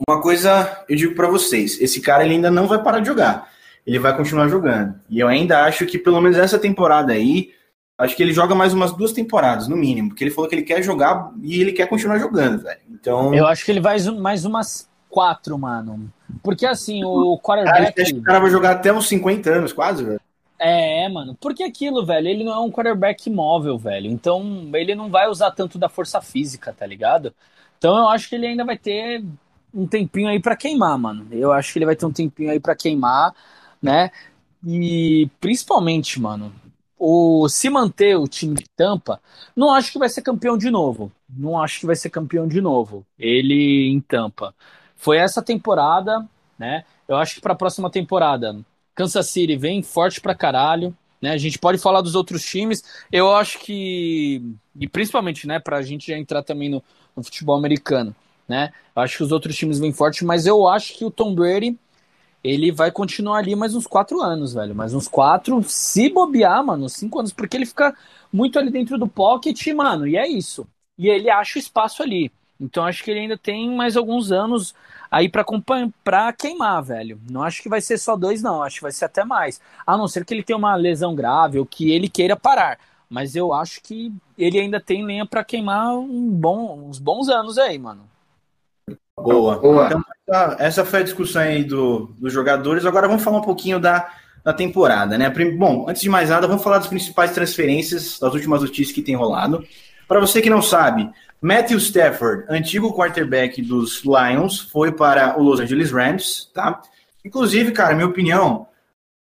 [0.09, 3.49] uma coisa eu digo para vocês: esse cara ele ainda não vai parar de jogar.
[3.87, 4.95] Ele vai continuar jogando.
[5.09, 7.51] E eu ainda acho que, pelo menos essa temporada aí,
[7.99, 10.11] acho que ele joga mais umas duas temporadas, no mínimo.
[10.11, 12.81] Porque ele falou que ele quer jogar e ele quer continuar jogando, velho.
[12.91, 13.35] Então.
[13.35, 16.11] Eu acho que ele vai mais umas quatro, mano.
[16.43, 17.95] Porque assim, o quarterback.
[17.95, 20.21] Cara, o cara vai jogar até uns 50 anos, quase, velho.
[20.59, 21.37] É, mano.
[21.41, 24.11] Porque aquilo, velho, ele não é um quarterback móvel, velho.
[24.11, 27.35] Então, ele não vai usar tanto da força física, tá ligado?
[27.79, 29.25] Então, eu acho que ele ainda vai ter
[29.75, 31.27] um tempinho aí para queimar, mano.
[31.31, 33.35] Eu acho que ele vai ter um tempinho aí para queimar,
[33.83, 34.11] né?
[34.67, 36.53] E principalmente, mano,
[36.99, 39.21] o se manter o time de Tampa,
[39.57, 41.11] não acho que vai ser campeão de novo.
[41.29, 43.07] Não acho que vai ser campeão de novo.
[43.19, 44.55] Ele em Tampa.
[44.97, 46.29] Foi essa temporada,
[46.59, 46.85] né?
[47.09, 48.59] Eu acho que para a próxima temporada,
[48.95, 50.95] Kansas City vem forte pra caralho.
[51.23, 52.83] Né, a gente pode falar dos outros times.
[53.13, 54.43] Eu acho que,
[54.79, 56.83] e principalmente, né, para a gente já entrar também no,
[57.15, 58.15] no futebol americano
[58.51, 58.73] né?
[58.95, 61.79] Eu acho que os outros times vêm forte, mas eu acho que o Tom Brady
[62.43, 64.75] ele vai continuar ali mais uns quatro anos, velho.
[64.75, 67.97] Mais uns quatro, se bobear, mano, cinco anos, porque ele fica
[68.33, 70.67] muito ali dentro do pocket, mano, e é isso.
[70.99, 72.33] E ele acha o espaço ali.
[72.59, 74.75] Então acho que ele ainda tem mais alguns anos
[75.11, 75.45] aí para
[76.05, 77.21] para queimar, velho.
[77.31, 78.63] Não acho que vai ser só dois, não.
[78.63, 79.61] Acho que vai ser até mais.
[79.87, 82.79] A não ser que ele tenha uma lesão grave ou que ele queira parar.
[83.09, 87.59] Mas eu acho que ele ainda tem lenha para queimar um bom, uns bons anos
[87.59, 88.10] aí, mano.
[89.23, 89.59] Boa.
[89.59, 89.87] Boa.
[89.87, 92.87] Então, essa foi a discussão aí do, dos jogadores.
[92.87, 94.09] Agora vamos falar um pouquinho da,
[94.45, 95.29] da temporada, né?
[95.57, 99.17] Bom, antes de mais nada, vamos falar das principais transferências, das últimas notícias que tem
[99.17, 99.65] rolado.
[100.07, 101.09] Para você que não sabe,
[101.41, 106.81] Matthew Stafford, antigo quarterback dos Lions, foi para o Los Angeles Rams, tá?
[107.25, 108.67] Inclusive, cara, minha opinião,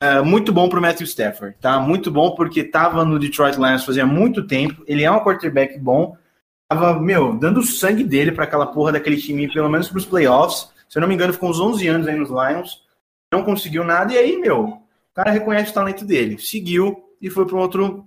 [0.01, 1.81] é muito bom para o Matthew Stafford, tá?
[1.81, 4.83] Muito bom porque estava no Detroit Lions fazia muito tempo.
[4.87, 6.17] Ele é um quarterback bom
[6.75, 10.69] tava, meu, dando sangue dele para aquela porra daquele time, pelo menos para os playoffs.
[10.89, 12.83] Se eu não me engano, ficou uns 11 anos aí nos Lions,
[13.33, 17.47] não conseguiu nada, e aí, meu, o cara reconhece o talento dele, seguiu e foi
[17.47, 18.07] para um outro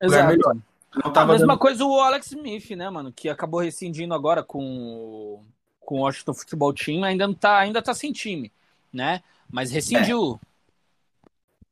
[0.00, 0.22] Exato.
[0.22, 0.56] lugar melhor.
[1.02, 1.58] Não tava a mesma dando...
[1.58, 5.42] coisa o Alex Smith, né, mano, que acabou rescindindo agora com,
[5.80, 8.52] com o Washington Futebol Team, ainda não tá, ainda tá sem time,
[8.92, 9.22] né?
[9.50, 10.38] Mas rescindiu.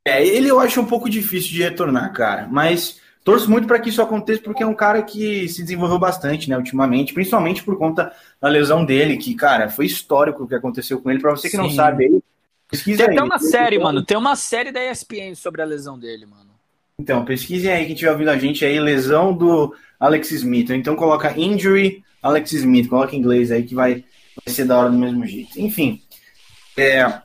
[0.04, 0.22] É.
[0.22, 3.90] é, ele eu acho um pouco difícil de retornar, cara, mas Torço muito para que
[3.90, 8.12] isso aconteça, porque é um cara que se desenvolveu bastante, né, ultimamente, principalmente por conta
[8.40, 11.20] da lesão dele, que, cara, foi histórico o que aconteceu com ele.
[11.20, 11.62] Para você que Sim.
[11.62, 12.22] não sabe aí,
[12.70, 14.02] pesquisa Tem até uma série, mano.
[14.02, 16.50] Tem uma série da ESPN sobre a lesão dele, mano.
[16.98, 20.70] Então, pesquisem aí, quem estiver ouvindo a gente aí, lesão do Alex Smith.
[20.70, 24.04] Então coloca injury Alex Smith, coloca em inglês aí que vai,
[24.44, 25.60] vai ser da hora do mesmo jeito.
[25.60, 26.00] Enfim,
[26.76, 27.20] é,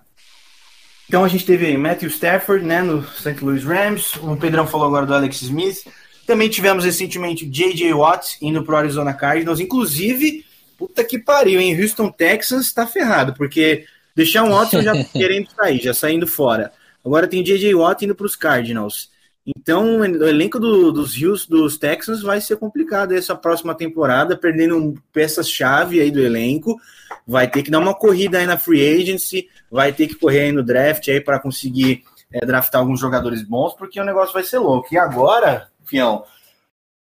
[1.16, 3.38] então a gente teve aí Matthew Stafford, né, no St.
[3.40, 4.18] Louis Rams.
[4.18, 5.88] O Pedrão falou agora do Alex Smith.
[6.28, 7.94] Também tivemos recentemente J.J.
[7.94, 9.62] Watt indo pro Arizona Cardinals.
[9.62, 10.46] Inclusive,
[10.78, 11.82] puta que pariu, hein?
[11.82, 16.74] Houston Texans tá ferrado, porque deixar um Watson já querendo sair, já saindo fora.
[17.06, 17.74] Agora tem J.J.
[17.76, 19.10] Watt indo pros Cardinals.
[19.46, 24.96] Então, o elenco do, dos Rios, dos Texans, vai ser complicado essa próxima temporada, perdendo
[25.14, 26.80] peças-chave aí do elenco.
[27.28, 30.52] Vai ter que dar uma corrida aí na free agency, vai ter que correr aí
[30.52, 32.04] no draft aí para conseguir
[32.34, 34.88] é, draftar alguns jogadores bons, porque o negócio vai ser louco.
[34.92, 36.24] E agora, Fião,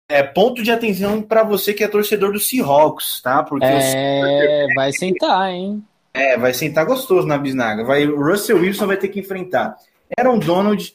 [0.09, 3.43] é ponto de atenção para você que é torcedor do Seahawks, tá?
[3.43, 4.75] Porque é, o...
[4.75, 5.85] vai sentar, hein?
[6.13, 7.85] É, vai sentar gostoso na bisnaga.
[7.85, 9.77] Vai, o Russell Wilson vai ter que enfrentar
[10.19, 10.93] Aaron Donald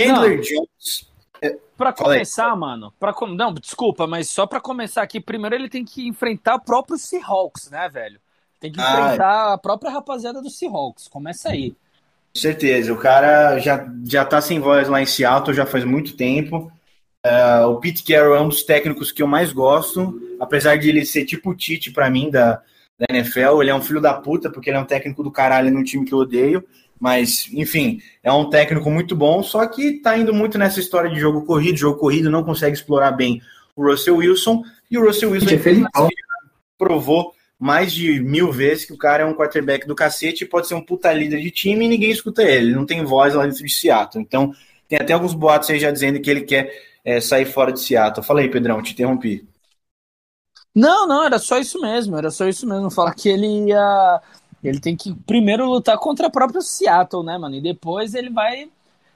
[0.00, 0.40] Chandler.
[0.40, 1.10] Jones.
[1.40, 3.26] É, para começar, mano, para com...
[3.26, 7.68] não, desculpa, mas só para começar aqui, primeiro ele tem que enfrentar o próprio Seahawks,
[7.70, 8.20] né, velho?
[8.60, 11.08] Tem que ah, enfrentar a própria rapaziada do Seahawks.
[11.08, 11.70] Começa aí.
[12.32, 16.16] Com certeza, o cara já, já tá sem voz lá em Seattle já faz muito
[16.16, 16.72] tempo.
[17.26, 21.04] Uh, o Pete Carroll é um dos técnicos que eu mais gosto, apesar de ele
[21.04, 22.62] ser tipo o Tite para mim da,
[22.98, 23.60] da NFL.
[23.60, 26.04] Ele é um filho da puta, porque ele é um técnico do caralho num time
[26.04, 26.64] que eu odeio.
[27.02, 31.18] Mas, enfim, é um técnico muito bom, só que tá indo muito nessa história de
[31.18, 33.42] jogo corrido, jogo corrido, não consegue explorar bem
[33.74, 35.50] o Russell Wilson, e o Russell Wilson.
[35.50, 36.08] É
[36.78, 40.74] provou mais de mil vezes que o cara é um quarterback do cacete, pode ser
[40.74, 43.64] um puta líder de time e ninguém escuta ele, ele não tem voz lá dentro
[43.64, 44.22] de Seattle.
[44.22, 44.54] Então,
[44.88, 46.72] tem até alguns boatos aí já dizendo que ele quer
[47.04, 48.24] é, sair fora de Seattle.
[48.24, 49.44] Fala aí, Pedrão, te interrompi.
[50.72, 54.22] Não, não, era só isso mesmo, era só isso mesmo, falar que ele ia.
[54.62, 57.56] Ele tem que primeiro lutar contra a própria Seattle, né, mano?
[57.56, 58.68] E depois ele vai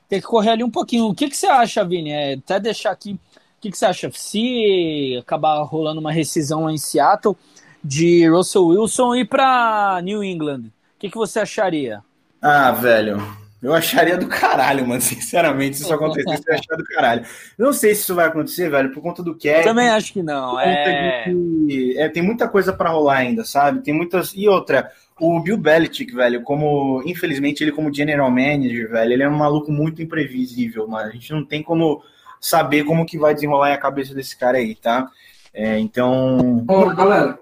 [0.08, 1.06] ter que correr ali um pouquinho.
[1.06, 2.10] O que, que você acha, Vini?
[2.10, 3.12] É, até deixar aqui.
[3.12, 4.10] O que, que você acha?
[4.12, 7.36] Se acabar rolando uma rescisão lá em Seattle
[7.82, 12.02] de Russell Wilson ir para New England, o que, que você acharia?
[12.42, 13.22] Ah, velho,
[13.62, 15.00] eu acharia do caralho, mano.
[15.00, 17.24] Sinceramente, se isso acontecesse, eu acharia do caralho.
[17.58, 19.62] Não sei se isso vai acontecer, velho, por conta do que é.
[19.62, 20.58] Também acho que não.
[20.60, 21.24] É...
[21.24, 22.08] Que, é...
[22.08, 23.82] tem muita coisa para rolar ainda, sabe?
[23.82, 24.32] Tem muitas.
[24.34, 27.02] E outra, o Bill Belichick, velho, como.
[27.06, 31.08] Infelizmente, ele, como general manager, velho, ele é um maluco muito imprevisível, mano.
[31.08, 32.02] A gente não tem como
[32.40, 35.10] saber como que vai desenrolar a cabeça desse cara aí, tá?
[35.52, 36.64] É, então.
[36.68, 37.38] Ô, galera.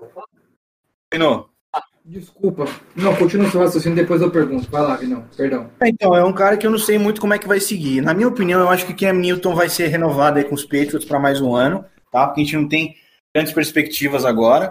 [1.19, 1.54] Não.
[2.05, 2.67] Desculpa.
[2.95, 4.71] Não, continua seu raciocínio, depois eu pergunto.
[4.71, 5.71] Vai lá, Vinão, perdão.
[5.83, 8.03] Então, é um cara que eu não sei muito como é que vai seguir.
[8.03, 11.07] Na minha opinião, eu acho que Cam Newton vai ser renovado aí com os Patriots
[11.07, 11.83] para mais um ano,
[12.13, 12.27] tá?
[12.27, 12.95] Porque a gente não tem
[13.35, 14.71] grandes perspectivas agora.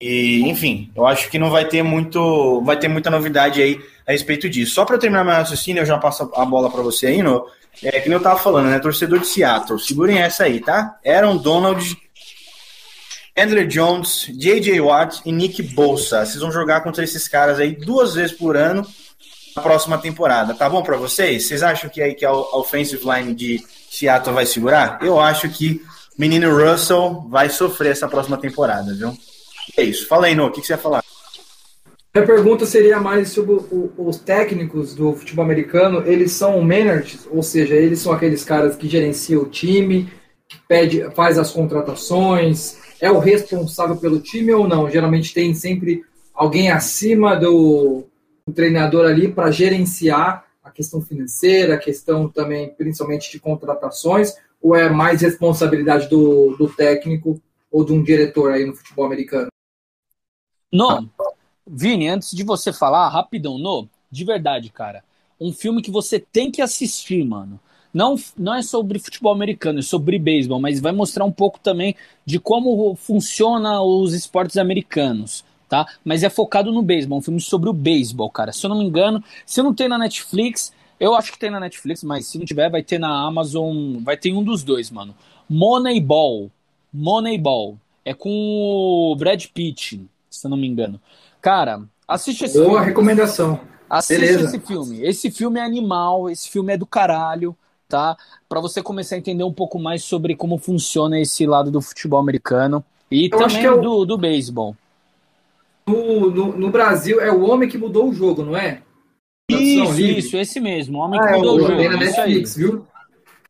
[0.00, 4.12] E, enfim, eu acho que não vai ter muito, vai ter muita novidade aí a
[4.12, 4.74] respeito disso.
[4.74, 7.46] Só para terminar meu raciocínio, eu já passo a bola para você aí, no,
[7.82, 8.78] é que eu tava falando, né?
[8.78, 10.98] Torcedor de Seattle, segurem essa aí, tá?
[11.06, 11.96] Aaron Donald
[13.36, 14.80] Andrew Jones, J.J.
[14.80, 16.24] Watt e Nick Bolsa.
[16.24, 18.86] Vocês vão jogar contra esses caras aí duas vezes por ano
[19.56, 20.54] na próxima temporada.
[20.54, 21.46] Tá bom para vocês?
[21.46, 24.98] Vocês acham que aí que a offensive line de Seattle vai segurar?
[25.02, 25.82] Eu acho que
[26.16, 29.16] o menino Russell vai sofrer essa próxima temporada, viu?
[29.76, 30.06] É isso.
[30.06, 31.02] Fala aí, No, o que, que você ia falar?
[32.14, 36.02] A pergunta seria mais sobre o, os técnicos do futebol americano.
[36.06, 40.12] Eles são managers, ou seja, eles são aqueles caras que gerenciam o time,
[40.46, 44.88] que pede, faz as contratações, é o responsável pelo time ou não?
[44.88, 48.04] Geralmente tem sempre alguém acima do,
[48.46, 54.76] do treinador ali para gerenciar a questão financeira, a questão também, principalmente de contratações, ou
[54.76, 57.42] é mais responsabilidade do, do técnico
[57.72, 59.48] ou de um diretor aí no futebol americano?
[60.72, 61.10] Não.
[61.66, 65.02] Vini, antes de você falar, rapidão, no, de verdade, cara.
[65.40, 67.58] Um filme que você tem que assistir, mano
[67.92, 71.94] não, não é sobre futebol americano, é sobre beisebol, mas vai mostrar um pouco também
[72.24, 75.86] de como funciona os esportes americanos, tá?
[76.04, 78.52] Mas é focado no beisebol, um filme sobre o beisebol, cara.
[78.52, 81.60] Se eu não me engano, se não tem na Netflix, eu acho que tem na
[81.60, 85.14] Netflix, mas se não tiver, vai ter na Amazon, vai ter um dos dois, mano.
[85.48, 86.50] Moneyball.
[86.92, 87.76] Moneyball.
[88.04, 90.00] É com o Brad Pitt,
[90.30, 91.00] se eu não me engano.
[91.40, 92.86] Cara, assiste esse Boa filme.
[92.86, 93.60] recomendação.
[93.88, 94.44] Assiste Beleza.
[94.46, 95.02] esse filme.
[95.02, 97.56] Esse filme é animal, esse filme é do caralho
[97.92, 98.16] tá?
[98.48, 102.18] Para você começar a entender um pouco mais sobre como funciona esse lado do futebol
[102.18, 104.74] americano e Eu também que é do, do beisebol.
[105.86, 108.80] No, no, no Brasil é o homem que mudou o jogo, não é?
[109.50, 110.98] Isso, isso, esse mesmo.
[110.98, 111.82] O homem Ah, que é, mudou o o- jogo.
[111.82, 111.96] na.
[111.98, 112.86] Netflix, viu?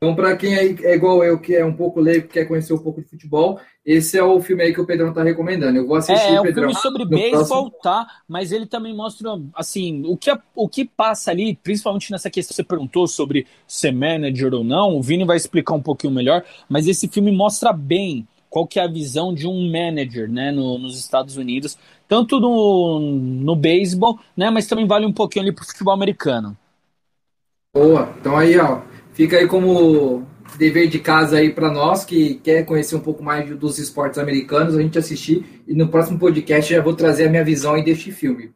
[0.02, 3.00] Então, para quem é igual eu, que é um pouco leigo, quer conhecer um pouco
[3.00, 5.78] de futebol, esse é o filme aí que o Pedrão tá recomendando.
[5.78, 6.70] Eu vou assistir, É, é um Pedrão.
[6.70, 8.04] filme sobre beisebol, tá?
[8.26, 12.56] Mas ele também mostra, assim, o que, o que passa ali, principalmente nessa questão que
[12.56, 16.88] você perguntou sobre ser manager ou não, o Vini vai explicar um pouquinho melhor, mas
[16.88, 20.98] esse filme mostra bem qual que é a visão de um manager, né, no- nos
[20.98, 25.94] Estados Unidos, tanto no, no beisebol, né, mas também vale um pouquinho ali pro futebol
[25.94, 26.56] americano.
[27.72, 28.12] Boa.
[28.20, 30.26] Então aí, ó, fica aí como
[30.56, 34.76] dever de casa aí para nós que quer conhecer um pouco mais dos esportes americanos,
[34.76, 38.12] a gente assistir e no próximo podcast já vou trazer a minha visão aí deste
[38.12, 38.52] filme.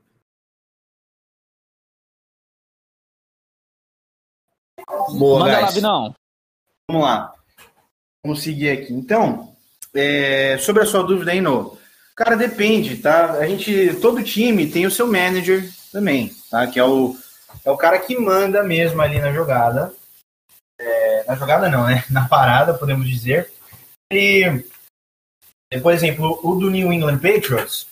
[5.19, 5.71] Boa, Manda lá.
[5.71, 6.15] Vinão.
[6.89, 7.33] Vamos lá.
[8.25, 8.93] Vamos seguir aqui.
[8.93, 9.57] Então,
[9.95, 11.77] é, sobre a sua dúvida aí, no.
[12.15, 13.33] Cara, depende, tá?
[13.33, 16.67] A gente, todo time tem o seu manager também, tá?
[16.67, 17.15] Que é o,
[17.65, 19.93] é o cara que manda mesmo ali na jogada.
[21.27, 22.05] É, na jogada não, né?
[22.11, 23.53] Na parada, podemos dizer.
[24.13, 24.65] E,
[25.83, 27.87] por exemplo, o do New England Patriots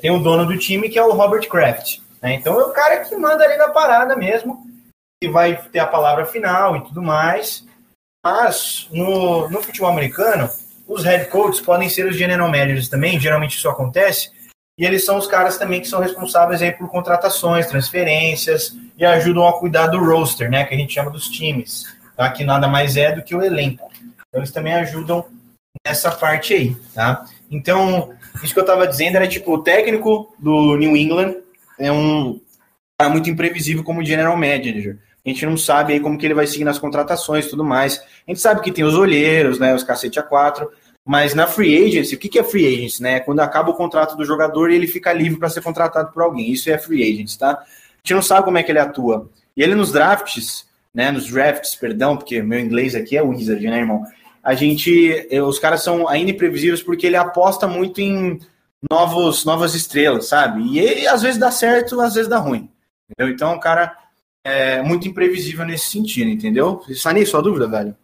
[0.00, 2.00] tem o dono do time que é o Robert Kraft.
[2.20, 2.34] Né?
[2.34, 4.66] Então é o cara que manda ali na parada mesmo,
[5.22, 7.64] que vai ter a palavra final e tudo mais.
[8.24, 10.50] Mas no, no futebol americano,
[10.88, 14.30] os head coaches podem ser os general managers também, geralmente isso acontece,
[14.78, 19.46] e eles são os caras também que são responsáveis aí por contratações, transferências e ajudam
[19.46, 22.30] a cuidar do roster, né, que a gente chama dos times, tá?
[22.30, 23.90] que nada mais é do que o elenco.
[24.28, 25.24] Então eles também ajudam
[25.86, 27.24] nessa parte aí, tá?
[27.50, 28.12] Então,
[28.42, 31.36] isso que eu tava dizendo era tipo, o técnico do New England
[31.78, 32.40] é um
[32.98, 34.98] cara muito imprevisível como general manager.
[35.24, 37.98] A gente não sabe aí como que ele vai seguir nas contratações e tudo mais.
[37.98, 40.68] A gente sabe que tem os olheiros, né, os cacete A4,
[41.06, 43.20] Mas na free agency, o que, que é free agency, né?
[43.20, 46.50] Quando acaba o contrato do jogador e ele fica livre para ser contratado por alguém.
[46.50, 47.50] Isso é free agency, tá?
[47.52, 47.64] A
[48.02, 49.30] gente não sabe como é que ele atua.
[49.56, 51.10] E ele nos drafts, né?
[51.10, 54.04] Nos drafts, perdão, porque meu inglês aqui é wizard, né, irmão?
[54.42, 58.38] A gente, eh, os caras são ainda imprevisíveis porque ele aposta muito em
[58.90, 60.62] novos, novas estrelas, sabe?
[60.62, 62.68] E ele, às vezes dá certo, às vezes dá ruim.
[63.10, 63.34] Entendeu?
[63.34, 63.96] Então, o cara
[64.44, 66.82] é muito imprevisível nesse sentido, entendeu?
[66.94, 67.96] Sani, sua dúvida, velho?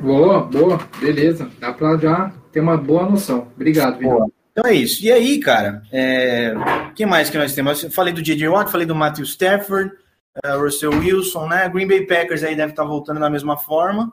[0.00, 1.48] Boa, boa, beleza.
[1.60, 3.48] Dá pra já ter uma boa noção.
[3.54, 4.30] Obrigado, Vidal.
[4.50, 5.04] Então é isso.
[5.04, 6.52] E aí, cara, é...
[6.96, 7.84] quem mais que nós temos?
[7.84, 8.48] Eu falei do J.J.
[8.48, 9.92] Watt, falei do Matthew Stafford,
[10.44, 11.68] Russell Wilson, né?
[11.68, 14.12] Green Bay Packers aí deve estar voltando da mesma forma.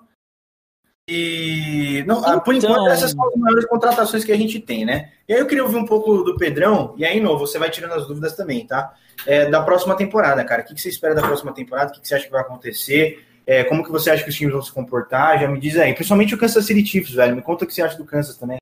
[1.09, 2.39] E não, então...
[2.41, 5.13] por enquanto essas são as maiores contratações que a gente tem, né?
[5.27, 7.93] E aí eu queria ouvir um pouco do Pedrão, e aí, novo, você vai tirando
[7.93, 8.93] as dúvidas também, tá?
[9.25, 10.63] É, da próxima temporada, cara.
[10.63, 11.91] O que, que você espera da próxima temporada?
[11.91, 13.25] O que, que você acha que vai acontecer?
[13.45, 15.39] É, como que você acha que os times vão se comportar?
[15.39, 15.93] Já me diz aí.
[15.93, 17.35] Principalmente o Kansas City Chiefs, velho.
[17.37, 18.57] Me conta o que você acha do Kansas também.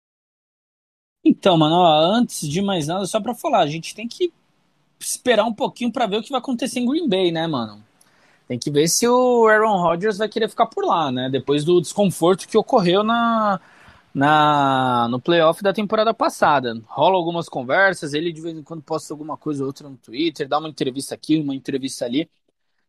[1.26, 4.32] Então, mano, ó, antes de mais nada, só para falar, a gente tem que
[5.06, 7.84] esperar um pouquinho para ver o que vai acontecer em Green Bay, né, mano?
[8.48, 11.30] Tem que ver se o Aaron Rodgers vai querer ficar por lá, né?
[11.30, 13.60] Depois do desconforto que ocorreu na,
[14.14, 16.80] na no playoff da temporada passada.
[16.88, 20.48] Rola algumas conversas, ele de vez em quando posta alguma coisa ou outra no Twitter,
[20.48, 22.30] dá uma entrevista aqui, uma entrevista ali.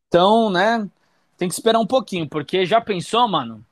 [0.09, 0.89] Então, né,
[1.39, 3.65] tem que esperar um pouquinho, porque já pensou, mano?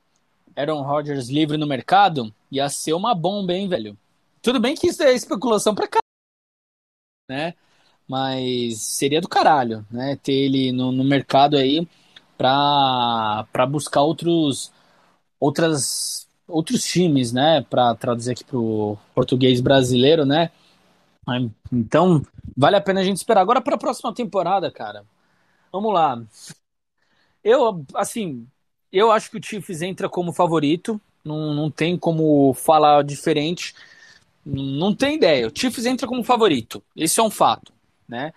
[0.57, 2.33] Aaron Rodgers livre no mercado?
[2.51, 3.97] Ia ser uma bomba, hein, velho?
[4.41, 6.03] Tudo bem que isso é especulação pra caralho,
[7.29, 7.55] né?
[8.09, 10.19] Mas seria do caralho, né?
[10.23, 11.89] Ter ele no, no mercado aí
[12.37, 14.73] pra, pra buscar outros,
[15.41, 17.63] outras, outros times, né?
[17.69, 20.51] Pra traduzir aqui pro português brasileiro, né?
[21.73, 22.23] Então,
[22.57, 23.41] vale a pena a gente esperar.
[23.41, 25.05] Agora para a próxima temporada, cara.
[25.73, 26.23] Vamos lá.
[27.43, 28.47] Eu, assim,
[28.93, 31.01] eu acho que o Chiefs entra como favorito.
[31.25, 33.75] Não, não tem como falar diferente.
[34.45, 35.49] Não tem ideia.
[35.49, 36.83] O Chiefs entra como favorito.
[36.95, 37.73] Esse é um fato,
[38.09, 38.33] né?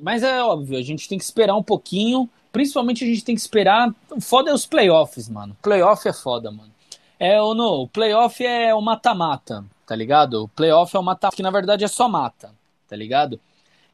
[0.00, 2.28] Mas é óbvio, a gente tem que esperar um pouquinho.
[2.52, 3.94] Principalmente a gente tem que esperar.
[4.20, 5.56] Foda é os playoffs, mano.
[5.62, 6.70] Playoff é foda, mano.
[7.18, 10.44] É o no, o playoff é o mata-mata, tá ligado?
[10.44, 12.50] O playoff é o mata que na verdade é só mata,
[12.88, 13.38] tá ligado?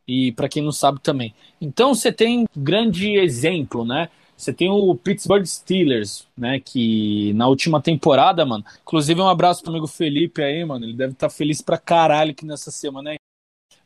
[0.07, 1.35] E para quem não sabe também.
[1.61, 4.09] Então você tem grande exemplo, né?
[4.37, 6.61] Você tem o Pittsburgh Steelers, né?
[6.61, 8.65] Que na última temporada, mano.
[8.83, 10.85] Inclusive, um abraço pro amigo Felipe aí, mano.
[10.85, 13.17] Ele deve estar tá feliz pra caralho que nessa semana aí.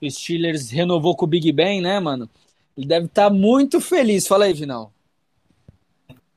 [0.01, 2.29] O Steelers renovou com o Big Ben, né, mano?
[2.77, 4.27] Ele deve estar tá muito feliz.
[4.27, 4.93] Fala aí, Vinal.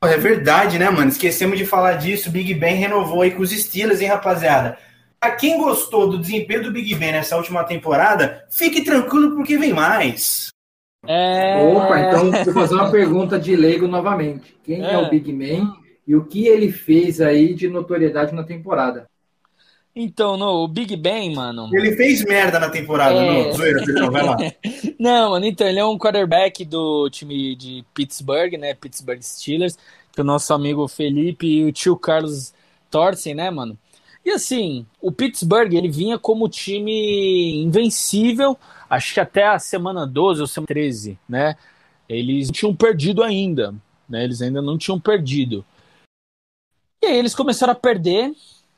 [0.03, 1.07] É verdade, né, mano?
[1.07, 2.29] Esquecemos de falar disso.
[2.29, 4.77] O Big Ben renovou aí com os Steelers, hein, rapaziada?
[5.17, 9.71] Pra quem gostou do desempenho do Big Ben nessa última temporada, fique tranquilo porque vem
[9.71, 10.49] mais.
[11.07, 11.63] É...
[11.63, 14.55] Opa, então vou fazer uma pergunta de leigo novamente.
[14.63, 14.93] Quem é.
[14.93, 15.73] é o Big Man
[16.05, 19.07] e o que ele fez aí de notoriedade na temporada?
[19.95, 21.69] Então, no o Big Ben, mano.
[21.71, 23.47] Ele fez merda na temporada, é...
[23.47, 24.37] no Zoeira, perdão, vai lá.
[24.99, 28.73] Não, mano, então, ele é um quarterback do time de Pittsburgh, né?
[28.73, 29.77] Pittsburgh Steelers,
[30.11, 32.53] que o nosso amigo Felipe e o tio Carlos
[32.89, 33.77] torcem, né, mano?
[34.25, 38.57] E assim, o Pittsburgh, ele vinha como time invencível
[38.95, 41.55] acho que até a semana 12 ou semana 13, né?
[42.07, 43.73] Eles tinham perdido ainda,
[44.07, 44.23] né?
[44.23, 45.65] Eles ainda não tinham perdido.
[47.01, 48.31] E aí eles começaram a perder,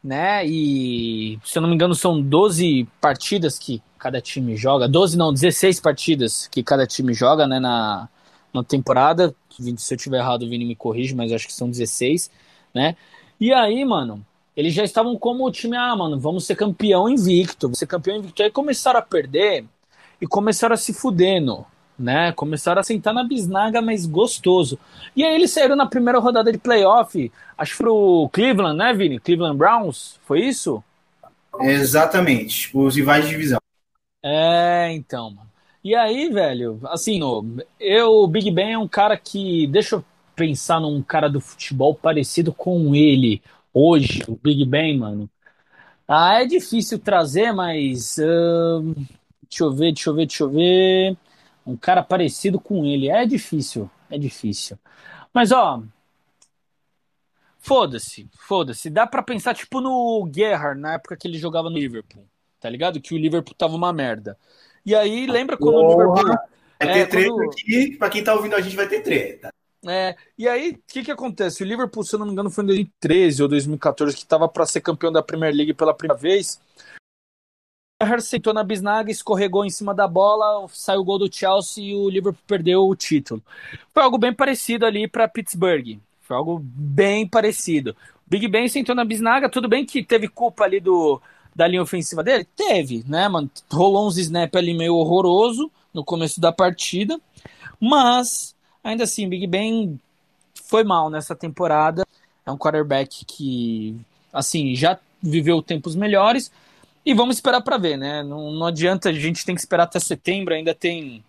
[0.06, 0.46] né?
[0.46, 4.88] E se eu não me engano, são 12 partidas que cada time joga.
[4.88, 7.60] 12 não, 16 partidas que cada time joga, né?
[7.60, 8.08] Na,
[8.54, 9.36] na temporada.
[9.78, 12.30] Se eu tiver errado, o Vini me corrige, mas acho que são 16,
[12.72, 12.96] né?
[13.40, 14.24] E aí, mano,
[14.56, 18.18] eles já estavam como o time, ah, mano, vamos ser campeão invicto, vamos ser campeão
[18.18, 18.44] invicto.
[18.44, 19.66] Aí começaram a perder
[20.22, 21.66] e começaram a se fudendo,
[21.98, 22.32] né?
[22.32, 24.78] Começaram a sentar na bisnaga, mas gostoso.
[25.16, 29.20] E aí eles saíram na primeira rodada de playoff, acho que pro Cleveland, né, Vini?
[29.20, 30.84] Cleveland Browns, foi isso?
[31.60, 33.60] Exatamente, os rivais de divisão.
[34.24, 35.50] É, então, mano.
[35.84, 37.20] E aí, velho, assim,
[37.80, 40.06] eu, o Big Ben é um cara que, deixa eu
[40.36, 43.42] pensar num cara do futebol parecido com ele
[43.74, 45.30] hoje, o Big Ben, mano.
[46.08, 48.96] Ah, é difícil trazer, mas uh,
[49.50, 51.18] Deixa eu ver, deixa eu ver, deixa eu ver.
[51.66, 53.10] Um cara parecido com ele.
[53.10, 54.78] É difícil, é difícil.
[55.34, 55.82] Mas, ó.
[57.60, 58.90] Foda-se, foda-se.
[58.92, 62.24] Dá pra pensar, tipo, no Gerrard, na época que ele jogava no Liverpool.
[62.60, 63.02] Tá ligado?
[63.02, 64.38] Que o Liverpool tava uma merda.
[64.86, 66.38] E aí, lembra quando Porra, o Liverpool.
[66.80, 67.50] Vai ter é, treta quando...
[67.50, 69.50] aqui, pra quem tá ouvindo a gente vai ter treta.
[69.88, 71.64] É, e aí, o que que acontece?
[71.64, 74.66] O Liverpool, se eu não me engano, foi em 2013 ou 2014 que tava para
[74.66, 76.60] ser campeão da Premier League pela primeira vez.
[78.06, 81.96] Gerrard sentou na bisnaga, escorregou em cima da bola, saiu o gol do Chelsea e
[81.96, 83.42] o Liverpool perdeu o título.
[83.94, 85.98] Foi algo bem parecido ali para Pittsburgh.
[86.22, 87.96] Foi algo bem parecido.
[88.28, 91.22] Big Ben sentou na bisnaga, tudo bem que teve culpa ali do,
[91.56, 92.48] da linha ofensiva dele?
[92.56, 93.50] Teve, né, mano?
[93.72, 97.20] Rolou uns snap ali meio horroroso no começo da partida,
[97.80, 100.00] mas ainda assim, Big Ben
[100.66, 102.06] foi mal nessa temporada.
[102.46, 103.96] É um quarterback que,
[104.34, 106.52] assim, já viveu tempos melhores.
[107.06, 108.24] E vamos esperar para ver, né?
[108.24, 111.24] Não, não adianta, a gente tem que esperar até setembro, ainda tem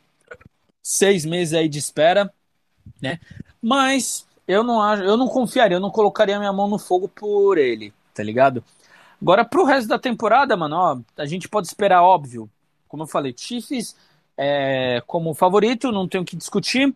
[0.83, 2.33] seis meses aí de espera,
[3.03, 3.21] né?
[3.61, 7.59] Mas eu não acho, eu não confiaria, eu não colocaria minha mão no fogo por
[7.59, 8.65] ele, tá ligado?
[9.21, 12.49] Agora, pro resto da temporada, mano, ó, a gente pode esperar, óbvio,
[12.89, 13.97] como eu falei, Chiefs
[14.37, 16.95] é, como favorito, não tenho que discutir.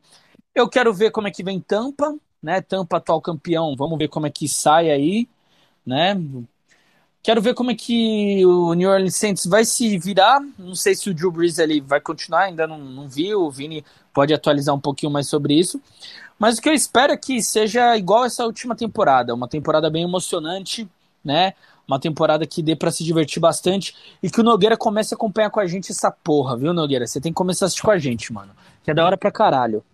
[0.55, 2.61] Eu quero ver como é que vem Tampa, né?
[2.61, 5.29] Tampa atual campeão, vamos ver como é que sai aí,
[5.85, 6.15] né?
[7.23, 10.41] Quero ver como é que o New Orleans Saints vai se virar.
[10.59, 13.35] Não sei se o Drew Brees ele vai continuar, ainda não, não vi.
[13.35, 15.81] O Vini pode atualizar um pouquinho mais sobre isso.
[16.39, 20.05] Mas o que eu espero é que seja igual essa última temporada, uma temporada bem
[20.05, 20.89] emocionante,
[21.23, 21.53] né?
[21.87, 25.51] Uma temporada que dê para se divertir bastante e que o Nogueira comece a acompanhar
[25.51, 27.07] com a gente essa porra, viu, Nogueira?
[27.07, 28.53] Você tem que começar a assistir com a gente, mano.
[28.83, 29.85] Que é da hora pra caralho.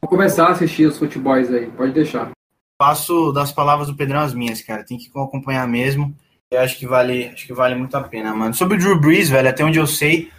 [0.00, 2.32] Vou começar a assistir os futebols aí, pode deixar.
[2.76, 4.82] Passo das palavras do Pedrão as minhas, cara.
[4.82, 6.12] Tem que acompanhar mesmo.
[6.52, 8.52] Eu acho que vale, acho que vale muito a pena, mano.
[8.52, 10.30] Sobre o Drew Brees, velho, até onde eu sei,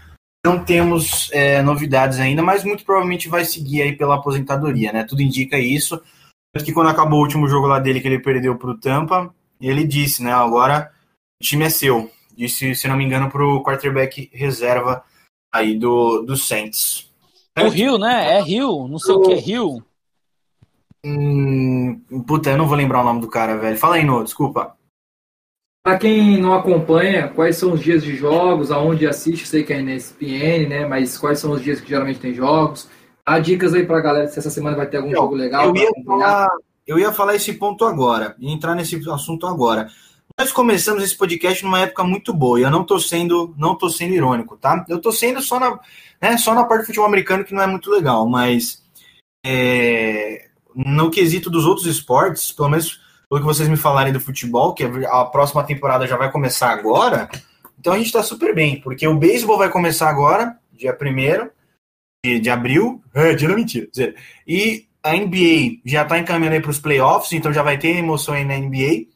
[0.45, 5.03] não temos é, novidades ainda, mas muito provavelmente vai seguir aí pela aposentadoria, né?
[5.03, 5.99] Tudo indica isso.
[6.63, 10.21] Que quando acabou o último jogo lá dele que ele perdeu pro Tampa, ele disse,
[10.21, 10.31] né?
[10.31, 10.91] Agora
[11.41, 12.11] o time é seu.
[12.37, 15.03] Disse, se não me engano, pro quarterback reserva
[15.51, 17.11] aí do, do Saints.
[17.59, 18.37] O Rio, né?
[18.37, 19.83] É Rio, não sei o, o que é Rio.
[21.03, 23.77] Hum, puta, eu não vou lembrar o nome do cara, velho.
[23.79, 24.77] Fala aí, No, desculpa.
[25.83, 29.81] Para quem não acompanha, quais são os dias de jogos, aonde assiste, sei que é
[29.81, 30.85] na ESPN, né?
[30.87, 32.87] Mas quais são os dias que geralmente tem jogos?
[33.25, 35.65] Há dicas aí para a galera se essa semana vai ter algum eu, jogo legal.
[35.65, 36.49] Eu ia, falar,
[36.87, 39.89] eu ia falar esse ponto agora, entrar nesse assunto agora.
[40.39, 43.89] Nós começamos esse podcast numa época muito boa, e eu não tô sendo, não tô
[43.89, 44.85] sendo irônico, tá?
[44.87, 45.77] Eu tô sendo só na,
[46.21, 48.81] né, só na parte do futebol americano que não é muito legal, mas
[49.45, 53.02] é, no quesito dos outros esportes, pelo menos
[53.33, 57.27] pelo que vocês me falarem do futebol, que a próxima temporada já vai começar agora,
[57.79, 61.49] então a gente está super bem, porque o beisebol vai começar agora, dia 1
[62.23, 63.87] de, de abril, é, dia da mentira,
[64.47, 68.45] e a NBA já está encaminhando para os playoffs, então já vai ter emoção aí
[68.45, 69.07] na NBA.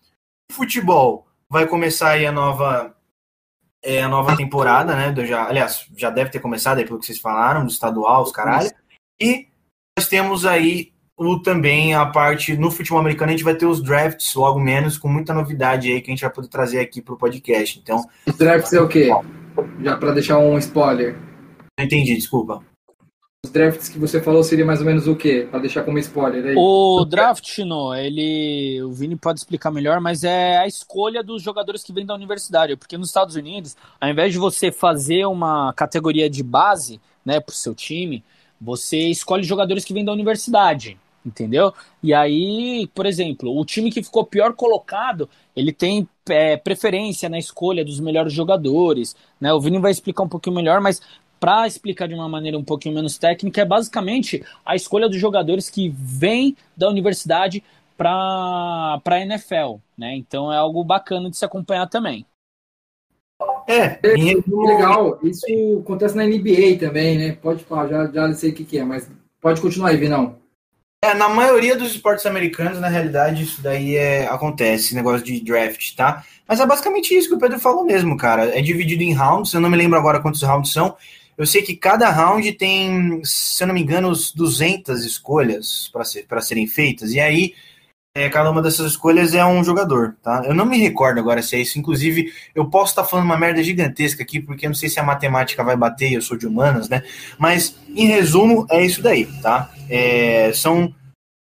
[0.51, 2.97] O futebol vai começar aí a nova
[3.85, 5.13] é, a nova temporada, né?
[5.27, 8.69] Já, aliás, já deve ter começado aí pelo que vocês falaram, do estadual, os caralho.
[9.21, 9.47] E
[9.97, 13.81] nós temos aí o, também a parte no futebol americano, a gente vai ter os
[13.81, 17.15] drafts logo menos, com muita novidade aí que a gente vai poder trazer aqui para
[17.15, 17.79] o podcast.
[17.79, 19.09] Então, os drafts é o quê?
[19.81, 21.17] Já para deixar um spoiler.
[21.77, 22.63] Não entendi, desculpa.
[23.43, 25.47] Os drafts que você falou seria mais ou menos o quê?
[25.49, 26.55] Para deixar como spoiler aí.
[26.55, 31.83] O draft, no, ele, o Vini pode explicar melhor, mas é a escolha dos jogadores
[31.83, 36.29] que vêm da universidade, porque nos Estados Unidos, ao invés de você fazer uma categoria
[36.29, 38.23] de base, né, para o seu time,
[38.59, 40.97] você escolhe jogadores que vêm da universidade
[41.27, 41.73] entendeu?
[42.01, 47.37] E aí, por exemplo, o time que ficou pior colocado, ele tem é, preferência na
[47.37, 49.53] escolha dos melhores jogadores, né?
[49.53, 51.01] O Vini vai explicar um pouquinho melhor, mas
[51.39, 55.69] para explicar de uma maneira um pouquinho menos técnica, é basicamente a escolha dos jogadores
[55.69, 57.63] que vêm da universidade
[57.95, 60.15] para a NFL, né?
[60.15, 62.25] Então é algo bacana de se acompanhar também.
[63.67, 64.13] É, é
[64.47, 65.19] legal.
[65.21, 65.45] Isso
[65.81, 67.31] acontece na NBA também, né?
[67.33, 70.37] Pode falar, já, já sei o que, que é, mas pode continuar aí, Vinão.
[71.07, 75.95] É, na maioria dos esportes americanos, na realidade, isso daí é, acontece, negócio de draft,
[75.95, 76.25] tá?
[76.45, 78.57] Mas é basicamente isso que o Pedro falou mesmo, cara.
[78.57, 80.97] É dividido em rounds, eu não me lembro agora quantos rounds são.
[81.37, 86.25] Eu sei que cada round tem, se eu não me engano, 200 escolhas para ser,
[86.41, 87.13] serem feitas.
[87.13, 87.53] E aí,
[88.17, 90.41] é, cada uma dessas escolhas é um jogador, tá?
[90.43, 91.77] Eu não me recordo agora se é isso.
[91.77, 94.99] Inclusive, eu posso estar tá falando uma merda gigantesca aqui, porque eu não sei se
[94.99, 97.03] a matemática vai bater, eu sou de humanas, né?
[97.37, 99.69] Mas, em resumo, é isso daí, tá?
[99.87, 100.91] É, são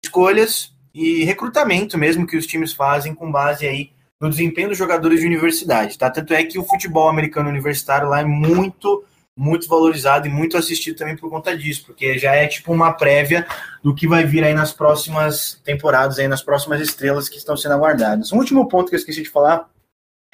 [0.05, 5.21] escolhas e recrutamento mesmo que os times fazem com base aí no desempenho dos jogadores
[5.21, 6.11] de universidade, tá?
[6.11, 9.03] Tanto é que o futebol americano universitário lá é muito
[9.41, 13.47] muito valorizado e muito assistido também por conta disso, porque já é tipo uma prévia
[13.83, 17.73] do que vai vir aí nas próximas temporadas, aí nas próximas estrelas que estão sendo
[17.73, 18.35] aguardadas.
[18.35, 19.67] Um último ponto que eu esqueci de falar,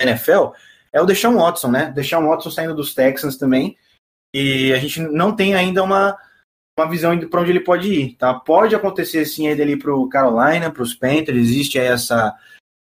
[0.00, 0.48] NFL,
[0.92, 1.92] é o Deshaun Watson, né?
[1.94, 3.78] Deshaun Watson saindo dos Texans também,
[4.34, 6.18] e a gente não tem ainda uma,
[6.76, 8.34] uma visão para onde ele pode ir, tá?
[8.34, 12.36] Pode acontecer sim ele ir para o Carolina, para os Panthers, existe aí essa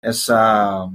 [0.02, 0.86] essa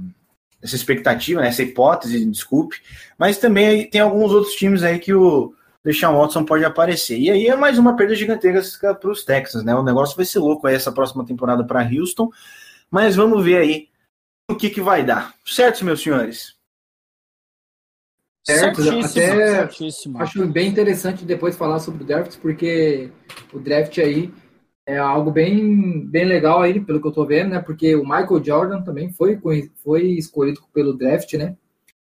[0.66, 2.76] essa expectativa, né, essa hipótese, desculpe,
[3.18, 7.18] mas também tem alguns outros times aí que o Deshaun Watson pode aparecer.
[7.18, 9.74] E aí é mais uma perda gigantesca para os Texans, né?
[9.74, 12.28] O negócio vai ser louco aí essa próxima temporada para Houston,
[12.90, 13.88] mas vamos ver aí
[14.50, 15.34] o que, que vai dar.
[15.44, 16.56] Certo, meus senhores?
[18.44, 20.22] Certo, até certíssimo.
[20.22, 23.10] acho bem interessante depois falar sobre o draft, porque
[23.52, 24.32] o draft aí
[24.86, 27.60] é algo bem, bem legal aí, pelo que eu tô vendo, né?
[27.60, 29.38] Porque o Michael Jordan também foi,
[29.82, 31.56] foi escolhido pelo draft, né?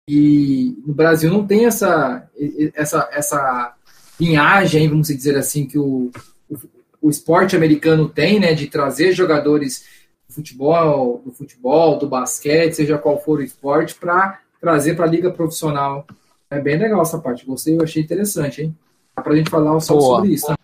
[0.09, 2.27] E no Brasil não tem essa,
[2.73, 3.75] essa, essa
[4.19, 6.09] linhagem, vamos dizer assim, que o,
[6.49, 6.57] o,
[7.03, 8.55] o esporte americano tem, né?
[8.55, 9.85] De trazer jogadores
[10.27, 15.09] do futebol, do futebol, do basquete, seja qual for o esporte, para trazer para a
[15.09, 16.07] liga profissional.
[16.49, 17.45] É bem legal essa parte.
[17.45, 18.75] Gostei, eu achei interessante, hein?
[19.15, 20.15] Dá pra gente falar só Boa.
[20.15, 20.47] sobre isso.
[20.47, 20.57] Tá?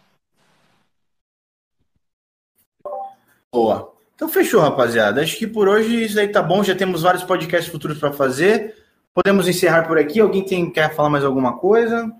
[3.53, 3.93] Boa.
[4.15, 5.21] Então fechou, rapaziada.
[5.21, 6.63] Acho que por hoje isso aí tá bom.
[6.63, 8.75] Já temos vários podcasts futuros para fazer.
[9.13, 10.19] Podemos encerrar por aqui.
[10.19, 12.11] Alguém tem, quer falar mais alguma coisa?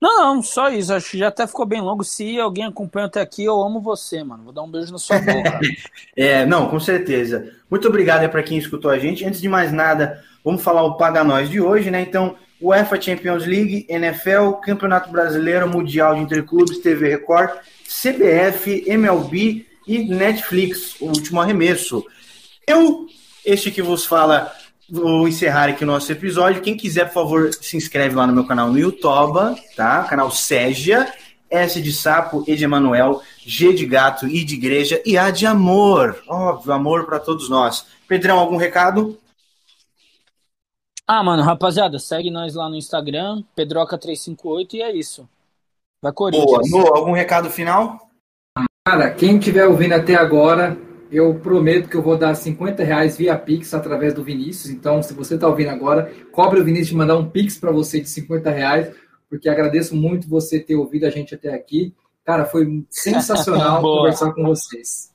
[0.00, 0.92] Não, não, só isso.
[0.92, 2.04] Acho que já até ficou bem longo.
[2.04, 4.44] Se alguém acompanha até aqui, eu amo você, mano.
[4.44, 5.60] Vou dar um beijo na sua boca.
[6.16, 7.52] É, não, com certeza.
[7.70, 9.24] Muito obrigado para quem escutou a gente.
[9.24, 12.00] Antes de mais nada, vamos falar o Paga Nós de hoje, né?
[12.00, 17.50] Então, UEFA Champions League, NFL, Campeonato Brasileiro, Mundial de Interclubes, TV Record,
[17.84, 22.04] CBF, MLB e Netflix, o último arremesso.
[22.66, 23.06] Eu,
[23.44, 24.52] este que vos fala,
[24.90, 26.62] vou encerrar aqui o nosso episódio.
[26.62, 30.04] Quem quiser, por favor, se inscreve lá no meu canal no YouTube, tá?
[30.04, 31.12] Canal Ségia,
[31.48, 35.46] S de sapo, E de Emanuel, G de gato, I de igreja e A de
[35.46, 36.20] amor.
[36.28, 37.86] Óbvio, amor para todos nós.
[38.08, 39.18] Pedrão, algum recado?
[41.06, 45.28] ah, mano, rapaziada, segue nós lá no Instagram, Pedroca358, e é isso.
[46.02, 46.32] Vai Boa.
[46.32, 46.70] Corinthians.
[46.70, 48.05] No, algum recado final?
[48.86, 50.78] Cara, quem estiver ouvindo até agora,
[51.10, 54.72] eu prometo que eu vou dar 50 reais via Pix através do Vinícius.
[54.72, 58.00] Então, se você está ouvindo agora, cobre o Vinícius de mandar um Pix para você
[58.00, 58.94] de 50 reais,
[59.28, 61.92] porque agradeço muito você ter ouvido a gente até aqui.
[62.24, 65.12] Cara, foi sensacional conversar com vocês.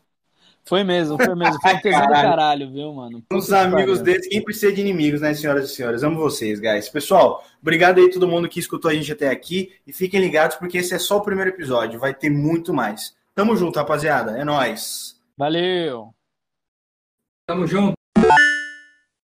[0.66, 1.58] Foi mesmo, foi mesmo.
[1.62, 2.72] Foi um tesão do Caralho.
[2.74, 3.24] viu, mano?
[3.32, 4.04] Uns Puta que amigos pariu.
[4.04, 6.04] desses, quem precisa de inimigos, né, senhoras e senhores?
[6.04, 6.90] Amo vocês, guys.
[6.90, 9.72] Pessoal, obrigado aí a todo mundo que escutou a gente até aqui.
[9.88, 11.98] E fiquem ligados, porque esse é só o primeiro episódio.
[11.98, 13.21] Vai ter muito mais.
[13.34, 14.38] Tamo junto, rapaziada.
[14.38, 15.20] É nóis.
[15.38, 16.14] Valeu.
[17.48, 18.01] Tamo junto.